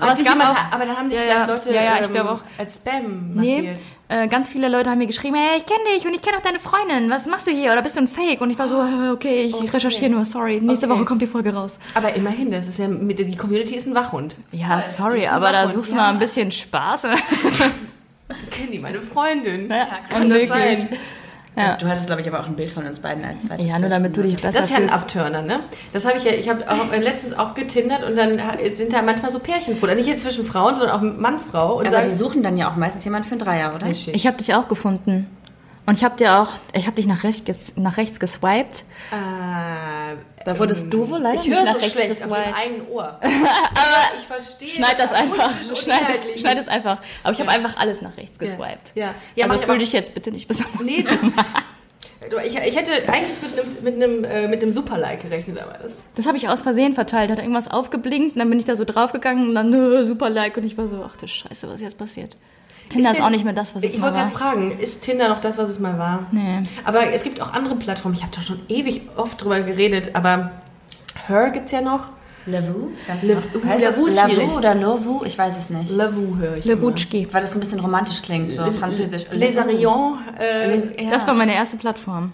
Aber, 0.00 0.12
es 0.12 0.24
gab 0.24 0.38
gab 0.38 0.50
auch, 0.52 0.74
aber 0.74 0.86
dann 0.86 0.96
haben 0.96 1.10
sich 1.10 1.18
Ja, 1.18 1.24
vielleicht 1.26 1.48
ja. 1.48 1.54
Leute 1.54 1.74
Ja, 1.74 1.82
ja, 1.82 2.00
ich 2.00 2.14
ähm, 2.16 2.26
auch. 2.28 2.40
als 2.56 2.76
Spam 2.76 3.34
Nee, 3.34 3.56
markiert. 3.56 3.78
äh, 4.08 4.26
ganz 4.28 4.48
viele 4.48 4.68
Leute 4.70 4.88
haben 4.88 4.96
mir 4.98 5.06
geschrieben, 5.06 5.36
hey, 5.36 5.58
ich 5.58 5.66
kenne 5.66 5.80
dich 5.94 6.06
und 6.06 6.14
ich 6.14 6.22
kenne 6.22 6.38
auch 6.38 6.42
deine 6.42 6.58
Freundin. 6.58 7.10
Was 7.10 7.26
machst 7.26 7.46
du 7.46 7.50
hier? 7.50 7.72
Oder 7.72 7.82
bist 7.82 7.94
du 7.96 8.00
ein 8.00 8.08
Fake? 8.08 8.40
Und 8.40 8.48
ich 8.50 8.58
war 8.58 8.68
so, 8.68 8.80
äh, 8.80 9.10
okay, 9.10 9.42
ich 9.42 9.74
recherchiere 9.74 10.10
nur, 10.10 10.24
sorry. 10.24 10.60
Nächste 10.62 10.86
Okay. 10.86 10.96
Woche 10.96 11.04
kommt 11.04 11.20
die 11.20 11.26
Folge 11.26 11.52
raus. 11.52 11.78
Aber 11.92 12.14
immerhin, 12.14 12.50
das 12.50 12.68
ist 12.68 12.78
ja, 12.78 12.86
die 12.88 13.36
Community 13.36 13.74
ist 13.74 13.86
ein 13.86 13.94
Wachhund. 13.94 14.36
Ja, 14.52 14.80
sorry, 14.80 15.26
aber 15.26 15.52
da 15.52 15.58
Wachhund, 15.58 15.72
suchst 15.74 15.90
du 15.92 15.96
ja. 15.96 16.02
mal 16.02 16.08
ein 16.10 16.18
bisschen 16.18 16.50
Spaß. 16.50 17.02
Kennt 18.50 18.72
die 18.72 18.78
meine 18.78 19.02
Freundin? 19.02 19.68
Ja, 19.70 19.86
kann 20.08 20.30
das 20.30 20.38
wirklich. 20.40 20.78
sein? 20.78 20.88
Ja. 21.56 21.76
Du 21.78 21.86
hattest, 21.88 22.06
glaube 22.06 22.20
ich, 22.20 22.28
aber 22.28 22.40
auch 22.40 22.46
ein 22.46 22.54
Bild 22.54 22.70
von 22.70 22.86
uns 22.86 23.00
beiden 23.00 23.24
als 23.24 23.46
zweites 23.46 23.66
Ja, 23.66 23.72
nur 23.78 23.88
Bild. 23.88 23.92
damit 23.92 24.16
du 24.16 24.22
dich 24.22 24.34
besser 24.40 24.60
Das 24.60 24.68
ist 24.68 24.70
ja 24.70 24.76
ein. 24.76 24.90
Abturner, 24.90 25.40
ne? 25.42 25.60
Das 25.92 26.04
habe 26.04 26.18
ich 26.18 26.24
ja, 26.24 26.32
ich 26.32 26.48
habe 26.50 26.70
auch 26.70 26.92
äh, 26.92 26.98
letztens 26.98 27.38
auch 27.38 27.54
getindert 27.54 28.04
und 28.04 28.14
dann 28.16 28.38
sind 28.68 28.92
da 28.92 29.00
manchmal 29.00 29.30
so 29.30 29.38
Pärchenfotos. 29.38 29.96
Nicht 29.96 30.06
jetzt 30.08 30.22
zwischen 30.22 30.44
Frauen, 30.44 30.76
sondern 30.76 30.94
auch 30.96 31.00
Mann, 31.18 31.40
Frau. 31.40 31.78
Und 31.78 31.86
Aber 31.86 31.96
sagen, 31.96 32.10
die 32.10 32.14
suchen 32.14 32.42
dann 32.42 32.56
ja 32.58 32.70
auch 32.70 32.76
meistens 32.76 33.04
jemand 33.06 33.24
für 33.24 33.32
einen 33.32 33.40
Dreier, 33.40 33.74
oder? 33.74 33.86
Ich 33.86 34.26
habe 34.26 34.36
dich 34.36 34.54
auch 34.54 34.68
gefunden. 34.68 35.26
Und 35.86 35.94
ich 35.96 36.02
habe 36.04 36.16
dir 36.16 36.40
auch, 36.42 36.48
ich 36.72 36.86
habe 36.86 36.96
dich 36.96 37.06
nach 37.06 37.22
rechts, 37.22 37.46
ges- 37.46 37.78
nach 37.80 37.96
rechts 37.96 38.18
geswiped. 38.18 38.84
äh, 39.12 40.16
Da 40.44 40.58
wurdest 40.58 40.92
du 40.92 41.08
wohl 41.08 41.20
leider 41.20 41.40
ich 41.40 41.46
nicht 41.46 41.56
höre 41.56 41.64
nach 41.64 41.74
so 41.74 41.78
rechts 41.78 41.92
schlecht 41.92 42.10
auf 42.10 42.18
dem 42.18 42.30
geswiped. 42.30 42.54
einen 42.56 42.88
Ohr. 42.88 43.04
Aber 43.22 44.16
ich 44.18 44.24
verstehe. 44.24 44.68
Schneid 44.70 44.98
das 44.98 45.12
einfach. 45.12 45.44
akustisch 45.44 45.70
und 45.70 45.78
Schneid 45.78 46.00
es, 46.34 46.40
schneid 46.40 46.58
es 46.58 46.68
einfach. 46.68 46.98
Aber 47.22 47.32
ich 47.32 47.40
habe 47.40 47.50
einfach 47.50 47.76
alles 47.76 48.02
nach 48.02 48.16
rechts 48.16 48.38
geswiped. 48.38 48.92
Ja. 48.96 49.14
Ja, 49.36 49.44
also 49.44 49.48
mach 49.54 49.54
ich 49.60 49.64
fühl 49.64 49.74
aber- 49.74 49.78
dich 49.78 49.92
jetzt 49.92 50.12
bitte 50.14 50.32
nicht 50.32 50.48
besonders. 50.48 50.80
Nee, 50.82 51.02
das. 51.02 51.20
Ich, 52.44 52.56
ich 52.58 52.74
hätte 52.76 52.90
eigentlich 53.12 53.36
mit 53.40 53.60
einem, 53.60 53.84
mit 53.84 53.94
einem, 53.94 54.24
äh, 54.24 54.48
mit 54.48 54.60
einem 54.60 54.72
Super-Like 54.72 55.20
gerechnet, 55.20 55.60
aber 55.62 55.78
das. 55.80 56.08
Das 56.16 56.26
habe 56.26 56.36
ich 56.36 56.48
aus 56.48 56.62
Versehen 56.62 56.92
verteilt. 56.92 57.30
Hat 57.30 57.38
irgendwas 57.38 57.68
aufgeblinkt 57.68 58.32
und 58.34 58.40
dann 58.40 58.50
bin 58.50 58.58
ich 58.58 58.64
da 58.64 58.74
so 58.74 58.84
draufgegangen 58.84 59.48
und 59.50 59.54
dann 59.54 59.72
äh, 59.92 60.04
super 60.04 60.28
Like 60.28 60.56
und 60.56 60.64
ich 60.64 60.76
war 60.76 60.88
so, 60.88 61.04
ach 61.06 61.14
du 61.16 61.28
Scheiße, 61.28 61.68
was 61.68 61.76
ist 61.76 61.82
jetzt 61.82 61.98
passiert? 61.98 62.36
Tinder 62.88 63.10
ist, 63.10 63.16
denn- 63.16 63.24
auch 63.24 63.30
nicht 63.30 63.44
mehr 63.44 63.52
das, 63.52 63.74
was 63.74 63.82
es 63.82 63.92
Ich 63.94 63.98
mal 63.98 64.06
wollte 64.06 64.18
war. 64.18 64.24
gerade 64.30 64.36
fragen, 64.38 64.78
ist 64.78 65.02
Tinder 65.02 65.28
noch 65.28 65.40
das, 65.40 65.58
was 65.58 65.68
es 65.68 65.78
mal 65.78 65.98
war? 65.98 66.26
Nee. 66.30 66.62
Aber 66.84 67.06
es 67.12 67.22
gibt 67.22 67.40
auch 67.40 67.52
andere 67.52 67.76
Plattformen. 67.76 68.14
Ich 68.14 68.22
habe 68.22 68.32
doch 68.34 68.42
schon 68.42 68.60
ewig 68.68 69.02
oft 69.16 69.42
drüber 69.42 69.60
geredet, 69.60 70.10
aber 70.14 70.50
Her 71.26 71.50
gibt's 71.50 71.72
ja 71.72 71.80
noch. 71.80 72.08
Lavu? 72.48 72.90
Lavu 73.22 74.06
ist 74.06 74.18
oder 74.56 74.74
Novu? 74.76 75.24
Ich 75.24 75.36
weiß 75.36 75.56
es 75.58 75.68
nicht. 75.70 75.90
Lavu 75.90 76.36
höre 76.36 76.56
ich. 76.58 76.64
Lebutschki. 76.64 77.26
Weil 77.32 77.42
das 77.42 77.52
ein 77.54 77.58
bisschen 77.60 77.80
romantisch 77.80 78.22
klingt, 78.22 78.52
so 78.52 78.70
französisch. 78.70 79.24
Les 79.32 79.58
Arions. 79.58 80.18
Äh, 80.38 80.76
Les- 80.76 80.90
ja. 81.04 81.10
Das 81.10 81.26
war 81.26 81.34
meine 81.34 81.54
erste 81.54 81.76
Plattform. 81.76 82.32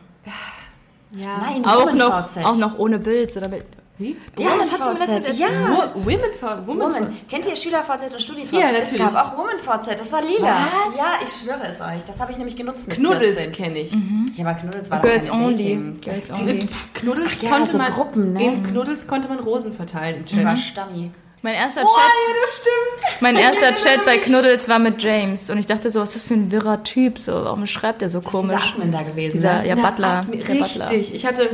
ja. 1.16 1.38
Nein, 1.40 1.64
Auch 1.64 1.92
noch, 1.94 2.26
auch 2.44 2.56
noch 2.56 2.78
ohne 2.78 2.98
Bild. 2.98 3.34
Oder 3.36 3.48
mit, 3.48 3.64
Wie? 3.98 4.16
ja, 4.38 4.56
das 4.56 4.72
hat 4.72 4.82
sie 4.82 4.90
mir 4.90 4.98
letztens 4.98 5.24
erzählt. 5.26 5.38
Ja. 5.38 5.90
Wo- 5.94 6.04
Women 6.04 6.20
for 6.40 6.66
Woman. 6.66 6.86
Woman. 6.94 7.16
Kennt 7.28 7.46
ihr 7.46 7.54
Schüler 7.54 7.84
VZ 7.84 8.12
und 8.14 8.22
Studi 8.22 8.44
VZ? 8.46 8.52
Ja, 8.52 8.70
Es 8.70 8.90
natürlich. 8.92 9.12
gab 9.14 9.14
auch 9.32 9.38
Woman 9.38 9.58
VZ. 9.58 9.98
Das 9.98 10.10
war 10.12 10.22
lila. 10.22 10.66
Was? 10.86 10.96
Ja, 10.96 11.04
ich 11.24 11.32
schwöre 11.32 11.60
es 11.72 11.80
euch. 11.80 12.04
Das 12.06 12.18
habe 12.18 12.32
ich 12.32 12.38
nämlich 12.38 12.56
genutzt 12.56 12.88
mit 12.88 12.96
Knuddels 12.96 13.36
14. 13.36 13.52
kenne 13.52 13.78
ich. 13.80 13.92
Ja, 14.34 14.44
aber 14.46 14.54
Knuddels 14.54 14.90
war 14.90 15.00
Girls 15.00 15.26
doch 15.28 15.34
only. 15.34 15.52
Dating. 15.56 16.00
Girls 16.00 16.26
Die- 16.32 16.42
only. 16.42 16.68
Knuddels 16.94 17.32
Ach 17.38 17.42
ja, 17.42 17.50
konnte 17.50 17.72
so 17.72 17.78
man 17.78 17.92
Gruppen, 17.92 18.32
ne? 18.32 18.44
in 18.44 18.62
Knuddels 18.64 19.06
konnte 19.06 19.28
man 19.28 19.38
Rosen 19.40 19.72
verteilen 19.74 20.16
im 20.20 20.24
Ich 20.24 20.44
war 20.44 20.54
Chat. 20.54 20.64
Stammi. 20.64 21.10
Mein 21.44 21.54
erster 21.54 21.82
Oh, 21.84 21.88
Chat. 21.88 21.96
ja, 21.98 22.40
das 22.40 22.56
stimmt. 22.60 23.20
Mein 23.20 23.36
erster 23.36 23.74
Chat 23.76 24.04
bei 24.04 24.16
Knuddels 24.18 24.68
war 24.68 24.78
mit 24.78 25.02
James 25.02 25.50
und 25.50 25.58
ich 25.58 25.66
dachte 25.66 25.90
so, 25.90 26.00
was 26.00 26.10
ist 26.10 26.14
das 26.16 26.24
für 26.24 26.34
ein 26.34 26.50
wirrer 26.50 26.82
Typ? 26.84 27.18
So, 27.18 27.32
warum 27.32 27.66
schreibt 27.66 28.00
der 28.00 28.10
so 28.10 28.20
Dieser 28.20 28.30
komisch? 28.30 28.72
Admin 28.74 28.90
da 28.92 29.02
gewesen. 29.02 29.32
Dieser, 29.32 29.60
ne? 29.62 29.68
ja, 29.68 29.74
Butler. 29.74 30.24
Admin- 30.28 30.44
der 30.46 30.54
Butler. 30.54 30.90
Richtig. 30.90 31.14
Ich 31.14 31.26
hatte 31.26 31.48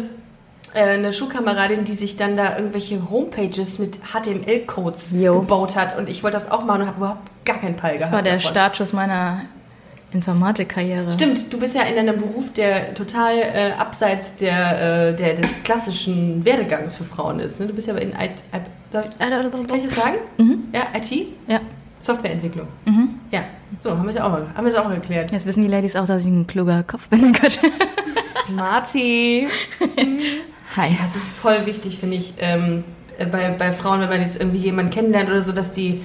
eine 0.75 1.13
Schulkameradin, 1.13 1.85
die 1.85 1.95
sich 1.95 2.17
dann 2.17 2.37
da 2.37 2.57
irgendwelche 2.57 3.11
Homepages 3.11 3.79
mit 3.79 3.99
HTML-Codes 4.13 5.13
gebaut 5.13 5.77
hat 5.77 5.99
und 5.99 6.09
ich 6.09 6.23
wollte 6.23 6.37
das 6.37 6.51
auch 6.51 6.65
machen 6.65 6.83
und 6.83 6.87
habe 6.89 6.99
überhaupt 6.99 7.45
gar 7.45 7.59
keinen 7.59 7.77
Peil 7.77 7.99
gehabt. 7.99 8.13
Das 8.13 8.13
war 8.13 8.23
der 8.23 8.35
davon. 8.35 8.51
Startschuss 8.51 8.93
meiner 8.93 9.43
Informatikkarriere. 10.13 11.11
Stimmt, 11.11 11.53
du 11.53 11.59
bist 11.59 11.75
ja 11.75 11.83
in 11.83 11.99
einem 11.99 12.19
Beruf, 12.19 12.53
der 12.53 12.95
total 12.95 13.37
äh, 13.37 13.73
abseits 13.79 14.37
der, 14.37 15.09
äh, 15.11 15.17
der, 15.17 15.35
des 15.35 15.63
klassischen 15.65 16.45
Werdegangs 16.45 16.97
für 16.97 17.05
Frauen 17.05 17.41
ist. 17.41 17.61
Ne? 17.61 17.67
Du 17.67 17.75
bist 17.75 17.89
ja 17.89 17.97
in 17.97 18.11
IT, 18.11 18.43
darf 18.91 19.07
ich, 19.11 19.19
kann 19.19 19.79
ich 19.79 19.85
das 19.85 19.95
sagen? 19.95 20.17
Ja, 20.73 20.87
IT? 20.97 21.27
Ja, 21.47 21.61
Softwareentwicklung. 22.01 22.69
Ja, 23.31 23.45
so, 23.81 23.91
haben 23.91 24.05
wir 24.05 24.11
es 24.11 24.17
ja 24.17 24.27
auch, 24.27 24.39
haben 24.57 24.67
es 24.67 24.77
auch 24.77 24.91
erklärt. 24.91 25.31
jetzt 25.31 25.45
wissen 25.45 25.63
die 25.63 25.69
Ladies 25.69 25.95
auch, 25.95 26.07
dass 26.07 26.23
ich 26.23 26.29
ein 26.29 26.47
kluger 26.47 26.83
Kopf 26.85 27.09
bin. 27.09 27.37
Smarty. 28.47 29.49
Hi. 30.77 30.97
Das 31.01 31.17
ist 31.17 31.37
voll 31.37 31.67
wichtig, 31.67 31.99
finde 31.99 32.17
ich, 32.17 32.35
ähm, 32.39 32.85
äh, 33.19 33.27
bei, 33.27 33.51
bei 33.51 33.73
Frauen, 33.73 34.01
wenn 34.01 34.09
man 34.09 34.21
jetzt 34.21 34.41
irgendwie 34.41 34.59
jemanden 34.59 34.91
kennenlernt 34.91 35.31
oder 35.31 35.43
so, 35.43 35.53
dass 35.53 35.73
die, 35.73 36.05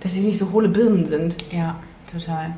dass 0.00 0.14
die 0.14 0.20
nicht 0.20 0.38
so 0.38 0.52
hohle 0.52 0.68
Birnen 0.68 1.06
sind. 1.06 1.36
Ja, 1.50 1.76
total. 2.10 2.54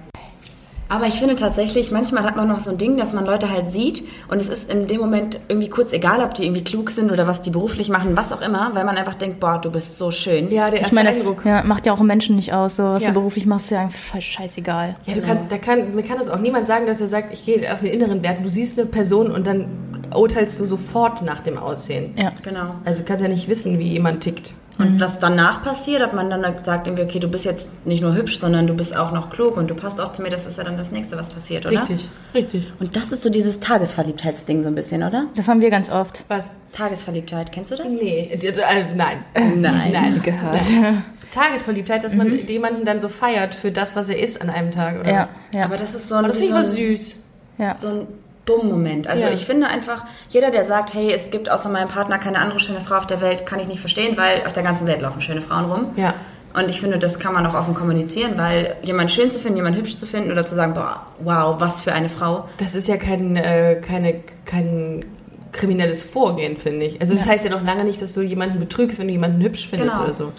Aber 0.90 1.06
ich 1.06 1.18
finde 1.18 1.36
tatsächlich, 1.36 1.90
manchmal 1.90 2.24
hat 2.24 2.34
man 2.36 2.48
noch 2.48 2.60
so 2.60 2.70
ein 2.70 2.78
Ding, 2.78 2.96
dass 2.96 3.12
man 3.12 3.26
Leute 3.26 3.50
halt 3.50 3.70
sieht 3.70 4.04
und 4.28 4.40
es 4.40 4.48
ist 4.48 4.72
in 4.72 4.86
dem 4.86 5.00
Moment 5.00 5.38
irgendwie 5.48 5.68
kurz 5.68 5.92
egal, 5.92 6.22
ob 6.22 6.34
die 6.34 6.44
irgendwie 6.44 6.64
klug 6.64 6.90
sind 6.90 7.12
oder 7.12 7.26
was 7.26 7.42
die 7.42 7.50
beruflich 7.50 7.90
machen, 7.90 8.16
was 8.16 8.32
auch 8.32 8.40
immer, 8.40 8.70
weil 8.74 8.84
man 8.84 8.96
einfach 8.96 9.14
denkt, 9.14 9.38
boah, 9.38 9.58
du 9.60 9.70
bist 9.70 9.98
so 9.98 10.10
schön. 10.10 10.50
Ja, 10.50 10.66
der 10.70 10.76
Ich 10.76 10.80
erste 10.82 10.94
meine, 10.94 11.10
das 11.10 11.20
Eindruck. 11.20 11.44
ja, 11.44 11.62
macht 11.64 11.84
ja 11.86 11.92
auch 11.92 11.98
einen 11.98 12.06
Menschen 12.06 12.36
nicht 12.36 12.54
aus. 12.54 12.76
So, 12.76 12.84
was 12.84 13.02
Ja. 13.02 13.08
du 13.08 13.14
beruflich 13.14 13.44
machst, 13.44 13.66
ist 13.66 13.70
ja 13.72 13.80
einfach 13.82 13.98
scheiß- 13.98 14.22
scheißegal. 14.22 14.94
Ja, 15.06 15.14
du 15.14 15.20
kannst, 15.20 15.52
da 15.52 15.58
kann, 15.58 15.94
mir 15.94 16.02
kann 16.02 16.16
das 16.18 16.30
auch 16.30 16.38
niemand 16.38 16.66
sagen, 16.66 16.86
dass 16.86 17.00
er 17.02 17.08
sagt, 17.08 17.34
ich 17.34 17.44
gehe 17.44 17.70
auf 17.72 17.80
den 17.80 17.92
inneren 17.92 18.22
Werten. 18.22 18.42
Du 18.42 18.48
siehst 18.48 18.78
eine 18.78 18.86
Person 18.88 19.30
und 19.30 19.46
dann 19.46 19.66
urteilst 20.14 20.58
du 20.58 20.64
sofort 20.64 21.20
nach 21.22 21.40
dem 21.40 21.58
Aussehen. 21.58 22.14
Ja. 22.16 22.32
Genau. 22.42 22.76
Also 22.86 23.02
du 23.02 23.06
kannst 23.08 23.22
ja 23.22 23.28
nicht 23.28 23.46
wissen, 23.48 23.78
wie 23.78 23.88
jemand 23.88 24.22
tickt. 24.22 24.52
Und 24.78 25.00
was 25.00 25.18
danach 25.18 25.64
passiert, 25.64 26.02
ob 26.02 26.12
man 26.12 26.30
dann 26.30 26.42
sagt 26.62 26.86
irgendwie, 26.86 27.02
okay, 27.02 27.18
du 27.18 27.28
bist 27.28 27.44
jetzt 27.44 27.84
nicht 27.84 28.00
nur 28.00 28.14
hübsch, 28.14 28.38
sondern 28.38 28.66
du 28.68 28.74
bist 28.74 28.96
auch 28.96 29.10
noch 29.10 29.28
klug 29.28 29.56
und 29.56 29.68
du 29.68 29.74
passt 29.74 30.00
auch 30.00 30.12
zu 30.12 30.22
mir, 30.22 30.30
das 30.30 30.46
ist 30.46 30.56
ja 30.56 30.62
dann 30.64 30.76
das 30.78 30.92
Nächste, 30.92 31.16
was 31.16 31.28
passiert, 31.30 31.66
oder? 31.66 31.80
Richtig, 31.82 32.08
richtig. 32.32 32.72
Und 32.78 32.94
das 32.96 33.10
ist 33.10 33.22
so 33.22 33.28
dieses 33.30 33.58
Tagesverliebtheitsding 33.58 34.62
so 34.62 34.68
ein 34.68 34.76
bisschen, 34.76 35.02
oder? 35.02 35.26
Das 35.34 35.48
haben 35.48 35.60
wir 35.60 35.70
ganz 35.70 35.90
oft. 35.90 36.24
Was? 36.28 36.52
Tagesverliebtheit, 36.72 37.50
kennst 37.50 37.72
du 37.72 37.76
das? 37.76 37.88
Nee, 37.88 38.30
äh, 38.32 38.84
nein. 38.94 39.18
Nein. 39.34 39.92
Nein. 39.92 40.22
Gehört. 40.22 40.60
Tagesverliebtheit, 41.32 42.04
dass 42.04 42.14
man 42.14 42.46
jemanden 42.46 42.84
dann 42.84 43.00
so 43.00 43.08
feiert 43.08 43.54
für 43.54 43.70
das, 43.70 43.96
was 43.96 44.08
er 44.08 44.18
ist 44.22 44.40
an 44.40 44.48
einem 44.48 44.70
Tag, 44.70 45.00
oder 45.00 45.10
Ja, 45.10 45.18
was? 45.20 45.58
ja, 45.58 45.64
Aber 45.64 45.76
das 45.76 45.94
ist 45.94 46.08
so 46.08 46.14
ein, 46.14 46.20
Aber 46.20 46.28
das 46.28 46.38
finde 46.38 46.52
ich 46.54 46.58
ein, 46.60 46.66
süß. 46.96 47.14
ja. 47.58 47.76
so 47.78 47.88
ein 47.88 48.06
Bumm-Moment. 48.48 49.06
Also 49.06 49.24
Ja. 49.26 49.30
ich 49.30 49.44
finde 49.46 49.68
einfach, 49.68 50.04
jeder, 50.30 50.50
der 50.50 50.64
sagt, 50.64 50.94
hey, 50.94 51.12
es 51.14 51.30
gibt 51.30 51.50
außer 51.50 51.68
meinem 51.68 51.88
Partner 51.88 52.18
keine 52.18 52.38
andere 52.38 52.58
schöne 52.58 52.80
Frau 52.80 52.96
auf 52.96 53.06
der 53.06 53.20
Welt, 53.20 53.44
kann 53.46 53.60
ich 53.60 53.66
nicht 53.68 53.80
verstehen, 53.80 54.16
weil 54.16 54.42
auf 54.46 54.52
der 54.54 54.62
ganzen 54.62 54.86
Welt 54.86 55.02
laufen 55.02 55.20
schöne 55.22 55.42
Frauen 55.42 55.70
rum. 55.70 55.86
Ja. 55.96 56.14
Und 56.54 56.70
ich 56.70 56.80
finde, 56.80 56.98
das 56.98 57.18
kann 57.18 57.34
man 57.34 57.46
auch 57.46 57.54
offen 57.54 57.74
kommunizieren, 57.74 58.32
weil 58.38 58.74
jemand 58.82 59.12
schön 59.12 59.30
zu 59.30 59.38
finden, 59.38 59.58
jemand 59.58 59.76
hübsch 59.76 59.96
zu 59.98 60.06
finden 60.06 60.32
oder 60.32 60.44
zu 60.46 60.54
sagen, 60.54 60.72
boah, 60.74 61.02
wow, 61.20 61.60
was 61.60 61.82
für 61.82 61.92
eine 61.92 62.08
Frau. 62.08 62.48
Das 62.56 62.74
ist 62.74 62.88
ja 62.88 62.96
kein, 62.96 63.36
äh, 63.36 63.80
keine, 63.86 64.14
kein 64.46 65.04
kriminelles 65.52 66.02
Vorgehen, 66.02 66.56
finde 66.56 66.86
ich. 66.86 67.00
Also 67.00 67.14
das 67.14 67.28
heißt 67.28 67.44
ja 67.44 67.50
noch 67.50 67.62
lange 67.62 67.84
nicht, 67.84 68.00
dass 68.02 68.14
du 68.14 68.22
jemanden 68.22 68.58
betrügst, 68.60 68.98
wenn 68.98 69.06
du 69.08 69.12
jemanden 69.12 69.42
hübsch 69.42 69.68
findest 69.68 69.92
Genau. 69.92 70.04
oder 70.04 70.14
so. 70.14 70.32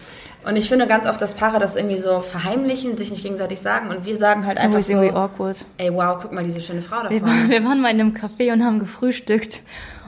Und 0.46 0.56
ich 0.56 0.70
finde 0.70 0.88
ganz 0.88 1.06
oft, 1.06 1.22
dass 1.22 1.34
Paare 1.34 1.60
das 1.60 1.76
irgendwie 1.76 1.98
so 1.98 2.22
verheimlichen, 2.22 2.98
sich 2.98 3.12
nicht 3.12 3.24
gegenseitig 3.24 3.60
sagen 3.60 3.90
und 3.90 4.06
wir 4.06 4.16
sagen 4.18 4.46
halt 4.46 4.58
einfach 4.58 4.80
ist 4.80 4.88
so, 4.88 4.94
irgendwie 4.94 5.14
awkward. 5.14 5.66
ey, 5.78 5.94
wow, 5.94 6.18
guck 6.22 6.32
mal, 6.32 6.44
diese 6.44 6.62
schöne 6.62 6.82
Frau 6.82 7.04
da 7.04 7.10
Wir 7.10 7.20
vorne. 7.20 7.34
waren, 7.34 7.50
wir 7.50 7.64
waren 7.66 7.82
mal 7.82 7.92
in 7.92 8.00
einem 8.00 8.14
Café 8.14 8.54
und 8.54 8.64
haben 8.64 8.80
gefrühstückt. 8.80 9.62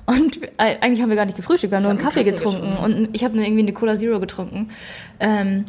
Und 0.06 0.42
äh, 0.44 0.78
eigentlich 0.82 1.02
haben 1.02 1.10
wir 1.10 1.16
gar 1.16 1.26
nicht 1.26 1.36
gefrühstückt, 1.36 1.72
wir 1.72 1.78
haben 1.78 1.84
nur 1.84 1.92
einen 1.92 2.00
Kaffee, 2.00 2.24
Kaffee 2.24 2.32
getrunken. 2.32 2.78
Und 2.84 3.10
ich 3.14 3.24
habe 3.24 3.38
irgendwie 3.38 3.62
eine 3.62 3.74
Cola 3.74 3.96
Zero 3.98 4.20
getrunken. 4.20 4.70
Ähm, 5.20 5.66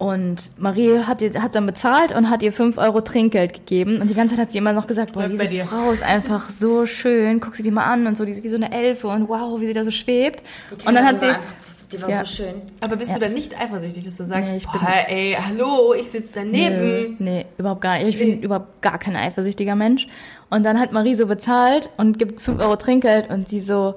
und 0.00 0.52
Marie 0.56 1.00
hat, 1.00 1.20
ihr, 1.20 1.30
hat 1.42 1.54
dann 1.54 1.66
bezahlt 1.66 2.12
und 2.12 2.30
hat 2.30 2.42
ihr 2.42 2.54
5 2.54 2.78
Euro 2.78 3.02
Trinkgeld 3.02 3.52
gegeben. 3.52 4.00
Und 4.00 4.08
die 4.08 4.14
ganze 4.14 4.34
Zeit 4.34 4.46
hat 4.46 4.52
sie 4.52 4.56
immer 4.56 4.72
noch 4.72 4.86
gesagt, 4.86 5.12
boah, 5.12 5.28
diese. 5.28 5.46
Frau 5.66 5.90
ist 5.92 6.02
einfach 6.02 6.48
so 6.48 6.86
schön. 6.86 7.38
Guck 7.38 7.54
sie 7.54 7.62
die 7.62 7.70
mal 7.70 7.84
an 7.84 8.06
und 8.06 8.16
so, 8.16 8.24
die 8.24 8.32
ist 8.32 8.42
wie 8.42 8.48
so 8.48 8.56
eine 8.56 8.72
Elfe 8.72 9.08
und 9.08 9.28
wow, 9.28 9.60
wie 9.60 9.66
sie 9.66 9.74
da 9.74 9.84
so 9.84 9.90
schwebt. 9.90 10.42
Die 10.70 10.86
Und 10.86 10.94
dann 10.94 11.04
hat 11.06 11.18
Kellnerin 11.18 11.40
sie... 11.62 11.86
die 11.92 12.00
war 12.00 12.08
Ja. 12.08 12.24
so 12.24 12.34
schön. 12.34 12.54
Aber 12.80 12.96
bist 12.96 13.14
du 13.14 13.20
dann 13.20 13.34
nicht 13.34 13.60
eifersüchtig, 13.60 14.02
dass 14.06 14.16
du 14.16 14.24
sagst, 14.24 14.50
Nee, 14.50 14.56
ich 14.56 14.68
bin- 14.70 14.80
boah, 14.80 15.04
ey, 15.06 15.36
hallo, 15.38 15.92
ich 15.92 16.10
sitze 16.10 16.40
daneben. 16.40 16.78
Nö, 16.80 17.16
nee, 17.18 17.46
überhaupt 17.58 17.82
gar 17.82 17.98
nicht. 17.98 18.08
Ich 18.08 18.18
bin 18.18 18.40
überhaupt 18.40 18.80
gar 18.80 18.98
kein 18.98 19.16
eifersüchtiger 19.16 19.76
Mensch. 19.76 20.08
Und 20.48 20.64
dann 20.64 20.80
hat 20.80 20.92
Marie 20.92 21.14
so 21.14 21.26
bezahlt 21.26 21.90
und 21.98 22.18
gibt 22.18 22.40
5 22.40 22.58
Euro 22.62 22.76
Trinkgeld 22.76 23.28
und 23.28 23.50
sie 23.50 23.60
so, 23.60 23.96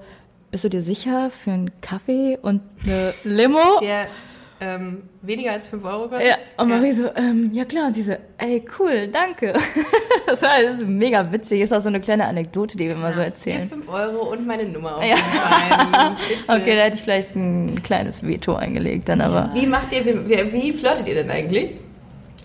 bist 0.52 0.66
du 0.66 0.70
dir 0.70 0.82
sicher 0.82 1.32
für 1.32 1.52
einen 1.52 1.72
Kaffee 1.80 2.38
und 2.42 2.62
eine 2.84 3.14
Limo? 3.24 3.80
Der 3.82 4.08
ähm, 4.64 5.04
weniger 5.22 5.52
als 5.52 5.68
5 5.68 5.84
Euro 5.84 6.08
kostet. 6.08 6.28
Ja, 6.28 6.36
und 6.58 6.70
Marie 6.70 6.94
so, 6.94 7.10
ähm, 7.16 7.52
ja 7.54 7.66
klar, 7.66 7.88
und 7.88 7.94
sie 7.96 8.04
so, 8.04 8.14
ey, 8.38 8.64
cool, 8.80 9.08
danke. 9.08 9.54
Das, 10.26 10.42
war, 10.42 10.52
das 10.64 10.76
ist 10.76 10.88
mega 10.88 11.32
witzig, 11.32 11.62
ist 11.62 11.74
auch 11.74 11.82
so 11.82 11.90
eine 11.90 12.00
kleine 12.00 12.26
Anekdote, 12.26 12.78
die 12.78 12.88
wir 12.88 12.96
immer 12.96 13.10
so 13.10 13.20
Hier 13.20 13.26
erzählen. 13.26 13.70
5 13.70 13.88
Euro 13.90 14.32
und 14.32 14.48
meine 14.48 14.64
Nummer 14.64 14.98
auf 14.98 15.04
Ja. 15.04 15.16
Okay, 16.48 16.76
da 16.76 16.84
hätte 16.84 16.96
ich 16.96 17.04
vielleicht 17.04 17.36
ein 17.36 17.84
kleines 17.84 18.26
Veto 18.26 18.56
eingelegt, 18.56 19.10
dann 19.10 19.22
aber. 19.22 19.44
Wie 19.54 19.68
macht 19.68 19.94
ihr, 19.94 20.06
wie, 20.06 20.28
wie, 20.28 20.54
wie 20.54 20.74
flirtet 20.74 21.08
ihr 21.08 21.16
denn 21.16 21.30
eigentlich? 21.30 21.72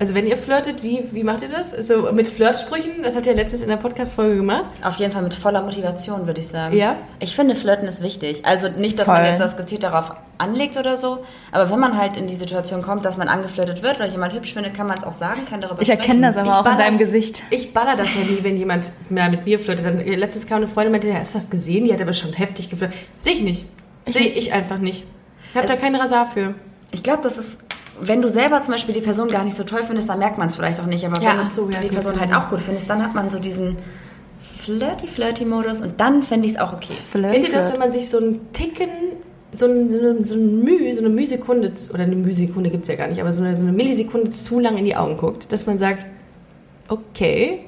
Also 0.00 0.14
wenn 0.14 0.26
ihr 0.26 0.36
flirtet, 0.36 0.82
wie, 0.82 1.04
wie 1.12 1.24
macht 1.24 1.42
ihr 1.42 1.48
das? 1.48 1.74
Also 1.74 2.12
mit 2.12 2.28
Flirtsprüchen, 2.28 3.02
das 3.02 3.16
habt 3.16 3.26
ihr 3.26 3.34
letztens 3.34 3.62
in 3.62 3.68
der 3.68 3.76
Podcast-Folge 3.76 4.36
gemacht. 4.36 4.66
Auf 4.82 4.96
jeden 4.96 5.12
Fall 5.12 5.22
mit 5.22 5.34
voller 5.34 5.62
Motivation, 5.62 6.26
würde 6.26 6.40
ich 6.40 6.48
sagen. 6.48 6.76
Ja? 6.76 6.96
Ich 7.20 7.34
finde, 7.34 7.54
Flirten 7.54 7.88
ist 7.88 8.02
wichtig. 8.02 8.44
Also 8.44 8.68
nicht, 8.68 8.98
dass 8.98 9.06
Voll. 9.06 9.16
man 9.16 9.24
jetzt 9.24 9.40
das 9.40 9.56
gezielt 9.56 9.82
darauf 9.82 10.12
anlegt 10.38 10.76
oder 10.76 10.96
so, 10.96 11.24
aber 11.52 11.70
wenn 11.70 11.78
man 11.80 11.98
halt 11.98 12.16
in 12.16 12.26
die 12.26 12.36
Situation 12.36 12.82
kommt, 12.82 13.04
dass 13.04 13.16
man 13.16 13.28
angeflirtet 13.28 13.82
wird 13.82 13.96
oder 13.96 14.06
jemand 14.06 14.32
hübsch 14.34 14.54
findet, 14.54 14.74
kann 14.74 14.86
man 14.86 14.98
es 14.98 15.04
auch 15.04 15.12
sagen, 15.12 15.40
kann 15.50 15.60
darüber 15.60 15.82
Ich 15.82 15.88
erkenne 15.90 16.20
das 16.28 16.36
sprechen. 16.36 16.50
aber 16.50 16.68
auch 16.68 16.72
in 16.72 16.78
deinem 16.78 16.98
Gesicht. 16.98 17.42
Ich 17.50 17.74
baller 17.74 17.96
das 17.96 18.14
ja 18.14 18.20
nie, 18.20 18.38
wenn 18.42 18.56
jemand 18.56 18.92
mehr 19.10 19.28
mit 19.30 19.44
mir 19.44 19.58
flirtet. 19.58 19.84
Dann, 19.86 19.98
letztes 20.04 20.46
kam 20.46 20.58
eine 20.58 20.68
Freundin 20.68 20.88
und 20.88 20.92
meinte, 20.92 21.08
ja, 21.08 21.16
hast 21.20 21.34
du 21.34 21.38
das 21.38 21.50
gesehen? 21.50 21.84
Die 21.84 21.92
hat 21.92 22.00
aber 22.00 22.12
schon 22.14 22.32
heftig 22.32 22.70
geflirtet. 22.70 22.96
Sehe 23.18 23.32
ich 23.34 23.42
nicht. 23.42 23.66
Sehe 24.06 24.28
ich 24.28 24.52
einfach 24.52 24.78
nicht. 24.78 25.04
Ich 25.50 25.56
habe 25.56 25.66
da 25.66 25.76
keinen 25.76 25.96
Rasar 25.96 26.28
für. 26.32 26.54
Ich 26.92 27.02
glaube, 27.02 27.20
das 27.22 27.36
ist, 27.36 27.62
wenn 28.00 28.22
du 28.22 28.30
selber 28.30 28.62
zum 28.62 28.72
Beispiel 28.74 28.94
die 28.94 29.00
Person 29.00 29.28
gar 29.28 29.44
nicht 29.44 29.56
so 29.56 29.64
toll 29.64 29.80
findest, 29.86 30.08
dann 30.08 30.18
merkt 30.18 30.38
man 30.38 30.48
es 30.48 30.54
vielleicht 30.56 30.78
auch 30.80 30.86
nicht. 30.86 31.04
Aber 31.04 31.20
Ja, 31.20 31.38
wenn 31.38 31.50
so, 31.50 31.66
du 31.66 31.72
ja, 31.72 31.80
die. 31.80 31.88
Person 31.88 32.18
halt 32.20 32.32
auch 32.34 32.48
gut 32.48 32.60
findest, 32.60 32.88
dann 32.88 33.02
hat 33.02 33.14
man 33.14 33.28
so 33.28 33.38
diesen 33.38 33.76
flirty-flirty-Modus 34.64 35.80
und 35.80 36.00
dann 36.00 36.22
fände 36.22 36.46
ich 36.46 36.54
es 36.54 36.60
auch 36.60 36.72
okay. 36.72 36.92
Flirt, 37.10 37.32
Kennt 37.32 37.48
ihr 37.48 37.52
das, 37.54 37.72
wenn 37.72 37.78
man 37.78 37.92
sich 37.92 38.08
so 38.08 38.18
einen 38.18 38.52
Ticken, 38.52 38.88
so, 39.58 39.66
ein, 39.66 39.90
so, 39.90 39.98
eine, 39.98 40.24
so 40.24 40.34
ein 40.34 40.62
Müh, 40.62 40.92
so 40.92 41.00
eine 41.00 41.08
Mühsekunde, 41.08 41.72
oder 41.92 42.04
eine 42.04 42.16
Mühsekunde 42.16 42.70
gibt 42.70 42.84
es 42.84 42.88
ja 42.88 42.96
gar 42.96 43.08
nicht, 43.08 43.20
aber 43.20 43.32
so 43.32 43.42
eine, 43.42 43.54
so 43.56 43.64
eine 43.64 43.72
Millisekunde 43.72 44.30
zu 44.30 44.60
lang 44.60 44.76
in 44.76 44.84
die 44.84 44.96
Augen 44.96 45.16
guckt, 45.16 45.52
dass 45.52 45.66
man 45.66 45.78
sagt, 45.78 46.06
okay. 46.88 47.60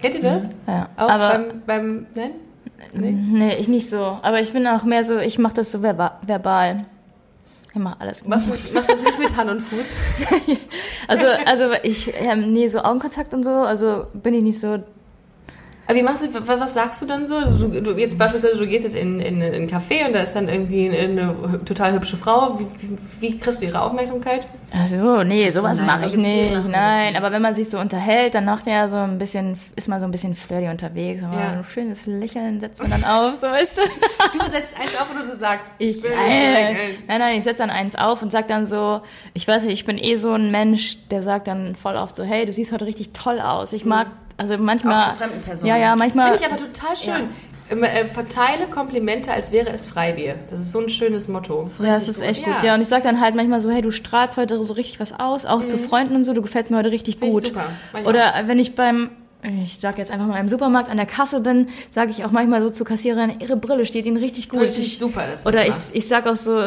Kennt 0.00 0.14
ihr 0.14 0.22
das? 0.22 0.44
Ja, 0.66 0.88
Auch 0.96 1.08
aber 1.08 1.28
beim, 1.38 1.62
beim, 1.66 2.06
nein? 2.14 2.30
Nee? 2.92 3.10
nee, 3.12 3.54
ich 3.56 3.68
nicht 3.68 3.88
so. 3.88 4.18
Aber 4.22 4.40
ich 4.40 4.52
bin 4.52 4.66
auch 4.66 4.84
mehr 4.84 5.04
so, 5.04 5.18
ich 5.18 5.38
mache 5.38 5.54
das 5.54 5.70
so 5.70 5.80
verba 5.80 6.18
verbal. 6.26 6.86
Ich 7.72 7.78
mache 7.78 8.00
alles. 8.00 8.26
Machst 8.26 8.48
du 8.48 8.52
es 8.52 9.02
nicht 9.02 9.18
mit 9.18 9.36
Hand 9.36 9.50
und 9.50 9.60
Fuß? 9.60 9.94
Also, 11.08 11.26
also 11.44 11.64
ich, 11.82 12.12
ähm, 12.20 12.52
nee, 12.52 12.68
so 12.68 12.80
Augenkontakt 12.80 13.34
und 13.34 13.42
so, 13.42 13.50
also 13.50 14.06
bin 14.12 14.32
ich 14.32 14.44
nicht 14.44 14.60
so. 14.60 14.78
Aber 15.90 15.98
wie 15.98 16.02
machst 16.04 16.24
du, 16.24 16.32
wa- 16.32 16.60
was 16.60 16.74
sagst 16.74 17.02
du 17.02 17.06
dann 17.06 17.26
so? 17.26 17.34
Also 17.34 17.66
du, 17.66 17.82
du 17.82 17.90
jetzt 17.98 18.16
beispielsweise, 18.16 18.56
du 18.58 18.66
gehst 18.68 18.84
jetzt 18.84 18.94
in, 18.94 19.18
in, 19.18 19.40
in 19.42 19.52
einen 19.54 19.68
Café 19.68 20.06
und 20.06 20.12
da 20.14 20.20
ist 20.20 20.34
dann 20.36 20.48
irgendwie 20.48 20.88
eine, 20.88 21.34
eine 21.44 21.64
total 21.64 21.92
hübsche 21.94 22.16
Frau. 22.16 22.60
Wie, 22.60 22.66
wie, 22.80 22.96
wie 23.20 23.38
kriegst 23.38 23.60
du 23.60 23.66
ihre 23.66 23.82
Aufmerksamkeit? 23.82 24.46
Also, 24.72 25.24
nee, 25.24 25.50
sowas 25.50 25.82
mache 25.82 26.02
so 26.02 26.06
ich 26.06 26.16
nicht. 26.16 26.68
Nein, 26.68 27.16
aber 27.16 27.32
wenn 27.32 27.42
man 27.42 27.54
sich 27.54 27.68
so 27.68 27.78
unterhält, 27.80 28.34
dann 28.36 28.44
macht 28.44 28.68
er 28.68 28.88
so 28.88 28.94
ein 28.94 29.18
bisschen, 29.18 29.58
ist 29.74 29.88
man 29.88 29.98
so 29.98 30.04
ein 30.06 30.12
bisschen 30.12 30.36
flirty 30.36 30.68
unterwegs. 30.68 31.24
Aber 31.24 31.36
Ja. 31.36 31.48
ein 31.58 31.64
schönes 31.64 32.06
Lächeln 32.06 32.60
setzt 32.60 32.80
man 32.80 32.88
dann 32.88 33.02
auf, 33.02 33.34
so 33.34 33.48
weißt 33.48 33.78
du. 33.78 33.82
Du 34.38 34.48
setzt 34.48 34.78
eins 34.80 34.92
auf 34.96 35.10
oder 35.12 35.24
du 35.28 35.34
sagst, 35.34 35.74
Ich, 35.78 36.00
will 36.04 36.12
nein, 36.14 36.52
lächeln. 36.52 36.94
nein, 37.08 37.18
nein, 37.18 37.38
ich 37.38 37.42
setze 37.42 37.58
dann 37.62 37.70
eins 37.70 37.96
auf 37.96 38.22
und 38.22 38.30
sag 38.30 38.46
dann 38.46 38.64
so, 38.64 39.00
ich 39.34 39.48
weiß 39.48 39.64
nicht, 39.64 39.72
ich 39.74 39.84
bin 39.84 39.98
eh 39.98 40.14
so 40.14 40.30
ein 40.34 40.52
Mensch, 40.52 40.98
der 41.08 41.24
sagt 41.24 41.48
dann 41.48 41.74
voll 41.74 41.96
oft 41.96 42.14
so, 42.14 42.22
hey, 42.22 42.46
du 42.46 42.52
siehst 42.52 42.70
heute 42.70 42.86
richtig 42.86 43.12
toll 43.12 43.40
aus. 43.40 43.72
Ich 43.72 43.84
mag, 43.84 44.06
also 44.40 44.56
manchmal, 44.56 45.02
Auch 45.02 45.12
zu 45.12 45.16
fremden 45.18 45.42
Personen. 45.42 45.68
ja, 45.68 45.76
ja, 45.76 45.96
manchmal, 45.96 46.32
Finde 46.38 46.44
ich 46.44 46.50
aber 46.50 46.72
total 46.72 46.96
schön. 46.96 47.28
Ähm, 47.70 47.82
äh, 47.84 48.06
verteile 48.06 48.66
Komplimente, 48.66 49.30
als 49.30 49.52
wäre 49.52 49.68
es 49.68 49.86
Freibier. 49.86 50.36
Das 50.48 50.58
ist 50.58 50.72
so 50.72 50.80
ein 50.80 50.88
schönes 50.88 51.28
Motto. 51.28 51.68
ja, 51.78 51.94
das 51.94 52.08
ist 52.08 52.20
echt 52.22 52.42
gut. 52.42 52.54
Ja. 52.62 52.68
Ja, 52.68 52.74
und 52.74 52.80
ich 52.80 52.88
sag 52.88 53.02
dann 53.02 53.20
halt 53.20 53.34
manchmal 53.36 53.60
so, 53.60 53.70
hey, 53.70 53.82
du 53.82 53.90
strahlst 53.90 54.38
heute 54.38 54.62
so 54.64 54.72
richtig 54.72 54.98
was 54.98 55.12
aus, 55.12 55.44
auch 55.44 55.64
zu 55.66 55.76
Freunden 55.78 56.16
und 56.16 56.24
so, 56.24 56.32
du 56.32 56.40
gefällst 56.42 56.70
mir 56.70 56.78
heute 56.78 56.90
richtig 56.90 57.18
Finde 57.18 57.28
ich 57.28 57.32
gut. 57.34 57.46
super. 57.46 57.68
Oder 58.08 58.32
wenn 58.46 58.58
ich 58.58 58.74
beim 58.74 59.10
ich 59.64 59.78
sag 59.80 59.96
jetzt 59.98 60.10
einfach 60.10 60.26
mal 60.26 60.38
im 60.38 60.48
Supermarkt 60.48 60.90
an 60.90 60.96
der 60.98 61.06
Kasse 61.06 61.40
bin, 61.40 61.68
sage 61.90 62.10
ich 62.10 62.24
auch 62.24 62.30
manchmal 62.30 62.60
so 62.62 62.70
zu 62.70 62.84
Kassiererin, 62.84 63.40
ihre 63.40 63.56
Brille 63.56 63.86
steht 63.86 64.04
ihnen 64.06 64.16
richtig 64.18 64.48
gut. 64.50 64.60
Richtig 64.60 64.98
super, 64.98 65.26
das 65.30 65.46
Oder 65.46 65.66
ich, 65.66 65.74
ich 65.92 66.06
sag 66.08 66.26
auch 66.26 66.36
so, 66.36 66.60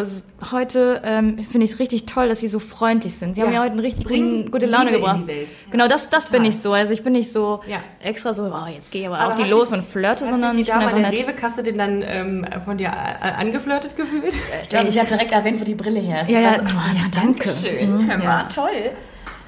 heute 0.51 1.01
ähm, 1.05 1.37
finde 1.43 1.65
ich 1.65 1.73
es 1.73 1.79
richtig 1.79 2.05
toll, 2.05 2.29
dass 2.29 2.39
sie 2.39 2.47
so 2.47 2.59
freundlich 2.59 3.15
sind. 3.15 3.35
Sie 3.35 3.41
haben 3.43 3.53
Ja. 3.53 3.61
heute 3.61 3.73
eine 3.73 3.83
richtig 3.83 4.05
guten, 4.07 4.49
gute 4.51 4.65
Laune 4.65 4.85
Liebe 4.85 4.95
in 4.97 5.01
gebracht. 5.03 5.19
die 5.23 5.27
Welt. 5.27 5.55
Genau, 5.71 5.87
das, 5.87 6.09
das 6.09 6.25
bin 6.27 6.45
ich 6.45 6.57
so. 6.57 6.73
Also 6.73 6.93
ich 6.93 7.03
bin 7.03 7.13
nicht 7.13 7.31
so 7.31 7.61
Ja. 7.67 7.77
extra 8.01 8.33
so, 8.33 8.43
oh, 8.45 8.67
jetzt 8.73 8.91
gehe 8.91 9.01
ich 9.01 9.07
aber, 9.07 9.19
Aber 9.19 9.33
auf 9.33 9.35
die 9.35 9.49
los 9.49 9.69
sich- 9.69 9.77
und 9.77 9.83
flirte, 9.83 10.23
Hat 10.25 10.29
sondern 10.31 10.55
sich 10.55 10.61
ich 10.61 10.67
die 10.67 10.71
bin 10.73 10.81
einfach 10.81 10.95
an 10.95 11.03
der. 11.03 11.11
Rewe-Kasse 11.11 11.63
den 11.63 11.77
dann 11.77 12.03
ähm, 12.05 12.45
von 12.65 12.77
dir 12.77 12.91
a- 12.91 13.29
angeflirtet 13.39 13.95
gefühlt? 13.95 14.35
Ich 14.63 14.69
glaube, 14.69 14.89
sie 14.91 14.99
hat 14.99 15.09
direkt 15.11 15.31
erwähnt, 15.31 15.61
wo 15.61 15.65
die 15.65 15.75
Brille 15.75 15.99
her 15.99 16.23
ist. 16.23 16.29
Ja, 16.29 16.39
ja, 16.39 16.49
Also, 16.51 16.63
oh, 16.63 16.95
ja, 16.95 17.03
danke. 17.13 17.49
Schön. 17.49 18.09
Hör 18.09 18.17
mal, 18.17 18.47
toll. 18.53 18.69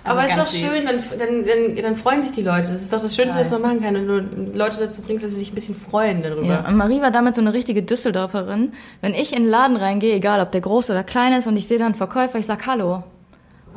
Also 0.05 0.19
Aber 0.19 0.29
ist 0.29 0.37
doch 0.39 0.47
schön, 0.47 0.85
dann, 0.85 1.03
dann, 1.17 1.45
dann, 1.45 1.75
dann 1.83 1.95
freuen 1.95 2.21
sich 2.21 2.31
die 2.31 2.43
Leute. 2.43 2.71
Das 2.71 2.81
ist 2.83 2.93
doch 2.93 3.01
das 3.01 3.15
Schönste, 3.15 3.39
Total. 3.39 3.41
was 3.41 3.51
man 3.51 3.61
machen 3.63 3.81
kann. 3.81 3.95
Und 3.95 4.07
du 4.07 4.57
Leute 4.57 4.77
dazu 4.79 5.01
bringst, 5.01 5.25
dass 5.25 5.31
sie 5.31 5.39
sich 5.39 5.51
ein 5.51 5.55
bisschen 5.55 5.75
freuen 5.75 6.21
darüber. 6.21 6.43
Ja, 6.45 6.67
und 6.67 6.77
Marie 6.77 7.01
war 7.01 7.09
damals 7.09 7.37
so 7.37 7.41
eine 7.41 7.53
richtige 7.53 7.81
Düsseldorferin. 7.81 8.73
Wenn 9.01 9.13
ich 9.15 9.33
in 9.35 9.43
den 9.43 9.49
Laden 9.49 9.77
reingehe, 9.77 10.13
egal 10.13 10.39
ob 10.41 10.51
der 10.51 10.61
groß 10.61 10.91
oder 10.91 11.03
klein 11.03 11.33
ist, 11.33 11.47
und 11.47 11.57
ich 11.57 11.67
sehe 11.67 11.79
dann 11.79 11.87
einen 11.87 11.95
Verkäufer, 11.95 12.37
ich 12.37 12.45
sag 12.45 12.67
Hallo. 12.67 13.03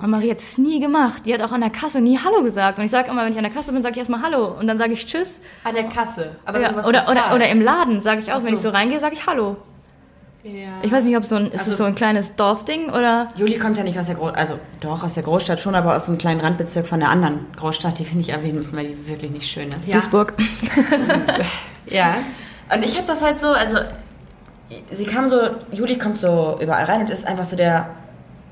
Und 0.00 0.10
Marie 0.10 0.30
hat 0.30 0.38
es 0.38 0.58
nie 0.58 0.78
gemacht. 0.80 1.22
Die 1.24 1.32
hat 1.34 1.40
auch 1.40 1.50
an 1.50 1.60
der 1.62 1.70
Kasse 1.70 2.00
nie 2.00 2.18
Hallo 2.22 2.42
gesagt. 2.42 2.78
Und 2.78 2.84
ich 2.84 2.90
sage 2.90 3.10
immer, 3.10 3.24
wenn 3.24 3.32
ich 3.32 3.38
an 3.38 3.44
der 3.44 3.52
Kasse 3.52 3.72
bin, 3.72 3.82
sage 3.82 3.94
ich 3.94 3.98
erstmal 3.98 4.22
Hallo. 4.22 4.54
Und 4.60 4.66
dann 4.68 4.76
sage 4.78 4.92
ich 4.92 5.06
Tschüss. 5.06 5.40
An 5.64 5.74
der 5.74 5.84
Kasse. 5.84 6.36
Aber 6.44 6.58
wenn 6.60 6.76
Ja, 6.76 6.86
oder, 6.86 7.08
oder, 7.10 7.34
oder 7.34 7.48
im 7.48 7.62
Laden 7.62 8.00
sage 8.00 8.20
ich 8.20 8.30
auch, 8.32 8.36
Ach 8.36 8.44
wenn 8.44 8.52
ich 8.54 8.60
so. 8.60 8.68
so 8.68 8.76
reingehe, 8.76 9.00
sage 9.00 9.14
ich 9.14 9.26
Hallo. 9.26 9.56
Ja. 10.44 10.68
Ich 10.82 10.92
weiß 10.92 11.04
nicht, 11.04 11.16
ob 11.16 11.24
so 11.24 11.36
ein, 11.36 11.46
ist 11.46 11.60
Also- 11.60 11.72
es 11.72 11.76
so 11.78 11.84
ein 11.84 11.94
kleines 11.94 12.36
Dorfding 12.36 12.90
oder... 12.90 13.28
Juli 13.36 13.58
kommt 13.58 13.76
ja 13.76 13.82
nicht 13.84 13.98
aus 13.98 14.06
der 14.06 14.14
Großstadt, 14.14 14.38
also 14.38 14.58
doch 14.80 15.02
aus 15.02 15.14
der 15.14 15.22
Großstadt 15.24 15.60
schon, 15.60 15.74
aber 15.74 15.96
aus 15.96 16.08
einem 16.08 16.16
kleinen 16.18 16.40
Randbezirk 16.40 16.86
von 16.86 17.00
der 17.00 17.08
anderen 17.10 17.46
Großstadt, 17.56 17.98
die 17.98 18.06
wir 18.08 18.14
nicht 18.16 18.30
erwähnen 18.30 18.58
müssen, 18.58 18.76
weil 18.76 18.88
die 18.88 19.08
wirklich 19.08 19.30
nicht 19.30 19.48
schön 19.48 19.68
ist. 19.68 19.86
Ja. 19.86 19.94
Duisburg. 19.94 20.34
ja. 21.86 22.14
Und 22.72 22.84
ich 22.84 22.96
habe 22.96 23.06
das 23.06 23.20
halt 23.22 23.40
so, 23.40 23.48
also 23.48 23.78
sie 24.90 25.04
kam 25.06 25.28
so, 25.28 25.36
Juli 25.72 25.98
kommt 25.98 26.18
so 26.18 26.58
überall 26.60 26.84
rein 26.84 27.00
und 27.02 27.10
ist 27.10 27.26
einfach 27.26 27.44
so 27.44 27.56
der 27.56 27.88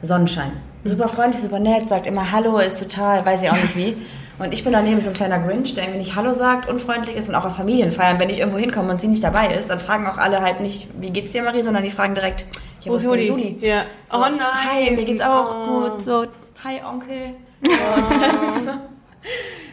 Sonnenschein. 0.02 0.52
Super 0.84 1.08
freundlich, 1.08 1.42
super 1.42 1.60
nett, 1.60 1.88
sagt 1.88 2.06
immer 2.06 2.30
Hallo, 2.32 2.58
ist 2.58 2.80
total, 2.80 3.24
weiß 3.24 3.42
ich 3.42 3.50
auch 3.50 3.56
nicht 3.62 3.76
wie. 3.76 3.96
Und 4.38 4.52
ich 4.52 4.62
bin 4.64 4.72
daneben 4.72 5.00
so 5.00 5.08
ein 5.08 5.14
kleiner 5.14 5.38
Grinch, 5.38 5.74
der 5.74 5.84
irgendwie 5.84 6.00
nicht 6.00 6.14
Hallo 6.14 6.34
sagt, 6.34 6.68
unfreundlich 6.68 7.16
ist 7.16 7.28
und 7.30 7.34
auch 7.34 7.46
auf 7.46 7.56
Familienfeiern, 7.56 8.18
wenn 8.20 8.28
ich 8.28 8.38
irgendwo 8.38 8.58
hinkomme 8.58 8.90
und 8.92 9.00
sie 9.00 9.08
nicht 9.08 9.24
dabei 9.24 9.54
ist, 9.54 9.70
dann 9.70 9.80
fragen 9.80 10.06
auch 10.06 10.18
alle 10.18 10.42
halt 10.42 10.60
nicht, 10.60 10.88
wie 11.00 11.08
geht's 11.10 11.30
dir, 11.30 11.42
Marie, 11.42 11.62
sondern 11.62 11.82
die 11.82 11.90
fragen 11.90 12.14
direkt, 12.14 12.44
wo 12.84 12.96
ist 12.96 13.04
denn 13.10 13.20
Juli? 13.20 13.56
Ja. 13.60 13.84
So, 14.10 14.18
oh 14.18 14.20
nein. 14.20 14.40
Hi, 14.40 14.90
mir 14.94 15.04
geht's 15.04 15.22
auch 15.22 15.66
Oh. 15.66 15.80
gut. 15.90 16.02
So, 16.02 16.26
hi 16.62 16.80
Onkel. 16.86 17.34
So, 18.64 18.72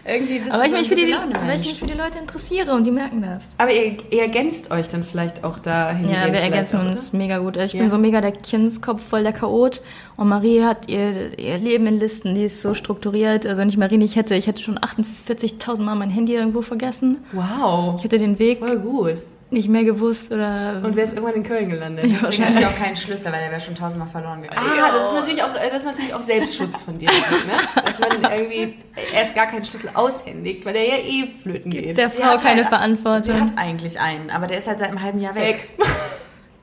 irgendwie 0.05 0.39
bist 0.39 0.53
Aber 0.53 0.63
ich 0.65 0.71
so 0.71 0.77
mich, 0.77 0.87
für 0.89 0.95
ein 0.95 1.05
die, 1.05 1.13
weil 1.47 1.61
ich 1.61 1.67
mich 1.67 1.79
für 1.79 1.87
die 1.87 1.93
Leute 1.93 2.19
interessiere 2.19 2.73
und 2.73 2.83
die 2.83 2.91
merken 2.91 3.21
das. 3.21 3.47
Aber 3.57 3.71
ihr, 3.71 3.97
ihr 4.11 4.21
ergänzt 4.21 4.69
euch 4.71 4.89
dann 4.89 5.03
vielleicht 5.03 5.43
auch 5.43 5.59
dahin. 5.59 6.09
Ja, 6.09 6.25
wir 6.25 6.39
ergänzen 6.41 6.79
uns 6.81 7.13
mega 7.13 7.37
gut. 7.37 7.57
Ich 7.57 7.73
Ja. 7.73 7.81
bin 7.81 7.89
so 7.89 7.97
mega 7.97 8.19
der 8.21 8.33
Kindskopf, 8.33 9.03
voll 9.03 9.23
der 9.23 9.33
Chaot. 9.33 9.81
Und 10.17 10.29
Marie 10.29 10.61
hat 10.63 10.89
ihr, 10.89 11.37
ihr 11.39 11.57
Leben 11.57 11.87
in 11.87 11.99
Listen, 11.99 12.35
die 12.35 12.43
ist 12.43 12.61
so 12.61 12.73
strukturiert. 12.73 13.45
Also 13.45 13.61
wenn 13.61 13.69
ich 13.69 13.77
Marie 13.77 13.97
nicht 13.97 14.15
hätte, 14.15 14.35
ich 14.35 14.47
hätte 14.47 14.61
schon 14.61 14.77
48.000 14.77 15.81
Mal 15.81 15.95
mein 15.95 16.09
Handy 16.09 16.33
irgendwo 16.35 16.61
vergessen. 16.61 17.17
Wow. 17.31 17.95
Ich 17.97 18.03
hätte 18.03 18.17
den 18.17 18.39
Weg 18.39 18.59
Voll 18.59 18.79
gut. 18.79 19.23
Nicht 19.53 19.69
mehr 19.69 19.83
gewusst 19.83 20.31
oder... 20.31 20.81
Und 20.83 20.95
wer 20.95 21.03
ist 21.03 21.13
irgendwann 21.13 21.35
in 21.35 21.43
Köln 21.43 21.69
gelandet? 21.69 22.05
Ja, 22.11 22.17
Deswegen 22.21 22.45
hat 22.45 22.57
sie 22.57 22.65
auch 22.65 22.83
keinen 22.83 22.95
Schlüssel, 22.97 23.31
weil 23.31 23.39
der 23.39 23.51
wäre 23.51 23.61
schon 23.61 23.75
tausendmal 23.75 24.09
verloren 24.09 24.41
gegangen. 24.41 24.59
Ah, 24.61 24.91
das 24.91 25.07
ist 25.09 25.13
natürlich 25.15 25.43
auch, 25.43 25.55
äh, 25.55 25.69
das 25.69 25.83
ist 25.83 25.85
natürlich 25.85 26.13
auch 26.13 26.21
Selbstschutz 26.23 26.81
von 26.81 26.97
dir, 26.99 27.09
ne? 27.47 27.83
Dass 27.85 27.99
man 27.99 28.09
irgendwie 28.31 28.79
erst 29.13 29.35
gar 29.35 29.47
keinen 29.47 29.63
Schlüssel 29.63 29.91
aushändigt, 29.93 30.65
weil 30.65 30.73
der 30.73 30.87
ja 30.87 30.95
eh 30.97 31.27
flöten 31.41 31.71
geht. 31.71 31.97
der 31.97 32.09
Sie 32.09 32.17
Frau 32.17 32.25
hat 32.29 32.43
keine 32.43 32.61
halt- 32.61 32.65
Sie 32.65 32.75
Verantwortung. 33.01 33.41
hat 33.41 33.57
eigentlich 33.57 33.99
einen, 33.99 34.29
aber 34.29 34.47
der 34.47 34.57
ist 34.57 34.67
halt 34.67 34.79
seit 34.79 34.89
einem 34.89 35.01
halben 35.01 35.19
Jahr 35.19 35.35
weg. 35.35 35.69
Weg. 35.77 35.87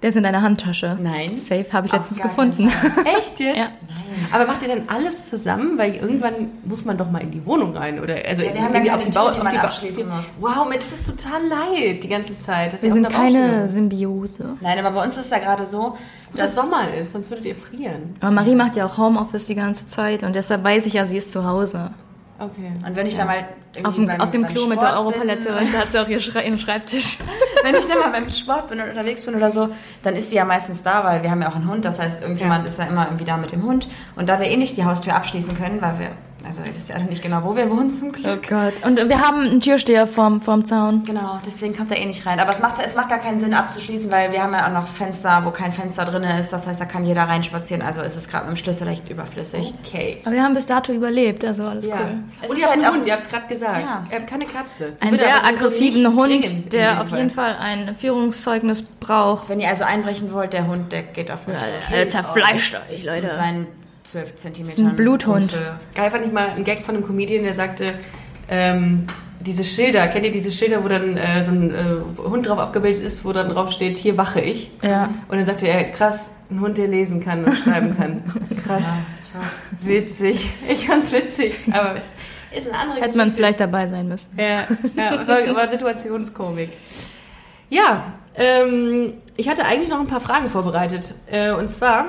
Der 0.02 0.08
ist 0.10 0.16
in 0.16 0.22
deiner 0.22 0.40
Handtasche. 0.40 0.96
Nein. 1.00 1.36
Safe, 1.36 1.66
habe 1.72 1.86
ich 1.86 1.92
letztens 1.92 2.22
gefunden. 2.22 2.68
Echt 3.18 3.38
jetzt? 3.38 3.56
Ja. 3.58 3.66
Aber 4.32 4.46
macht 4.46 4.62
ihr 4.62 4.68
dann 4.68 4.82
alles 4.88 5.28
zusammen? 5.28 5.76
Weil 5.76 5.96
irgendwann 5.96 6.50
muss 6.64 6.84
man 6.86 6.96
doch 6.96 7.10
mal 7.10 7.22
in 7.22 7.30
die 7.30 7.44
Wohnung 7.44 7.76
rein, 7.76 8.00
oder? 8.00 8.14
Also 8.26 8.42
Ja, 8.42 8.54
wir 8.54 8.62
haben 8.62 8.74
irgendwie 8.74 8.86
ja 8.88 8.96
auf 8.96 9.02
die 9.02 9.10
Bau, 9.10 9.24
Tür, 9.26 9.32
die 9.34 9.38
auf 9.38 9.44
man 9.44 9.52
die 9.52 9.58
Bau- 9.58 9.64
abschließen 9.64 10.08
muss. 10.08 10.24
Wow, 10.40 10.66
mir 10.68 10.78
tut 10.78 10.90
das 10.92 11.04
total 11.04 11.40
leid 11.46 12.02
die 12.02 12.08
ganze 12.08 12.36
Zeit. 12.36 12.72
dass 12.72 12.82
Wir 12.82 12.92
sind 12.92 13.08
keine. 13.10 13.68
Symbiose. 13.68 14.56
Nein, 14.62 14.78
aber 14.78 14.90
bei 14.92 15.04
uns 15.04 15.16
ist 15.18 15.26
es 15.26 15.30
ja 15.30 15.38
gerade 15.38 15.66
so, 15.66 15.96
dass 16.34 16.54
Sommer 16.54 16.92
ist, 16.98 17.12
sonst 17.12 17.30
würdet 17.30 17.44
ihr 17.46 17.54
frieren. 17.54 18.14
Aber 18.20 18.30
Marie 18.30 18.54
macht 18.54 18.76
ja 18.76 18.86
auch 18.86 18.96
Homeoffice 18.96 19.46
die 19.46 19.54
ganze 19.54 19.84
Zeit 19.86 20.22
und 20.22 20.34
deshalb 20.34 20.64
weiß 20.64 20.86
ich 20.86 20.94
ja, 20.94 21.04
sie 21.04 21.18
ist 21.18 21.30
zu 21.30 21.44
Hause. 21.46 21.90
Okay. 22.40 22.72
und 22.87 22.96
wenn 22.96 23.07
ich 23.07 23.16
da 23.16 23.26
mal 23.26 23.44
irgendwie 23.74 23.87
Auf 23.87 23.94
dem, 23.96 24.07
beim, 24.07 24.20
auf 24.20 24.31
dem 24.31 24.46
Klo 24.46 24.66
mit 24.66 24.79
Sport 24.79 24.92
der 24.92 24.98
Europalette, 24.98 25.55
weißt 25.55 25.74
du, 25.74 25.79
hat 25.79 25.90
sie 25.90 25.98
auch 25.98 26.09
ihr 26.09 26.20
Schrei 26.20 26.46
ihren 26.46 26.59
Schreibtisch. 26.59 27.18
wenn 27.62 27.74
ich 27.74 27.87
dann 27.87 27.98
mal 27.98 28.11
beim 28.11 28.31
Sport 28.31 28.68
bin 28.68 28.81
und 28.81 28.88
unterwegs 28.88 29.22
bin 29.22 29.35
oder 29.35 29.50
so, 29.50 29.68
dann 30.02 30.17
ist 30.17 30.31
sie 30.31 30.37
ja 30.37 30.46
meistens 30.46 30.83
da, 30.83 31.04
weil 31.04 31.23
wir 31.23 31.31
haben 31.31 31.42
ja 31.42 31.48
auch 31.50 31.56
einen 31.56 31.69
Hund. 31.69 31.85
Das 31.85 31.98
heißt, 31.98 32.23
irgendjemand 32.23 32.67
ist 32.67 32.79
da 32.79 32.85
immer 32.85 33.06
irgendwie 33.06 33.27
da 33.27 33.37
mit 33.37 33.52
dem 33.52 33.62
Hund. 33.62 33.88
Und 34.17 34.29
da 34.29 34.40
wir 34.40 34.46
eh 34.46 34.56
nicht 34.56 34.77
die 34.79 34.85
Haustür 34.85 35.14
abschließen 35.14 35.54
können, 35.54 35.83
weil 35.83 35.98
wir 35.98 36.08
Also 36.46 36.62
ihr 36.64 36.74
wisst 36.74 36.88
ja 36.88 36.94
alle 36.96 37.04
nicht 37.04 37.22
genau, 37.22 37.42
wo 37.44 37.54
wir 37.54 37.68
wohnen 37.70 37.90
zum 37.90 38.12
Glück. 38.12 38.40
Oh 38.44 38.48
Gott. 38.48 38.74
Und 38.84 38.96
wir 39.08 39.20
haben 39.20 39.42
einen 39.42 39.60
Türsteher 39.60 40.06
vorm, 40.06 40.40
vorm 40.40 40.64
Zaun. 40.64 41.04
Genau, 41.04 41.38
deswegen 41.44 41.76
kommt 41.76 41.90
er 41.90 41.98
eh 41.98 42.06
nicht 42.06 42.24
rein. 42.24 42.40
Aber 42.40 42.50
es 42.50 42.60
macht, 42.60 42.80
es 42.84 42.94
macht 42.94 43.10
gar 43.10 43.18
keinen 43.18 43.40
Sinn 43.40 43.52
abzuschließen, 43.54 44.10
weil 44.10 44.32
wir 44.32 44.42
haben 44.42 44.52
ja 44.54 44.66
auch 44.66 44.72
noch 44.72 44.88
Fenster, 44.88 45.42
wo 45.44 45.50
kein 45.50 45.70
Fenster 45.70 46.04
drin 46.06 46.22
ist. 46.24 46.50
Das 46.52 46.66
heißt, 46.66 46.80
da 46.80 46.86
kann 46.86 47.04
jeder 47.04 47.24
reinspazieren. 47.24 47.82
Also 47.82 48.00
ist 48.00 48.16
es 48.16 48.26
gerade 48.28 48.46
mit 48.46 48.56
dem 48.56 48.60
Schlüssel 48.62 48.88
echt 48.88 49.08
überflüssig. 49.08 49.74
Okay. 49.84 50.20
Aber 50.24 50.34
wir 50.34 50.42
haben 50.42 50.54
bis 50.54 50.66
dato 50.66 50.92
überlebt, 50.92 51.44
also 51.44 51.64
alles 51.64 51.86
Ja. 51.86 51.96
cool. 52.00 52.14
Es 52.42 52.48
Und 52.50 52.58
ihr 52.58 52.64
habt 52.64 52.74
einen 52.74 52.86
Hund, 52.94 53.06
ihr 53.06 53.12
habt 53.12 53.22
es 53.24 53.28
gerade 53.28 53.46
gesagt. 53.46 53.80
Ja. 53.82 54.04
Ihr 54.10 54.16
habt 54.18 54.26
keine 54.26 54.44
Katze. 54.46 54.92
Einen 55.00 55.10
Würde 55.12 55.24
sehr 55.24 55.34
aber 55.34 55.44
sowieso 55.46 55.56
aggressiven 55.64 56.02
nichts 56.02 56.16
Hund, 56.52 56.72
der 56.72 57.02
auf 57.02 57.08
Fall. 57.10 57.18
jeden 57.18 57.30
Fall 57.30 57.56
ein 57.60 57.94
Führungszeugnis 57.96 58.82
braucht. 58.82 59.48
Wenn 59.48 59.60
ihr 59.60 59.68
also 59.68 59.84
einbrechen 59.84 60.32
wollt, 60.32 60.52
der 60.52 60.66
Hund, 60.66 60.90
der 60.92 61.02
geht 61.02 61.30
auf 61.30 61.46
euch 61.46 61.54
los. 61.54 61.92
Er 61.92 62.08
zerfleischt 62.08 62.74
euch, 62.90 62.98
Mit 62.98 63.04
Leute. 63.04 63.34
seinen 63.34 63.66
12 64.05 64.37
Zentimetern. 64.37 64.88
ein 64.88 64.96
Bluthund. 64.96 65.53
Hufe. 65.53 65.81
Geil 65.94 66.11
fand 66.11 66.27
ich 66.27 66.33
mal 66.33 66.51
einen 66.51 66.65
Gag 66.65 66.85
von 66.85 66.94
einem 66.94 67.07
Comedian, 67.07 67.44
der 67.44 67.55
sagte, 67.55 67.92
ähm, 68.48 69.07
diese 69.40 69.65
Schilder, 69.65 70.07
kennt 70.09 70.27
ihr 70.27 70.31
diese 70.31 70.53
Schilder, 70.53 70.85
wo 70.85 70.88
dann 70.88 71.17
äh, 71.17 71.42
so 71.42 71.51
ein 71.51 71.71
äh, 71.71 72.23
Hund 72.23 72.46
drauf 72.46 72.59
abgebildet 72.59 73.03
ist, 73.03 73.25
wo 73.25 73.33
dann 73.33 73.48
drauf 73.51 73.73
steht, 73.73 73.96
hier 73.96 74.19
wache 74.19 74.40
ich. 74.40 74.71
Ja. 74.83 75.11
Und 75.29 75.37
dann 75.38 75.46
sagte 75.46 75.67
er, 75.67 75.85
krass, 75.90 76.33
ein 76.51 76.61
Hund, 76.61 76.77
der 76.77 76.88
lesen 76.88 77.23
kann 77.23 77.44
und 77.44 77.55
schreiben 77.55 77.96
kann. 77.96 78.23
Krass, 78.67 78.96
witzig. 79.83 80.53
Ich 80.69 80.87
fand's 80.87 81.13
witzig, 81.13 81.55
aber 81.73 81.96
ist 82.55 82.69
eine 82.69 82.79
andere 82.79 83.01
Hätte 83.01 83.17
man 83.17 83.33
vielleicht 83.33 83.61
dabei 83.61 83.88
sein 83.88 84.09
müssen. 84.09 84.29
Ja, 84.37 84.67
ja 84.96 85.27
war, 85.27 85.55
war 85.55 85.69
Situationskomik. 85.69 86.71
Ja, 87.69 88.15
ähm, 88.35 89.15
ich 89.37 89.48
hatte 89.48 89.65
eigentlich 89.65 89.88
noch 89.88 90.01
ein 90.01 90.09
paar 90.09 90.21
Fragen 90.21 90.46
vorbereitet. 90.46 91.15
Äh, 91.31 91.53
und 91.53 91.71
zwar, 91.71 92.07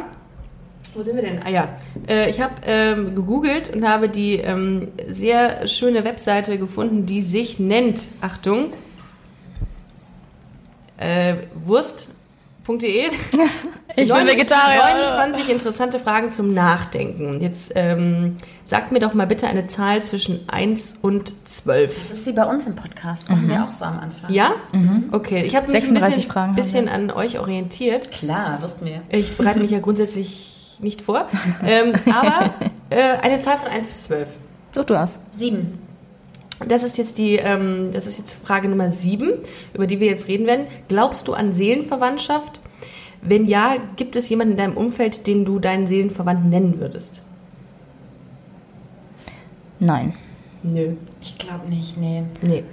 wo 0.95 1.03
sind 1.03 1.15
wir 1.15 1.23
denn? 1.23 1.41
Ah 1.43 1.49
ja, 1.49 1.77
äh, 2.07 2.29
ich 2.29 2.41
habe 2.41 2.55
ähm, 2.65 3.15
gegoogelt 3.15 3.69
und 3.73 3.87
habe 3.87 4.09
die 4.09 4.35
ähm, 4.35 4.89
sehr 5.07 5.67
schöne 5.67 6.03
Webseite 6.03 6.57
gefunden, 6.57 7.05
die 7.05 7.21
sich 7.21 7.59
nennt, 7.59 8.01
Achtung, 8.21 8.73
äh, 10.97 11.35
Wurst.de. 11.65 13.09
Ich 13.97 14.07
bin 14.07 14.25
Vegetarier. 14.25 15.05
29 15.11 15.49
interessante 15.49 15.99
Fragen 15.99 16.31
zum 16.31 16.53
Nachdenken. 16.53 17.41
Jetzt 17.41 17.73
ähm, 17.75 18.37
sagt 18.63 18.93
mir 18.93 18.99
doch 18.99 19.13
mal 19.13 19.27
bitte 19.27 19.47
eine 19.47 19.67
Zahl 19.67 20.01
zwischen 20.01 20.47
1 20.47 20.99
und 21.01 21.33
12. 21.43 21.97
Das 21.97 22.19
ist 22.19 22.25
wie 22.25 22.31
bei 22.31 22.45
uns 22.45 22.67
im 22.67 22.75
Podcast. 22.75 23.29
Machen 23.29 23.49
wir 23.49 23.65
auch 23.65 23.73
so 23.73 23.83
am 23.83 23.99
Anfang. 23.99 24.31
Ja? 24.31 24.51
Okay. 25.11 25.43
Ich 25.43 25.57
habe 25.57 25.67
mich 25.67 25.75
ein 25.75 25.81
36 25.81 26.27
bisschen, 26.29 26.55
bisschen 26.55 26.87
an 26.87 27.11
euch 27.11 27.39
orientiert. 27.39 28.11
Klar, 28.11 28.61
wussten 28.61 28.85
wir. 28.85 29.01
Ich 29.11 29.35
bereite 29.35 29.59
mich 29.59 29.71
ja 29.71 29.79
grundsätzlich 29.79 30.60
nicht 30.83 31.01
vor. 31.01 31.27
Ähm, 31.63 31.93
aber 32.11 32.53
äh, 32.89 33.17
eine 33.21 33.41
Zahl 33.41 33.57
von 33.57 33.69
1 33.69 33.87
bis 33.87 34.03
12. 34.03 34.27
Such 34.73 34.85
du 34.85 34.95
aus. 34.95 35.19
Sieben. 35.31 35.79
Das 36.67 36.83
ist 36.83 36.97
jetzt 36.97 37.17
die, 37.17 37.35
ähm, 37.35 37.89
das 37.91 38.07
ist 38.07 38.17
jetzt 38.17 38.45
Frage 38.45 38.69
Nummer 38.69 38.91
7, 38.91 39.33
über 39.73 39.87
die 39.87 39.99
wir 39.99 40.07
jetzt 40.07 40.27
reden 40.27 40.45
werden. 40.45 40.67
Glaubst 40.87 41.27
du 41.27 41.33
an 41.33 41.53
Seelenverwandtschaft? 41.53 42.61
Wenn 43.21 43.45
ja, 43.45 43.75
gibt 43.95 44.15
es 44.15 44.29
jemanden 44.29 44.53
in 44.53 44.57
deinem 44.57 44.77
Umfeld, 44.77 45.27
den 45.27 45.45
du 45.45 45.59
deinen 45.59 45.87
Seelenverwandten 45.87 46.49
nennen 46.49 46.79
würdest? 46.79 47.23
Nein. 49.79 50.13
Nö. 50.63 50.93
Ich 51.21 51.37
glaube 51.37 51.67
nicht, 51.67 51.97
nee. 51.97 52.23
Nee. 52.41 52.63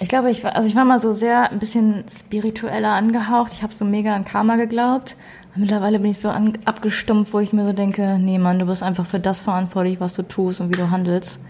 Ich 0.00 0.08
glaube, 0.08 0.30
ich 0.30 0.44
war, 0.44 0.54
also 0.54 0.68
ich 0.68 0.76
war 0.76 0.84
mal 0.84 0.98
so 0.98 1.12
sehr 1.12 1.50
ein 1.50 1.58
bisschen 1.58 2.04
spiritueller 2.08 2.90
angehaucht. 2.90 3.52
Ich 3.52 3.62
habe 3.62 3.72
so 3.72 3.84
mega 3.84 4.14
an 4.14 4.24
Karma 4.24 4.56
geglaubt. 4.56 5.16
Mittlerweile 5.58 5.98
bin 5.98 6.12
ich 6.12 6.20
so 6.20 6.28
an, 6.28 6.52
abgestumpft, 6.64 7.32
wo 7.32 7.40
ich 7.40 7.52
mir 7.52 7.64
so 7.64 7.72
denke, 7.72 8.18
nee 8.20 8.38
Mann, 8.38 8.60
du 8.60 8.66
bist 8.66 8.82
einfach 8.82 9.06
für 9.06 9.18
das 9.18 9.40
verantwortlich, 9.40 9.98
was 9.98 10.14
du 10.14 10.22
tust 10.22 10.60
und 10.60 10.68
wie 10.68 10.78
du 10.78 10.90
handelst. 10.90 11.40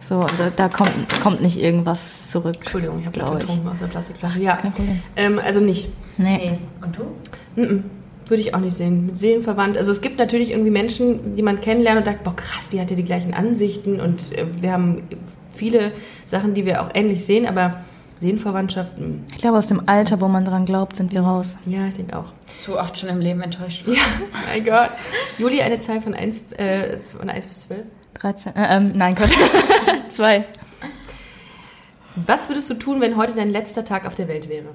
So, 0.00 0.26
da, 0.38 0.50
da 0.54 0.68
kommt, 0.68 0.90
kommt 1.22 1.40
nicht 1.40 1.56
irgendwas 1.56 2.30
zurück. 2.30 2.56
Entschuldigung, 2.58 2.98
ich 3.00 3.06
habe 3.06 3.18
gerade 3.18 3.38
getrunken 3.38 3.68
aus 3.68 3.78
einer 3.78 3.88
Plastikflasche. 3.88 4.40
Ja. 4.40 4.56
Kein 4.56 4.72
Problem. 4.72 5.02
Ähm, 5.16 5.40
also 5.44 5.60
nicht. 5.60 5.88
Nee. 6.16 6.36
Nee. 6.36 6.58
Und 6.84 6.96
du? 6.96 7.60
Mhm. 7.60 7.84
Würde 8.26 8.42
ich 8.42 8.54
auch 8.54 8.60
nicht 8.60 8.74
sehen. 8.74 9.06
Mit 9.06 9.18
Seelenverwandt. 9.18 9.76
Also 9.76 9.92
es 9.92 10.00
gibt 10.00 10.18
natürlich 10.18 10.50
irgendwie 10.50 10.70
Menschen, 10.70 11.36
die 11.36 11.42
man 11.42 11.60
kennenlernt 11.60 11.98
und 11.98 12.04
sagt, 12.04 12.24
boah 12.24 12.36
krass, 12.36 12.68
die 12.68 12.80
hat 12.80 12.90
ja 12.90 12.96
die 12.96 13.04
gleichen 13.04 13.34
Ansichten 13.34 14.00
und 14.00 14.36
äh, 14.36 14.46
wir 14.60 14.72
haben 14.72 15.02
viele 15.54 15.92
Sachen, 16.26 16.54
die 16.54 16.66
wir 16.66 16.82
auch 16.82 16.90
ähnlich 16.94 17.24
sehen, 17.24 17.46
aber 17.46 17.82
Seelenverwandtschaft, 18.20 18.98
mh. 18.98 19.20
Ich 19.34 19.38
glaube, 19.38 19.58
aus 19.58 19.66
dem 19.68 19.88
Alter, 19.88 20.20
wo 20.20 20.28
man 20.28 20.44
dran 20.44 20.64
glaubt, 20.64 20.96
sind 20.96 21.12
wir 21.12 21.20
raus. 21.20 21.58
ja, 21.66 21.86
ich 21.86 21.94
denke 21.94 22.16
auch. 22.18 22.32
Zu 22.64 22.78
oft 22.78 22.98
schon 22.98 23.08
im 23.08 23.20
Leben 23.20 23.40
enttäuscht 23.40 23.86
worden. 23.86 23.98
Ja, 23.98 24.02
mein 24.48 24.64
Gott. 24.64 24.90
Juli, 25.38 25.60
eine 25.62 25.78
Zahl 25.80 26.00
von 26.00 26.14
1, 26.14 26.52
äh, 26.56 26.98
von 26.98 27.30
1 27.30 27.46
bis 27.46 27.68
12. 27.68 27.80
13, 28.14 28.56
äh, 28.56 28.76
ähm, 28.76 28.92
nein, 28.94 29.14
Gott. 29.14 29.30
Zwei. 30.08 30.44
Was 32.26 32.48
würdest 32.48 32.68
du 32.70 32.74
tun, 32.74 33.00
wenn 33.00 33.16
heute 33.16 33.34
dein 33.34 33.50
letzter 33.50 33.84
Tag 33.84 34.06
auf 34.06 34.14
der 34.14 34.26
Welt 34.28 34.48
wäre? 34.48 34.66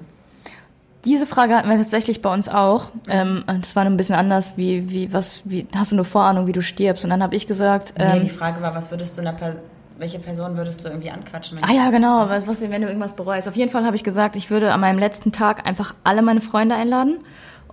Diese 1.03 1.27
Frage 1.27 1.55
hatten 1.55 1.69
wir 1.69 1.75
tatsächlich 1.75 2.21
bei 2.21 2.33
uns 2.33 2.47
auch. 2.47 2.91
Ähm, 3.09 3.43
das 3.45 3.75
war 3.75 3.83
ein 3.83 3.97
bisschen 3.97 4.15
anders, 4.15 4.53
wie, 4.55 4.89
wie, 4.89 5.11
was, 5.11 5.41
wie, 5.43 5.67
hast 5.75 5.91
du 5.91 5.95
eine 5.97 6.05
Vorahnung, 6.05 6.47
wie 6.47 6.53
du 6.53 6.61
stirbst? 6.61 7.03
Und 7.03 7.09
dann 7.09 7.21
habe 7.21 7.35
ich 7.35 7.45
gesagt, 7.45 7.93
Nee, 7.97 8.05
ähm, 8.05 8.21
die 8.21 8.29
Frage 8.29 8.61
war, 8.61 8.73
was 8.73 8.89
würdest 8.89 9.17
du 9.17 9.21
einer 9.21 9.33
per 9.33 9.57
welche 9.97 10.19
Person 10.19 10.57
würdest 10.57 10.83
du 10.83 10.89
irgendwie 10.89 11.09
anquatschen? 11.09 11.57
wenn 11.57 11.69
Ah 11.69 11.73
ja, 11.73 11.89
genau, 11.91 12.29
was, 12.29 12.47
was, 12.47 12.61
wenn 12.61 12.81
du 12.81 12.87
irgendwas 12.87 13.15
bereust. 13.15 13.47
Auf 13.47 13.55
jeden 13.55 13.71
Fall 13.71 13.85
habe 13.85 13.95
ich 13.95 14.03
gesagt, 14.03 14.35
ich 14.35 14.49
würde 14.49 14.73
an 14.73 14.79
meinem 14.79 14.99
letzten 14.99 15.31
Tag 15.31 15.65
einfach 15.67 15.93
alle 16.03 16.21
meine 16.21 16.41
Freunde 16.41 16.75
einladen 16.75 17.19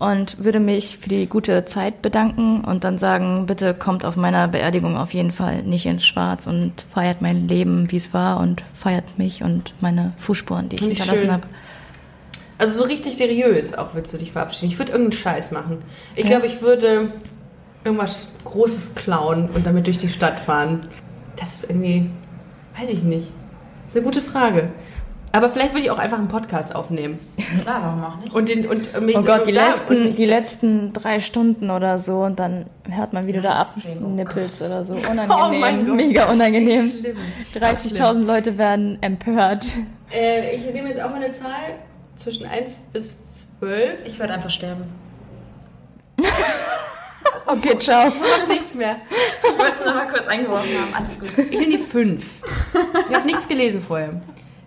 und 0.01 0.43
würde 0.43 0.61
mich 0.61 0.99
für 0.99 1.11
die 1.11 1.27
gute 1.27 1.65
Zeit 1.67 2.03
bedanken 2.03 2.65
und 2.65 2.85
dann 2.85 2.99
sagen, 2.99 3.47
bitte 3.47 3.75
kommt 3.75 4.05
auf 4.05 4.17
meiner 4.17 4.49
Beerdigung 4.49 4.97
auf 4.97 5.13
jeden 5.13 5.31
Fall 5.31 5.63
nicht 5.63 5.87
in 5.87 6.01
Schwarz 6.01 6.47
und 6.47 6.73
feiert 6.81 7.21
mein 7.21 7.49
Leben, 7.49 7.91
wie 7.93 7.97
es 7.97 8.15
war 8.15 8.41
und 8.41 8.65
feiert 8.73 9.19
mich 9.19 9.43
und 9.43 9.75
meine 9.81 10.15
Fußspuren, 10.17 10.71
die 10.71 10.77
ich 10.77 10.81
Finde 10.81 10.97
hinterlassen 10.97 11.31
habe. 11.31 11.47
Also 12.57 12.79
so 12.79 12.85
richtig 12.85 13.17
seriös 13.17 13.75
auch 13.75 13.95
würdest 13.95 14.15
du 14.15 14.19
dich 14.19 14.33
verabschieden. 14.33 14.73
Ich 14.73 14.79
würde 14.79 14.93
irgendeinen 14.93 15.19
Scheiß 15.19 15.51
machen. 15.51 15.79
Ich 16.15 16.27
glaube, 16.27 16.47
ich 16.47 16.61
würde 16.61 17.13
irgendwas 17.85 18.35
Großes 18.45 18.95
klauen 18.95 19.49
und 19.49 19.65
damit 19.67 19.87
durch 19.87 19.99
die 19.99 20.09
Stadt 20.09 20.41
fahren. 20.41 20.81
Das 21.41 21.55
ist 21.57 21.71
irgendwie, 21.71 22.11
weiß 22.79 22.91
ich 22.91 23.03
nicht. 23.03 23.31
Das 23.85 23.93
ist 23.93 23.97
eine 23.97 24.05
gute 24.05 24.23
Frage. 24.23 24.71
Aber 25.33 25.49
vielleicht 25.51 25.73
würde 25.75 25.85
ich 25.85 25.91
auch 25.93 25.99
einfach 25.99 26.19
einen 26.19 26.27
Podcast 26.29 26.75
aufnehmen. 26.75 27.19
Klar, 27.63 27.81
warum 27.83 28.05
auch 28.05 28.17
nicht? 28.19 28.35
Und 28.35 28.49
den 28.49 28.67
und 28.67 29.01
mich 29.01 29.17
Oh 29.17 29.23
Gott, 29.23 29.47
die 29.47 29.53
letzten, 29.53 30.15
die 30.17 30.27
letzten 30.27 30.93
drei 30.93 31.21
Stunden 31.21 31.71
oder 31.71 32.01
so 32.01 32.23
und 32.23 32.41
dann 32.41 32.67
hört 32.89 33.13
man, 33.13 33.29
wie 33.29 33.33
du 33.33 33.41
da 33.41 33.61
Livestream, 33.61 33.99
oh 34.03 34.07
abnippelst 34.07 34.61
oder 34.63 34.85
so. 34.85 34.95
Oh 35.07 35.11
Unangenehm, 35.11 35.61
mein 35.61 35.87
Gott. 35.87 35.97
mega 35.97 36.31
unangenehm. 36.31 36.91
Schlimm. 36.91 37.17
30.000 37.55 38.25
Leute 38.25 38.59
werden 38.59 38.99
empört. 39.03 39.67
Äh, 40.13 40.57
ich 40.57 40.65
nehme 40.73 40.89
jetzt 40.89 41.01
auch 41.01 41.11
mal 41.11 41.23
eine 41.23 41.31
Zahl 41.33 41.77
zwischen 42.17 42.47
1 42.47 42.79
bis 42.93 43.47
12. 43.61 44.01
Ich 44.05 44.19
würde 44.19 44.35
einfach 44.35 44.51
sterben. 44.51 44.85
Okay, 47.47 47.79
ciao. 47.79 48.09
Ich 48.09 48.49
nichts 48.49 48.75
mehr. 48.75 48.97
Ich 49.43 49.59
wollte 49.59 49.73
es 49.81 49.87
nochmal 49.87 50.09
kurz 50.09 50.27
eingeworfen 50.29 50.71
haben. 50.79 50.95
Alles 50.95 51.19
gut. 51.19 51.31
Ich 51.39 51.59
nehme 51.59 51.73
die 51.73 51.79
5. 51.79 52.25
Ich 53.09 53.15
habe 53.15 53.27
nichts 53.27 53.49
gelesen 53.49 53.83
vorher. 53.83 54.21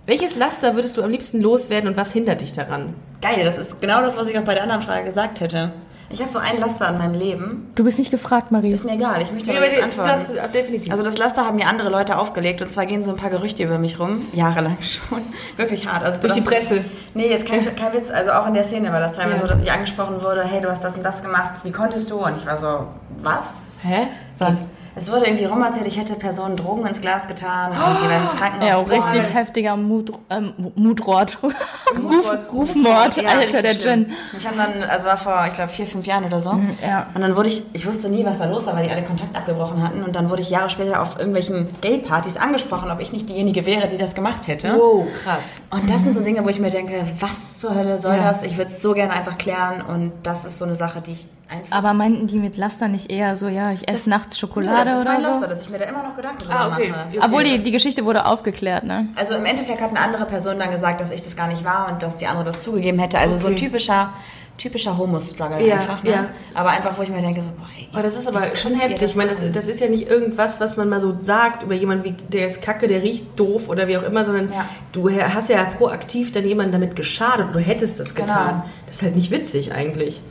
Welches 0.05 0.35
Laster 0.35 0.75
würdest 0.75 0.97
du 0.97 1.03
am 1.03 1.11
liebsten 1.11 1.41
loswerden 1.41 1.89
und 1.89 1.95
was 1.95 2.11
hindert 2.11 2.41
dich 2.41 2.51
daran? 2.51 2.93
Geil, 3.21 3.45
das 3.45 3.57
ist 3.57 3.79
genau 3.79 4.01
das, 4.01 4.17
was 4.17 4.27
ich 4.29 4.37
auch 4.37 4.43
bei 4.43 4.53
der 4.53 4.63
anderen 4.63 4.81
Frage 4.81 5.05
gesagt 5.05 5.39
hätte. 5.39 5.71
Ich 6.13 6.21
habe 6.21 6.29
so 6.31 6.37
ein 6.39 6.59
Laster 6.59 6.87
an 6.87 6.97
meinem 6.99 7.15
Leben. 7.15 7.71
Du 7.75 7.83
bist 7.83 7.97
nicht 7.97 8.11
gefragt, 8.11 8.51
Marie. 8.51 8.71
Ist 8.71 8.85
mir 8.85 8.93
egal, 8.93 9.21
ich 9.21 9.31
möchte 9.31 9.51
Ja, 9.51 9.57
aber 9.57 9.65
aber 9.65 9.73
jetzt 9.75 9.83
antworten. 9.83 10.09
das, 10.09 10.51
definitiv. 10.51 10.91
Also 10.91 11.03
das 11.03 11.17
Laster 11.17 11.45
haben 11.45 11.55
mir 11.55 11.67
andere 11.67 11.89
Leute 11.89 12.17
aufgelegt 12.17 12.61
und 12.61 12.69
zwar 12.69 12.85
gehen 12.85 13.03
so 13.03 13.11
ein 13.11 13.17
paar 13.17 13.31
Gerüchte 13.31 13.63
über 13.63 13.77
mich 13.79 13.99
rum, 13.99 14.27
jahrelang 14.31 14.77
schon, 14.81 15.21
wirklich 15.57 15.87
hart. 15.87 16.03
Also 16.03 16.21
Durch 16.21 16.33
die 16.33 16.41
Presse. 16.41 16.85
Nee, 17.15 17.29
jetzt 17.29 17.45
kein, 17.47 17.61
kein 17.75 17.93
Witz, 17.93 18.11
also 18.11 18.31
auch 18.31 18.47
in 18.47 18.53
der 18.53 18.63
Szene 18.63 18.91
war 18.93 18.99
das 18.99 19.15
teilweise 19.15 19.35
Ja. 19.37 19.41
so, 19.41 19.47
dass 19.47 19.61
ich 19.61 19.71
angesprochen 19.71 20.21
wurde, 20.21 20.43
hey, 20.43 20.61
du 20.61 20.69
hast 20.69 20.83
das 20.83 20.95
und 20.95 21.03
das 21.03 21.23
gemacht, 21.23 21.55
wie 21.63 21.71
konntest 21.71 22.11
du? 22.11 22.23
Und 22.23 22.37
ich 22.37 22.45
war 22.45 22.57
so, 22.57 22.87
was? 23.23 23.49
Hä? 23.81 24.07
Was? 24.37 24.67
Es 24.95 25.11
wurde 25.11 25.25
irgendwie 25.25 25.45
rum 25.45 25.61
erzählt, 25.63 25.87
ich 25.87 25.97
hätte 25.97 26.13
Personen 26.13 26.55
Drogen 26.55 26.85
ins 26.85 27.01
Glas 27.01 27.27
getan 27.27 27.71
und 27.71 28.01
die 28.01 28.07
werden 28.07 28.23
ins 28.23 28.35
Krankenhaus 28.35 28.69
Ja, 28.69 28.81
gebracht. 28.81 29.15
richtig 29.15 29.33
heftiger 29.33 29.75
Mut, 29.75 30.13
ähm, 30.29 30.53
Mutrot. 30.75 31.39
Ruf, 31.43 31.53
Mutmord. 31.95 32.53
Rufmord, 32.53 33.17
Ja, 33.21 33.29
Alter, 33.29 33.61
der 33.63 33.73
schlimm. 33.73 34.05
Gin. 34.05 34.13
Ich 34.37 34.45
habe 34.47 34.55
dann, 34.57 34.71
also 34.89 35.05
war 35.07 35.17
vor, 35.17 35.45
ich 35.47 35.53
glaube, 35.53 35.71
vier, 35.71 35.87
fünf 35.87 36.05
Jahren 36.05 36.25
oder 36.25 36.41
so. 36.41 36.51
ja. 36.85 37.07
Und 37.13 37.21
dann 37.21 37.35
wurde 37.35 37.49
ich, 37.49 37.63
ich 37.73 37.87
wusste 37.87 38.09
nie, 38.09 38.23
was 38.25 38.37
da 38.39 38.45
los 38.45 38.65
war, 38.67 38.75
weil 38.75 38.85
die 38.85 38.91
alle 38.91 39.03
Kontakt 39.03 39.35
abgebrochen 39.35 39.81
hatten. 39.83 40.03
Und 40.03 40.15
dann 40.15 40.29
wurde 40.29 40.41
ich 40.43 40.49
Jahre 40.51 40.69
später 40.69 41.01
auf 41.01 41.17
irgendwelchen 41.17 41.69
Gay-Partys 41.81 42.37
angesprochen, 42.37 42.91
ob 42.91 42.99
ich 42.99 43.11
nicht 43.11 43.27
diejenige 43.29 43.65
wäre, 43.65 43.87
die 43.87 43.97
das 43.97 44.13
gemacht 44.15 44.47
hätte. 44.47 44.75
Wow, 44.77 45.05
krass. 45.23 45.61
Und 45.71 45.89
das 45.89 46.01
sind 46.03 46.13
so 46.13 46.21
Dinge, 46.23 46.43
wo 46.45 46.49
ich 46.49 46.59
mir 46.59 46.69
denke, 46.71 47.03
was 47.19 47.59
zur 47.59 47.73
Hölle 47.75 47.97
soll 47.99 48.15
Ja. 48.15 48.23
das? 48.31 48.43
Ich 48.43 48.57
würde 48.57 48.69
es 48.71 48.81
so 48.81 48.93
gerne 48.93 49.13
einfach 49.13 49.37
klären. 49.39 49.81
Und 49.81 50.11
das 50.23 50.45
ist 50.45 50.59
so 50.59 50.65
eine 50.65 50.75
Sache, 50.75 51.01
die 51.01 51.13
ich 51.13 51.27
Einfach. 51.49 51.77
Aber 51.77 51.93
meinten 51.93 52.25
die 52.27 52.37
mit 52.39 52.57
Laster 52.57 52.87
nicht 52.87 53.11
eher 53.11 53.35
so, 53.35 53.47
ja, 53.47 53.71
ich 53.71 53.87
esse 53.87 54.09
nachts 54.09 54.39
Schokolade 54.39 54.85
das 54.91 54.95
ist 54.95 55.01
oder 55.01 55.11
mein 55.13 55.21
so? 55.21 55.27
Laster, 55.29 55.47
dass 55.47 55.61
ich 55.61 55.69
mir 55.69 55.77
da 55.79 55.85
immer 55.85 56.01
noch 56.03 56.15
Gedanken 56.15 56.39
drüber 56.39 56.55
Ah, 56.55 56.67
okay. 56.75 56.89
mache. 56.89 57.25
Obwohl 57.25 57.43
die, 57.43 57.59
die 57.59 57.71
Geschichte 57.71 58.05
wurde 58.05 58.25
aufgeklärt, 58.25 58.83
ne? 58.85 59.07
Also 59.15 59.35
im 59.35 59.45
Endeffekt 59.45 59.79
hat 59.81 59.89
eine 59.91 59.99
andere 59.99 60.25
Person 60.25 60.57
dann 60.57 60.71
gesagt, 60.71 60.99
dass 60.99 61.11
ich 61.11 61.21
das 61.21 61.35
gar 61.35 61.47
nicht 61.47 61.63
war 61.63 61.91
und 61.91 62.01
dass 62.01 62.17
die 62.17 62.25
andere 62.27 62.45
das 62.45 62.61
zugegeben 62.61 62.97
hätte. 62.99 63.19
Also 63.19 63.37
so 63.37 63.47
ein 63.47 63.53
Okay. 63.53 63.65
typischer, 63.65 64.13
typischer 64.57 64.97
Homo-Struggle 64.97 65.67
Ja, 65.67 65.75
einfach. 65.75 66.01
Ne? 66.03 66.09
ja. 66.11 66.29
Aber 66.55 66.69
einfach, 66.71 66.97
wo 66.97 67.03
ich 67.03 67.09
mir 67.09 67.21
denke, 67.21 67.41
so, 67.43 67.49
boah, 67.49 67.67
ey, 67.77 67.87
Aber 67.93 68.01
das 68.03 68.15
ist 68.15 68.27
aber 68.27 68.55
schon 68.55 68.73
Ja, 68.73 68.79
heftig. 68.79 68.99
das 68.99 69.11
Ich 69.11 69.15
meine, 69.15 69.29
das, 69.29 69.43
das 69.51 69.67
ist 69.67 69.79
ja 69.79 69.89
nicht 69.89 70.07
irgendwas, 70.07 70.59
was 70.59 70.75
man 70.77 70.89
mal 70.89 71.01
so 71.01 71.15
sagt 71.21 71.61
über 71.61 71.75
jemanden 71.75 72.03
wie, 72.05 72.11
der 72.13 72.47
ist 72.47 72.63
kacke, 72.63 72.87
der 72.87 73.03
riecht 73.03 73.39
doof 73.39 73.69
oder 73.69 73.87
wie 73.87 73.97
auch 73.97 74.03
immer, 74.03 74.25
sondern 74.25 74.51
Ja. 74.51 74.65
du 74.91 75.09
hast 75.11 75.49
ja 75.49 75.63
proaktiv 75.65 76.31
dann 76.31 76.47
jemandem 76.47 76.79
damit 76.81 76.95
geschadet. 76.95 77.47
Du 77.53 77.59
hättest 77.59 77.99
das 77.99 78.15
getan. 78.15 78.49
Genau. 78.49 78.63
Das 78.87 78.97
ist 78.97 79.03
halt 79.03 79.15
nicht 79.15 79.29
witzig 79.29 79.73
eigentlich. 79.73 80.21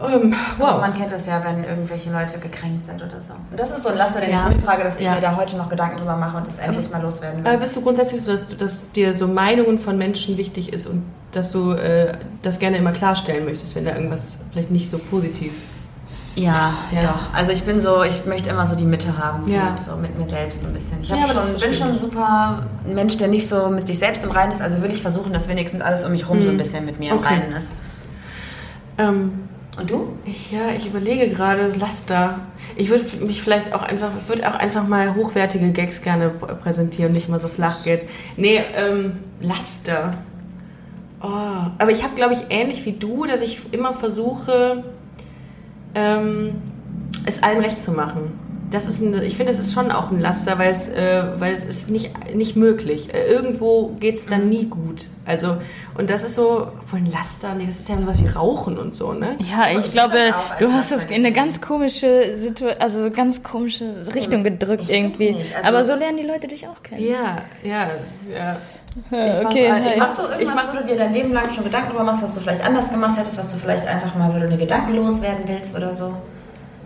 Ähm, 0.00 0.32
wow. 0.58 0.80
man 0.80 0.94
kennt 0.94 1.10
das 1.10 1.26
ja, 1.26 1.42
wenn 1.44 1.64
irgendwelche 1.64 2.10
Leute 2.12 2.38
gekränkt 2.38 2.84
sind 2.84 2.96
oder 3.02 3.20
so. 3.20 3.32
Und 3.50 3.58
das 3.58 3.70
ist 3.72 3.82
so 3.82 3.88
ein 3.88 3.96
Laster, 3.98 4.20
den 4.20 4.30
Ja. 4.30 4.48
ich 4.48 4.56
mittrage, 4.56 4.84
dass 4.84 4.96
ich 4.98 5.04
Ja. 5.06 5.14
mir 5.16 5.20
da 5.20 5.36
heute 5.36 5.56
noch 5.56 5.68
Gedanken 5.68 5.98
drüber 5.98 6.14
mache 6.16 6.36
und 6.36 6.46
das 6.46 6.58
endlich 6.58 6.88
mal 6.90 7.02
loswerden 7.02 7.42
will. 7.44 7.50
Aber 7.50 7.58
bist 7.60 7.74
du 7.76 7.80
grundsätzlich 7.82 8.22
so, 8.22 8.30
dass, 8.30 8.56
dass 8.56 8.92
dir 8.92 9.12
so 9.12 9.26
Meinungen 9.26 9.78
von 9.78 9.98
Menschen 9.98 10.36
wichtig 10.36 10.72
ist 10.72 10.86
und 10.86 11.02
dass 11.32 11.50
du 11.50 11.72
äh, 11.72 12.12
das 12.42 12.58
gerne 12.60 12.76
immer 12.76 12.92
klarstellen 12.92 13.44
möchtest, 13.44 13.74
wenn 13.74 13.84
da 13.84 13.94
irgendwas 13.94 14.40
vielleicht 14.52 14.70
nicht 14.70 14.88
so 14.88 14.98
positiv 14.98 15.52
Ja, 16.36 16.74
Ja. 16.92 17.02
doch. 17.02 17.34
Also 17.34 17.50
ich 17.50 17.64
bin 17.64 17.80
so, 17.80 18.04
ich 18.04 18.24
möchte 18.24 18.50
immer 18.50 18.64
so 18.66 18.76
die 18.76 18.84
Mitte 18.84 19.18
haben. 19.18 19.50
Ja. 19.50 19.76
So 19.84 19.96
mit 19.96 20.16
mir 20.16 20.28
selbst 20.28 20.60
so 20.60 20.68
ein 20.68 20.72
bisschen. 20.74 21.02
Ich 21.02 21.08
Ja, 21.08 21.16
schon, 21.26 21.58
bin 21.60 21.74
schon 21.74 21.98
super 21.98 22.62
ein 22.86 22.94
Mensch, 22.94 23.16
der 23.16 23.26
nicht 23.26 23.48
so 23.48 23.68
mit 23.70 23.88
sich 23.88 23.98
selbst 23.98 24.22
im 24.22 24.30
Reinen 24.30 24.52
ist. 24.52 24.62
Also 24.62 24.78
würde 24.80 24.94
ich 24.94 25.02
versuchen, 25.02 25.32
dass 25.32 25.48
wenigstens 25.48 25.80
alles 25.82 26.04
um 26.04 26.12
mich 26.12 26.28
rum 26.28 26.44
so 26.44 26.50
ein 26.50 26.56
bisschen 26.56 26.84
mit 26.86 27.00
mir 27.00 27.12
Mhm. 27.14 27.18
Okay. 27.18 27.34
im 27.34 27.40
Reinen 27.42 27.56
ist. 27.56 27.72
ähm, 28.98 29.32
Und 29.78 29.90
du? 29.90 30.16
Ich, 30.24 30.50
ja, 30.50 30.70
ich 30.76 30.86
überlege 30.86 31.28
gerade 31.28 31.68
Laster. 31.72 32.40
Ich 32.76 32.88
würde 32.90 33.04
mich 33.24 33.42
vielleicht 33.42 33.72
auch 33.72 33.82
einfach, 33.82 34.10
würde 34.26 34.48
auch 34.50 34.56
einfach 34.58 34.86
mal 34.86 35.14
hochwertige 35.14 35.70
Gags 35.70 36.02
gerne 36.02 36.30
pr- 36.30 36.54
präsentieren, 36.54 37.12
nicht 37.12 37.28
mal 37.28 37.38
so 37.38 37.46
Flachgags. 37.46 38.04
Nee, 38.36 38.60
ähm, 38.74 39.12
Laster. 39.40 40.14
Oh, 41.22 41.26
aber 41.26 41.90
ich 41.90 42.02
habe, 42.02 42.14
glaube 42.16 42.34
ich, 42.34 42.40
ähnlich 42.50 42.84
wie 42.86 42.92
du, 42.92 43.24
dass 43.24 43.40
ich 43.42 43.72
immer 43.72 43.92
versuche, 43.94 44.82
ähm, 45.94 46.56
es 47.24 47.42
allen 47.42 47.60
recht 47.60 47.80
zu 47.80 47.92
machen. 47.92 48.32
Das 48.70 48.86
ist 48.86 49.00
ein, 49.00 49.14
ich 49.22 49.36
finde, 49.36 49.52
das 49.52 49.58
ist 49.60 49.72
schon 49.72 49.90
auch 49.90 50.10
ein 50.10 50.20
Laster, 50.20 50.58
weil 50.58 50.70
es, 50.70 50.88
äh, 50.88 51.22
weil 51.38 51.54
es 51.54 51.64
ist 51.64 51.88
nicht, 51.88 52.34
nicht 52.34 52.54
möglich. 52.56 53.14
Äh, 53.14 53.24
irgendwo 53.32 53.92
geht's 53.98 54.26
dann 54.26 54.48
nie 54.50 54.66
gut. 54.66 55.04
Also, 55.24 55.56
und 55.96 56.10
das 56.10 56.22
ist 56.24 56.34
so, 56.34 56.68
wohl 56.90 56.98
ein 56.98 57.10
Laster, 57.10 57.54
nee, 57.54 57.64
das 57.66 57.80
ist 57.80 57.88
ja 57.88 57.98
sowas 57.98 58.22
wie 58.22 58.28
Rauchen 58.28 58.76
und 58.76 58.94
so, 58.94 59.12
ne? 59.14 59.36
Ja, 59.50 59.70
ich 59.70 59.86
ich 59.86 59.92
glaube, 59.92 60.16
das 60.16 60.58
du 60.58 60.72
hast 60.72 60.92
es 60.92 60.98
Laster 61.02 61.14
in 61.14 61.24
eine 61.24 61.32
ganz 61.32 61.60
komische 61.60 62.36
Situation, 62.36 62.80
also 62.80 63.10
ganz 63.10 63.42
komische 63.42 64.04
Richtung 64.14 64.44
gedrückt 64.44 64.82
Ich 64.84 64.90
irgendwie. 64.92 65.32
nicht, 65.32 65.54
also- 65.56 65.68
Aber 65.68 65.84
so 65.84 65.94
lernen 65.94 66.18
die 66.18 66.24
Leute 66.26 66.46
dich 66.46 66.66
auch 66.68 66.82
kennen. 66.82 67.02
Ja, 67.06 67.38
ja, 67.62 67.88
ja. 68.30 68.56
Okay, 69.10 69.66
ich 69.66 69.68
nice. 69.70 69.96
mach's 69.96 69.98
Machst 69.98 70.18
du 70.18 70.22
Ich 70.24 70.30
irgendwas, 70.40 70.54
mach's- 70.56 70.74
wo 70.74 70.78
du 70.80 70.86
dir 70.86 70.96
dein 70.96 71.14
Leben 71.14 71.32
lang 71.32 71.54
schon 71.54 71.64
Gedanken 71.64 71.90
drüber 71.90 72.04
machst, 72.04 72.22
was 72.22 72.34
du 72.34 72.40
vielleicht 72.40 72.64
anders 72.66 72.90
gemacht 72.90 73.18
hättest, 73.18 73.38
was 73.38 73.50
du 73.52 73.56
vielleicht 73.58 73.86
einfach 73.86 74.14
mal, 74.14 74.28
wo 74.34 74.38
du 74.38 74.46
eine 74.46 74.58
Gedanken 74.58 74.94
loswerden 74.94 75.44
willst 75.46 75.76
oder 75.76 75.94
so? 75.94 76.14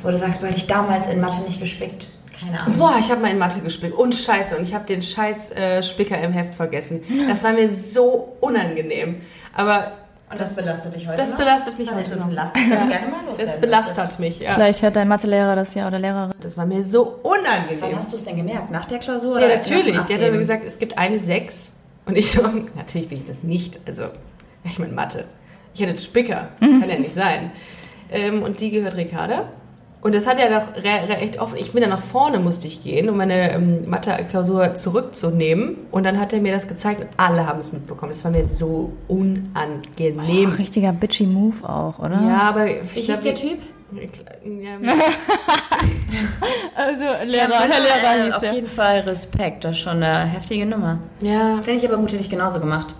Wo 0.03 0.11
du 0.11 0.17
sagst, 0.17 0.41
boah, 0.41 0.47
hätte 0.49 0.59
ich 0.59 0.67
damals 0.67 1.07
in 1.09 1.21
Mathe 1.21 1.43
nicht 1.43 1.61
gespickt. 1.61 2.07
Keine 2.39 2.61
Ahnung. 2.61 2.77
Boah, 2.79 2.97
ich 2.99 3.11
habe 3.11 3.21
mal 3.21 3.31
in 3.31 3.39
Mathe 3.39 3.61
gespickt. 3.61 3.95
Und 3.95 4.15
scheiße. 4.15 4.57
Und 4.57 4.65
ich 4.65 4.75
habe 4.75 4.85
den 4.85 5.01
scheiß 5.03 5.53
äh, 5.53 5.83
Spicker 5.83 6.19
im 6.21 6.33
Heft 6.33 6.55
vergessen. 6.55 7.03
Das 7.29 7.45
war 7.45 7.53
mir 7.53 7.69
so 7.69 8.37
unangenehm. 8.41 9.21
Aber 9.55 9.93
Und 10.31 10.41
das 10.41 10.57
belastet 10.57 10.95
dich 10.97 11.07
heute 11.07 11.19
das 11.19 11.31
noch? 11.31 11.39
belastet 11.39 11.79
mich 11.79 11.87
Dann 11.89 11.97
heute 11.99 12.05
ist 12.05 12.13
das 12.13 12.19
noch. 12.21 12.53
den 12.53 12.71
du 12.71 12.89
gerne 12.89 13.07
mal 13.09 13.23
es 13.39 13.55
belastet 13.61 14.19
mich, 14.19 14.41
ja. 14.41 14.55
Vielleicht 14.55 14.83
hört 14.83 14.97
dein 14.97 15.09
Mathelehrer 15.09 15.55
das 15.55 15.75
ja 15.75 15.87
oder 15.87 15.99
Lehrerin. 15.99 16.33
Das 16.41 16.57
war 16.57 16.67
mir 16.67 16.83
so 16.83 17.21
Wann 17.23 17.41
unangenehm. 17.41 17.97
hast 17.97 18.13
du 18.13 18.17
es 18.17 18.25
denn 18.25 18.37
gemerkt? 18.37 18.71
Nach 18.71 18.85
der 18.87 18.99
Klausur? 18.99 19.41
Ja, 19.41 19.49
natürlich. 19.49 19.99
Der 20.05 20.17
hat 20.21 20.33
mir 20.33 20.39
gesagt, 20.39 20.65
es 20.67 20.79
gibt 20.79 20.99
eine 20.99 21.19
6. 21.19 21.73
Und 22.07 22.19
ich 22.19 22.33
so, 22.33 22.43
natürlich 22.77 23.09
bin 23.09 23.19
ich 23.19 23.25
das 23.25 23.43
nicht. 23.43 23.79
Also, 23.87 24.07
ich 24.65 24.79
meine 24.79 24.93
Mathe. 24.93 25.27
Ich 25.75 25.81
hätte 25.81 25.91
einen 25.91 26.01
Spicker. 26.01 26.49
Kann 26.61 26.89
ja 26.89 26.99
nicht 26.99 27.15
sein. 27.15 27.53
Ähm, 28.11 28.43
und 28.43 28.61
die 28.61 28.71
gehört 28.71 28.97
Ricarda. 28.97 29.49
Und 30.03 30.15
das 30.17 30.27
hat 30.27 30.39
er 30.41 30.49
doch 30.51 30.75
re 30.77 31.09
re 31.09 31.17
echt 31.19 31.41
offen. 31.41 31.57
Ich 31.59 31.71
bin 31.73 31.81
dann 31.81 31.91
nach 31.91 32.03
vorne, 32.03 32.41
musste 32.41 32.67
ich 32.67 32.83
gehen, 32.83 33.09
um 33.09 33.17
meine 33.17 33.53
ähm, 33.53 33.89
Mathe-Klausur 33.89 34.75
zurückzunehmen. 34.75 35.77
Und 35.93 36.05
dann 36.05 36.19
hat 36.19 36.33
er 36.33 36.41
mir 36.41 36.53
das 36.53 36.67
gezeigt 36.67 37.01
und 37.03 37.09
alle 37.17 37.47
haben 37.47 37.61
es 37.61 37.73
mitbekommen. 37.73 38.11
Das 38.13 38.25
war 38.25 38.33
mir 38.33 38.45
so 38.45 38.93
unangenehm. 39.07 40.51
Oh, 40.53 40.57
richtiger 40.59 40.93
bitchy 40.93 41.25
Move 41.27 41.67
auch, 41.69 42.01
oder? 42.01 42.21
ja, 42.21 42.41
aber 42.43 42.67
ich 42.67 42.97
Wie 42.97 43.03
glaub, 43.03 43.23
der 43.23 43.35
Typ? 43.37 43.59
Ja, 43.93 44.93
Also 46.75 47.05
Lehrer, 47.31 47.51
Ja, 47.51 47.61
Herr 47.61 47.69
Lehrer 47.69 48.25
hieß 48.25 48.35
Auf 48.35 48.41
der. 48.41 48.55
jeden 48.55 48.69
Fall 48.69 49.01
Respekt. 49.01 49.65
Das 49.65 49.73
ist 49.73 49.79
schon 49.79 50.03
eine 50.03 50.25
heftige 50.29 50.67
Nummer. 50.67 50.99
ja, 51.21 51.61
Finde 51.63 51.79
ich 51.79 51.87
aber 51.89 51.99
gut, 51.99 52.11
hätte 52.13 52.23
ich 52.23 52.31
genauso 52.31 52.59
gemacht. 52.61 52.95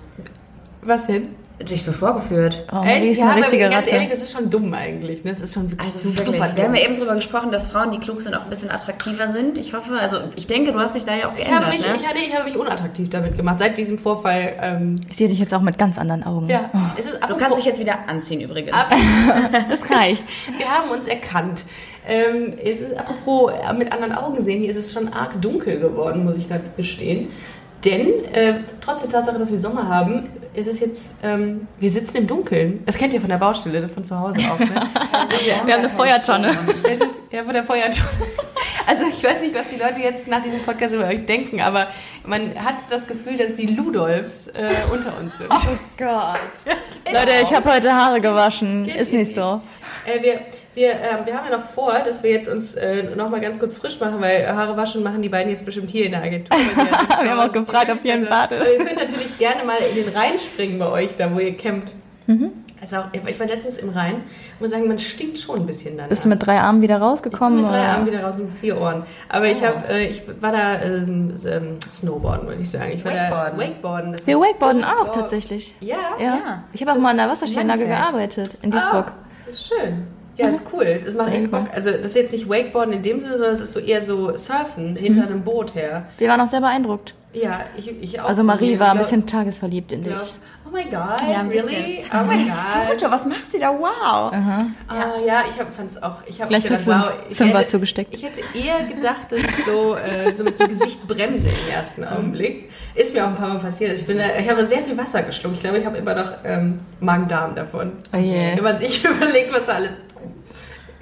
was 0.83 1.07
denn? 1.07 1.29
Dich 1.61 1.85
so 1.85 1.93
vorgeführt. 1.93 2.65
Oh, 2.73 2.77
Marie 2.77 3.09
ist 3.11 3.19
ja, 3.19 3.31
eine 3.31 3.45
aber 3.47 3.57
ganz 3.57 3.75
Ratte. 3.75 3.91
ehrlich, 3.91 4.11
das 4.11 4.19
ist 4.25 4.33
schon 4.33 4.51
dumm 4.51 4.75
eigentlich. 4.75 5.23
Ne? 5.23 5.31
Das 5.31 5.41
ist 5.41 5.55
schon 5.55 5.71
wirklich, 5.71 5.87
Also 5.95 6.09
super 6.11 6.17
wirklich, 6.27 6.43
dumm. 6.43 6.57
wir 6.57 6.65
haben 6.65 6.75
ja 6.75 6.83
eben 6.83 6.97
drüber 6.99 7.15
gesprochen, 7.15 7.53
dass 7.53 7.69
Frauen, 7.69 7.93
die 7.93 7.99
klug 7.99 8.21
sind, 8.21 8.35
auch 8.35 8.43
ein 8.45 8.51
bisschen 8.51 8.71
attraktiver 8.71 9.31
sind. 9.31 9.57
Ich 9.59 9.73
hoffe, 9.73 9.95
also 9.95 10.17
ich 10.35 10.49
denke, 10.49 10.73
du 10.73 10.81
hast 10.81 10.97
dich 10.97 11.05
da 11.05 11.15
ja 11.15 11.29
auch 11.29 11.39
Ich 11.39 11.45
habe 11.49 11.67
geändert, 11.67 11.69
mich, 11.73 11.81
ne? 11.87 11.95
ich 12.03 12.09
hatte, 12.09 12.19
ich 12.19 12.35
habe 12.35 12.45
mich 12.47 12.57
unattraktiv 12.59 13.11
damit 13.11 13.37
gemacht. 13.37 13.61
Seit 13.61 13.79
diesem 13.79 13.97
Vorfall. 13.99 14.55
Ähm, 14.61 14.97
Ich 15.09 15.17
sehe 15.19 15.29
dich 15.29 15.39
jetzt 15.39 15.55
auch 15.55 15.61
mit 15.61 15.79
ganz 15.79 15.99
anderen 15.99 16.25
Augen. 16.25 16.49
ja, 16.49 16.69
es 16.99 17.07
ist 17.07 17.21
Du 17.29 17.37
kannst 17.37 17.59
dich 17.59 17.67
jetzt 17.67 17.79
wieder 17.79 17.95
anziehen 18.09 18.41
übrigens. 18.41 18.73
Ab- 18.73 18.91
Das 19.71 19.89
reicht. 19.89 20.25
Wir 20.59 20.67
haben 20.69 20.91
uns 20.91 21.07
erkannt. 21.07 21.65
Ähm, 22.09 22.55
es 22.65 22.81
ist 22.81 22.99
apropos 22.99 23.53
äh, 23.53 23.73
mit 23.75 23.93
anderen 23.93 24.13
Augen 24.15 24.43
sehen, 24.43 24.59
hier 24.59 24.71
ist 24.71 24.77
es 24.77 24.93
schon 24.93 25.13
arg 25.13 25.41
dunkel 25.41 25.79
geworden, 25.79 26.25
muss 26.25 26.37
ich 26.39 26.49
gerade 26.49 26.65
gestehen. 26.77 27.29
Denn 27.85 28.25
äh, 28.33 28.55
trotz 28.81 29.03
der 29.03 29.11
Tatsache, 29.11 29.39
dass 29.39 29.51
wir 29.53 29.59
Sommer 29.59 29.89
haben, 29.89 30.29
ist 30.55 30.67
es 30.67 30.81
jetzt, 30.81 31.15
ähm, 31.23 31.67
wir 31.81 31.91
sitzen 31.91 32.19
im 32.19 32.27
Dunkeln. 32.27 32.83
Das 32.85 32.97
kennt 32.97 33.15
ihr 33.15 33.21
von 33.21 33.31
der 33.31 33.39
Baustelle, 33.39 33.89
von 33.89 34.05
zu 34.05 34.19
Hause 34.19 34.41
auch. 34.51 34.59
Ne? 34.59 34.69
Wir 35.47 35.57
haben 35.57 35.71
eine 35.71 35.89
Feuertonne. 35.89 36.57
Ja, 37.33 37.45
von 37.45 37.55
der 37.55 37.65
Feuertonne. 37.65 38.11
Also 38.87 39.07
ich 39.07 39.25
weiß 39.25 39.41
nicht, 39.41 39.55
was 39.55 39.69
die 39.69 39.77
Leute 39.77 40.01
jetzt 40.01 40.29
nach 40.29 40.43
diesem 40.43 40.61
Podcast 40.61 40.95
über 40.95 41.07
euch 41.07 41.25
denken, 41.25 41.63
aber 41.63 41.87
man 42.27 42.63
hat 42.63 42.75
das 42.91 43.07
Gefühl, 43.07 43.39
dass 43.39 43.55
die 43.55 43.69
Ludolfs 43.69 44.49
äh, 44.49 44.75
unter 44.93 45.19
uns 45.19 45.39
sind. 45.39 45.49
Oh 45.51 45.79
Gott. 45.97 46.41
Leute, 47.11 47.31
ich 47.43 47.55
habe 47.55 47.73
heute 47.73 47.95
Haare 47.95 48.21
gewaschen. 48.21 48.87
Ist 48.87 49.15
nicht 49.15 49.35
so. 49.35 49.63
Äh, 50.05 50.23
wir, 50.23 50.41
wir, 50.75 50.91
ähm, 50.93 51.27
wir 51.27 51.35
haben 51.37 51.51
ja 51.51 51.57
noch 51.59 51.65
vor, 51.65 51.93
dass 52.05 52.23
wir 52.23 52.31
jetzt 52.31 52.49
uns 52.49 52.75
äh, 52.75 53.15
noch 53.15 53.29
mal 53.29 53.41
ganz 53.41 53.59
kurz 53.59 53.77
frisch 53.77 54.01
machen, 54.01 54.21
weil 54.21 54.47
Haare 54.49 54.77
waschen 54.77 55.03
machen 55.03 55.21
die 55.23 55.29
beiden 55.29 55.51
jetzt 55.51 55.65
bestimmt 55.65 55.91
hier 55.91 56.07
in 56.07 56.13
der 56.13 56.23
Agentur. 56.23 56.59
Wir 57.23 57.31
haben 57.31 57.41
auch 57.41 57.53
gefragt, 57.53 57.91
ob 57.91 58.01
hier 58.03 58.15
ein 58.15 58.25
Bad 58.27 58.53
ist. 58.53 58.61
Also 58.61 58.73
ihr 58.79 58.85
könnt 58.87 58.99
natürlich 58.99 59.39
gerne 59.39 59.65
mal 59.65 59.77
in 59.79 59.95
den 59.97 60.09
Rhein 60.09 60.39
springen 60.39 60.79
bei 60.79 60.89
euch, 60.89 61.11
da 61.17 61.33
wo 61.35 61.39
ihr 61.41 61.57
campt. 61.57 61.93
Mhm. 62.27 62.51
Also 62.81 62.97
auch, 62.97 63.05
ich 63.29 63.39
war 63.39 63.47
letztens 63.47 63.79
im 63.79 63.91
Rhein, 63.91 64.25
muss 64.59 64.71
sagen, 64.71 64.89
man 64.89 64.99
stinkt 64.99 65.39
schon 65.39 65.61
ein 65.61 65.67
bisschen 65.67 65.97
dann. 65.97 66.09
Bist 66.09 66.25
du 66.25 66.29
mit 66.29 66.45
drei 66.45 66.59
Armen 66.59 66.83
wieder 66.83 66.95
ich 66.95 67.01
bin 67.01 67.09
rausgekommen? 67.09 67.61
mit 67.61 67.69
drei 67.69 67.79
oder? 67.81 67.89
Armen 67.91 68.07
wieder 68.07 68.25
raus 68.25 68.41
und 68.41 68.51
vier 68.59 68.81
Ohren. 68.81 69.05
Aber 69.29 69.47
ich 69.47 69.59
Oh. 69.63 69.67
habe, 69.67 69.89
äh, 69.89 70.07
ich 70.09 70.23
war 70.41 70.51
da 70.51 70.81
ähm, 70.83 71.33
ähm, 71.47 71.79
Snowboarden, 71.93 72.49
würde 72.49 72.61
ich 72.63 72.71
sagen. 72.71 72.91
Ich 72.93 73.05
war 73.05 73.13
Wakeboarden. 73.13 73.59
da 73.59 73.65
Wakeboarden. 73.65 74.13
Das 74.15 74.27
Wir 74.27 74.37
wakeboarden 74.41 74.83
so- 74.83 74.89
auch 74.89 75.09
oh. 75.11 75.15
tatsächlich. 75.15 75.75
Ja, 75.81 75.97
Ja. 76.19 76.25
Ja. 76.25 76.65
Ich 76.73 76.81
habe 76.81 76.93
auch 76.93 76.99
mal 77.01 77.13
in 77.13 77.19
der 77.19 77.29
Wasserskianlage 77.29 77.87
gearbeitet 77.87 78.57
in 78.63 78.71
Duisburg. 78.73 79.13
Ah, 79.13 79.55
schön. 79.55 80.07
Ja, 80.37 80.49
ist 80.49 80.67
cool. 80.73 81.01
Das 81.05 81.15
macht 81.15 81.33
echt 81.33 81.51
Bock. 81.51 81.67
Also 81.75 81.91
das 81.91 82.01
ist 82.01 82.17
jetzt 82.17 82.33
nicht 82.33 82.49
Wakeboarden 82.49 82.95
in 82.95 83.03
dem 83.03 83.19
Sinne, 83.19 83.35
sondern 83.35 83.53
es 83.53 83.61
ist 83.61 83.73
so 83.73 83.81
eher 83.81 84.01
so 84.01 84.37
Surfen 84.37 84.97
hinter 84.97 85.23
einem 85.27 85.43
Boot 85.43 85.75
her. 85.75 86.07
Wir 86.19 86.29
waren 86.29 86.41
auch 86.41 86.47
sehr 86.49 86.61
beeindruckt. 86.61 87.15
Ja, 87.35 87.61
ich, 87.77 87.91
ich 88.03 88.21
auch. 88.21 88.29
Also 88.29 88.43
Marie 88.43 88.79
war 88.79 88.93
ein 88.93 88.99
bisschen 88.99 89.27
tagesverliebt 89.27 89.93
in 89.93 90.03
dich. 90.03 90.35
Oh 90.67 90.71
mein 90.73 90.85
Gott, 90.91 91.21
Ja, 91.31 91.43
really? 91.43 92.03
Oh 92.13 92.25
mein 92.27 92.47
das 92.47 92.57
Gott. 92.57 92.99
Foto, 93.01 93.11
was 93.13 93.27
macht 93.27 93.51
sie 93.51 93.59
da? 93.59 93.71
Wow. 93.79 94.33
Ah, 94.33 95.19
ja, 95.27 95.43
ich 95.47 95.55
fand 95.57 95.91
es 95.91 96.03
auch. 96.03 96.17
Ich 96.27 96.41
hab 96.41 96.49
Vielleicht 96.49 96.67
gedacht, 96.67 96.87
du 96.87 96.91
wow, 96.93 97.13
ich 97.29 97.37
Fünfer 97.37 97.59
hätte- 97.59 97.69
zugesteckt. 97.69 98.15
Ich 98.15 98.23
hätte 98.23 98.41
eher 98.55 98.83
gedacht, 98.85 99.31
dass 99.31 99.41
ich 99.41 99.65
so, 99.67 99.97
äh, 99.97 100.35
so 100.35 100.45
mit 100.45 100.59
dem 100.59 100.69
Gesicht 100.69 101.07
bremse 101.07 101.49
im 101.49 101.75
ersten 101.75 102.05
Augenblick. 102.05 102.71
Ist 102.95 103.13
mir 103.13 103.25
auch 103.25 103.29
ein 103.29 103.37
paar 103.37 103.49
Mal 103.49 103.59
passiert. 103.59 103.93
Ich, 103.99 104.07
bin, 104.07 104.19
ich 104.19 104.49
habe 104.51 104.65
sehr 104.65 104.79
viel 104.79 104.97
Wasser 104.97 105.23
geschluckt. 105.23 105.57
Ich 105.57 105.63
glaube, 105.63 105.79
ich 105.79 105.85
habe 105.85 105.99
immer 105.99 106.15
noch 106.15 106.33
ähm, 106.45 106.81
Magen-Darm 107.01 107.55
davon. 107.55 107.93
Oh 108.15 108.17
je. 108.19 108.57
Wenn 108.57 108.65
man 108.65 108.79
sich 108.79 109.05
überlegt, 109.05 109.53
was 109.53 109.67
da 109.67 109.75
alles 109.75 109.95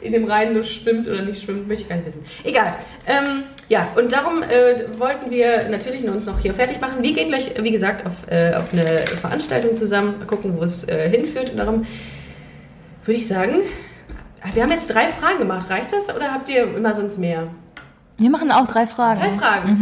in 0.03 0.13
dem 0.13 0.25
Rhein 0.25 0.53
nur 0.53 0.63
schwimmt 0.63 1.09
oder 1.09 1.23
nicht 1.23 1.43
schwimmt, 1.43 1.69
möchte 1.69 1.83
ich 1.83 1.89
gar 1.89 1.97
nicht 1.97 2.07
wissen. 2.07 2.25
Egal. 2.45 2.75
Ähm, 3.07 3.45
ja, 3.69 3.89
und 3.97 4.13
darum 4.13 4.43
äh, 4.43 4.99
wollten 4.99 5.31
wir 5.31 5.69
natürlich 5.69 6.05
uns 6.09 6.27
noch 6.27 6.41
hier 6.41 6.55
fertig 6.55 6.81
machen. 6.81 7.03
Wir 7.03 7.13
gehen 7.13 7.29
gleich, 7.29 7.53
wie 7.63 7.71
gesagt, 7.71 8.07
auf, 8.07 8.15
äh, 8.29 8.55
auf 8.55 8.73
eine 8.73 8.99
Veranstaltung 8.99 9.75
zusammen, 9.75 10.27
gucken, 10.27 10.57
wo 10.57 10.65
es 10.65 10.89
äh, 10.89 11.09
hinführt. 11.09 11.51
Und 11.51 11.59
darum 11.59 11.87
würde 13.05 13.19
ich 13.19 13.29
sagen, 13.29 13.61
wir 14.55 14.63
haben 14.63 14.73
jetzt 14.73 14.89
drei 14.89 15.09
Fragen 15.09 15.39
gemacht. 15.39 15.71
Reicht 15.71 15.93
das 15.93 16.15
oder 16.15 16.33
habt 16.33 16.49
ihr 16.49 16.63
immer 16.77 16.95
sonst 16.95 17.19
mehr? 17.19 17.49
Wir 18.21 18.29
machen 18.29 18.53
auch 18.53 18.67
drei 18.67 18.87
Fragen. 18.87 19.19
Drei 19.19 19.31
Fragen. 19.31 19.77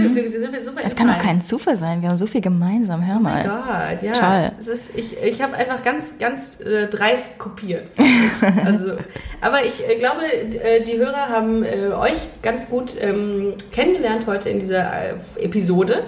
Super 0.62 0.80
Das 0.80 0.94
kann 0.94 1.08
doch 1.08 1.18
kein 1.18 1.42
Zufall 1.42 1.76
sein. 1.76 2.02
Wir 2.02 2.08
haben 2.08 2.18
so 2.18 2.26
viel 2.28 2.40
gemeinsam. 2.40 3.04
Hör 3.04 3.16
Oh 3.16 3.20
mal. 3.20 3.44
mein 3.44 3.98
Gott, 3.98 4.02
ja. 4.02 4.12
Toll. 4.12 4.52
Es 4.60 4.68
ist, 4.68 4.96
ich 4.96 5.20
ich 5.20 5.42
habe 5.42 5.56
einfach 5.56 5.82
ganz, 5.82 6.18
ganz 6.20 6.60
äh, 6.60 6.86
dreist 6.86 7.36
kopiert. 7.38 7.88
also, 8.64 8.92
aber 9.40 9.64
ich 9.64 9.88
äh, 9.88 9.96
glaube, 9.96 10.22
äh, 10.24 10.84
die 10.84 10.98
Hörer 10.98 11.28
haben 11.30 11.64
äh, 11.64 11.88
euch 11.88 12.28
ganz 12.40 12.70
gut 12.70 12.94
ähm, 13.00 13.54
kennengelernt 13.72 14.28
heute 14.28 14.50
in 14.50 14.60
dieser 14.60 14.84
äh, 14.84 15.14
Episode. 15.40 16.04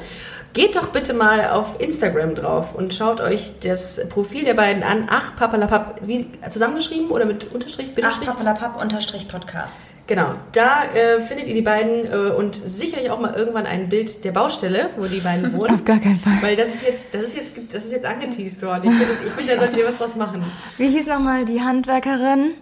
Geht 0.53 0.77
doch 0.77 0.89
bitte 0.89 1.15
mal 1.15 1.51
auf 1.51 1.81
Instagram 1.81 2.37
drauf 2.37 2.77
und 2.77 2.95
schaut 2.95 3.21
euch 3.21 3.59
das 3.61 4.09
Profil 4.09 4.45
der 4.45 4.55
beiden 4.55 4.85
an. 4.85 5.07
Ach, 5.11 5.35
papalapap, 5.35 6.07
wie 6.07 6.27
zusammengeschrieben 6.49 7.09
oder 7.11 7.25
mit 7.25 7.53
Unterstrich, 7.53 7.93
Ach, 8.03 8.25
papalapap 8.25 8.81
unterstrich 8.81 9.27
Podcast. 9.27 9.83
Genau, 10.11 10.35
da 10.51 10.87
äh, 10.93 11.21
findet 11.21 11.47
ihr 11.47 11.55
die 11.55 11.63
beiden 11.63 12.05
äh, 12.05 12.33
und 12.33 12.57
sicherlich 12.57 13.13
auch 13.13 13.21
mal 13.21 13.33
irgendwann 13.33 13.65
ein 13.65 13.89
Bild 13.89 14.25
der 14.25 14.33
Baustelle, 14.33 14.91
wo 14.97 15.07
die 15.07 15.21
beiden 15.21 15.53
wohnen. 15.57 15.73
Auf 15.73 15.85
gar 15.85 16.01
keinen 16.01 16.17
Fall. 16.17 16.33
Weil 16.41 16.57
das 16.57 16.71
ist 16.71 16.83
jetzt, 16.83 17.15
das 17.15 17.23
ist 17.27 17.37
jetzt, 17.37 17.53
das 17.73 17.85
ist 17.85 17.93
jetzt 17.93 18.07
angeteased 18.07 18.61
worden. 18.65 18.91
Ich 18.91 18.99
finde, 18.99 19.15
ich 19.25 19.33
finde, 19.35 19.53
da 19.55 19.61
solltet 19.61 19.79
ihr 19.79 19.87
was 19.87 19.99
draus 19.99 20.17
machen. 20.17 20.45
Wie 20.79 20.89
hieß 20.89 21.07
nochmal 21.07 21.45
die 21.45 21.61
Handwerkerin, 21.61 22.55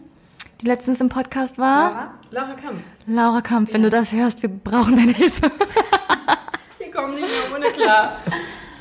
die 0.60 0.66
letztens 0.66 1.00
im 1.00 1.08
Podcast 1.08 1.56
war? 1.56 2.12
Laura 2.32 2.52
Kampf. 2.52 2.82
Laura 3.06 3.40
Kampf, 3.40 3.72
wenn 3.72 3.82
du 3.82 3.88
das 3.88 4.12
hörst, 4.12 4.42
wir 4.42 4.50
brauchen 4.50 4.96
deine 4.96 5.12
Hilfe. 5.12 5.50
Wir 6.78 6.90
kommen 6.90 7.14
nicht 7.14 7.22
mehr 7.22 7.56
ohne 7.56 7.66
klar. 7.70 8.18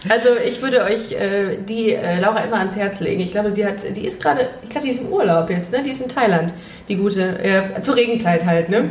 Also 0.09 0.29
ich 0.45 0.61
würde 0.61 0.83
euch 0.83 1.11
äh, 1.13 1.57
die 1.57 1.93
äh, 1.93 2.19
Laura 2.19 2.39
immer 2.41 2.57
ans 2.57 2.75
Herz 2.75 2.99
legen. 2.99 3.21
Ich 3.21 3.31
glaube, 3.31 3.51
die 3.51 3.65
hat, 3.65 3.83
die 3.95 4.05
ist 4.05 4.21
gerade, 4.21 4.49
ich 4.63 4.69
glaube, 4.69 4.85
die 4.87 4.91
ist 4.93 5.01
im 5.01 5.07
Urlaub 5.07 5.49
jetzt, 5.49 5.71
ne? 5.71 5.81
Die 5.83 5.89
ist 5.91 6.01
in 6.01 6.09
Thailand, 6.09 6.53
die 6.87 6.95
gute, 6.95 7.39
äh, 7.43 7.81
zur 7.81 7.95
Regenzeit 7.95 8.45
halt, 8.45 8.69
ne? 8.69 8.89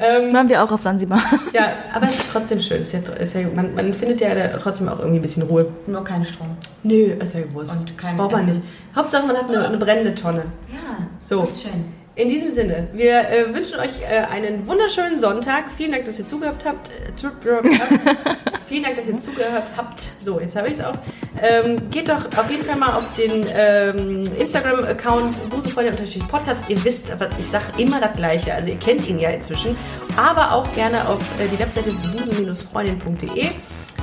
Ähm, 0.00 0.32
Waren 0.34 0.48
wir 0.48 0.62
auch 0.62 0.72
auf 0.72 0.82
Sansibar. 0.82 1.22
ja, 1.52 1.72
aber 1.94 2.06
es 2.06 2.18
ist 2.20 2.32
trotzdem 2.32 2.60
schön. 2.60 2.82
Ist 2.82 2.92
ja, 2.92 3.00
ist 3.14 3.34
ja, 3.34 3.42
man, 3.54 3.74
man 3.74 3.94
findet 3.94 4.20
ja 4.20 4.34
da 4.34 4.48
trotzdem 4.58 4.88
auch 4.88 4.98
irgendwie 4.98 5.18
ein 5.18 5.22
bisschen 5.22 5.42
Ruhe. 5.44 5.66
Nur 5.86 6.04
kein 6.04 6.24
Strom. 6.24 6.56
Nö, 6.82 7.12
ist 7.20 7.34
ja 7.34 7.40
gewusst. 7.42 7.76
Und 7.78 7.96
kein 7.98 8.16
Braucht 8.16 8.32
man 8.32 8.46
nicht. 8.46 8.60
Hauptsache, 8.94 9.26
man 9.26 9.36
hat 9.36 9.48
eine, 9.48 9.66
eine 9.66 9.76
brennende 9.78 10.14
Tonne. 10.14 10.44
Ja, 10.72 11.06
So. 11.20 11.40
das 11.40 11.50
ist 11.52 11.62
schön. 11.62 11.99
In 12.16 12.28
diesem 12.28 12.50
Sinne, 12.50 12.88
wir 12.92 13.20
äh, 13.20 13.54
wünschen 13.54 13.78
euch 13.78 14.02
äh, 14.02 14.24
einen 14.32 14.66
wunderschönen 14.66 15.20
Sonntag. 15.20 15.70
Vielen 15.76 15.92
Dank, 15.92 16.06
dass 16.06 16.18
ihr 16.18 16.26
zugehört 16.26 16.64
habt. 16.64 16.88
Äh. 16.88 17.12
Vielen 18.66 18.82
Dank, 18.82 18.96
dass 18.96 19.06
ihr 19.06 19.16
zugehört 19.16 19.70
habt. 19.76 20.08
So, 20.18 20.40
jetzt 20.40 20.56
habe 20.56 20.68
ich 20.68 20.74
es 20.74 20.84
auch. 20.84 20.94
Ähm, 21.40 21.88
geht 21.90 22.08
doch 22.08 22.26
auf 22.36 22.50
jeden 22.50 22.64
Fall 22.64 22.76
mal 22.76 22.94
auf 22.94 23.12
den 23.12 23.46
ähm, 23.54 24.24
Instagram-Account 24.38 25.50
busefreunde-podcast. 25.50 26.64
Ihr 26.68 26.84
wisst, 26.84 27.12
aber 27.12 27.28
ich 27.38 27.46
sage 27.46 27.64
immer 27.78 28.00
das 28.00 28.16
Gleiche. 28.16 28.54
Also 28.54 28.70
ihr 28.70 28.78
kennt 28.78 29.08
ihn 29.08 29.20
ja 29.20 29.30
inzwischen. 29.30 29.76
Aber 30.16 30.52
auch 30.52 30.72
gerne 30.74 31.08
auf 31.08 31.20
äh, 31.38 31.46
die 31.46 31.58
Webseite 31.60 31.92
busen-freundin.de. 31.92 33.50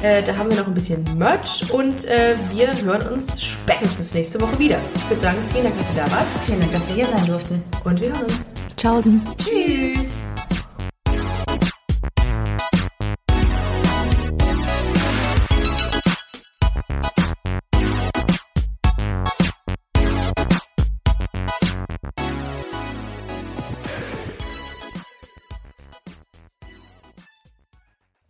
Äh, 0.04 0.22
da 0.22 0.38
haben 0.38 0.50
wir 0.52 0.58
noch 0.58 0.68
ein 0.68 0.74
bisschen 0.76 1.04
Merch 1.18 1.72
und 1.72 2.06
äh, 2.06 2.36
wir 2.52 2.72
hören 2.84 3.14
uns 3.14 3.42
spätestens 3.42 4.14
nächste 4.14 4.40
Woche 4.40 4.58
wieder. 4.60 4.80
Ich 4.96 5.10
würde 5.10 5.22
sagen, 5.22 5.38
vielen 5.52 5.64
Dank, 5.64 5.78
dass 5.78 5.90
ihr 5.90 6.04
da 6.04 6.12
wart 6.12 6.28
Vielen 6.46 6.60
Dank, 6.60 6.72
dass 6.72 6.88
wir 6.88 6.96
hier 6.96 7.06
sein 7.08 7.26
durften. 7.26 7.64
und 7.84 8.00
wir 8.00 8.10
hören 8.10 8.24
uns. 8.26 8.46
Tschaußen. 8.78 9.22
Tschüss. 9.38 10.18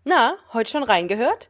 Na, 0.05 0.37
heute 0.53 0.71
schon 0.71 0.83
reingehört? 0.83 1.49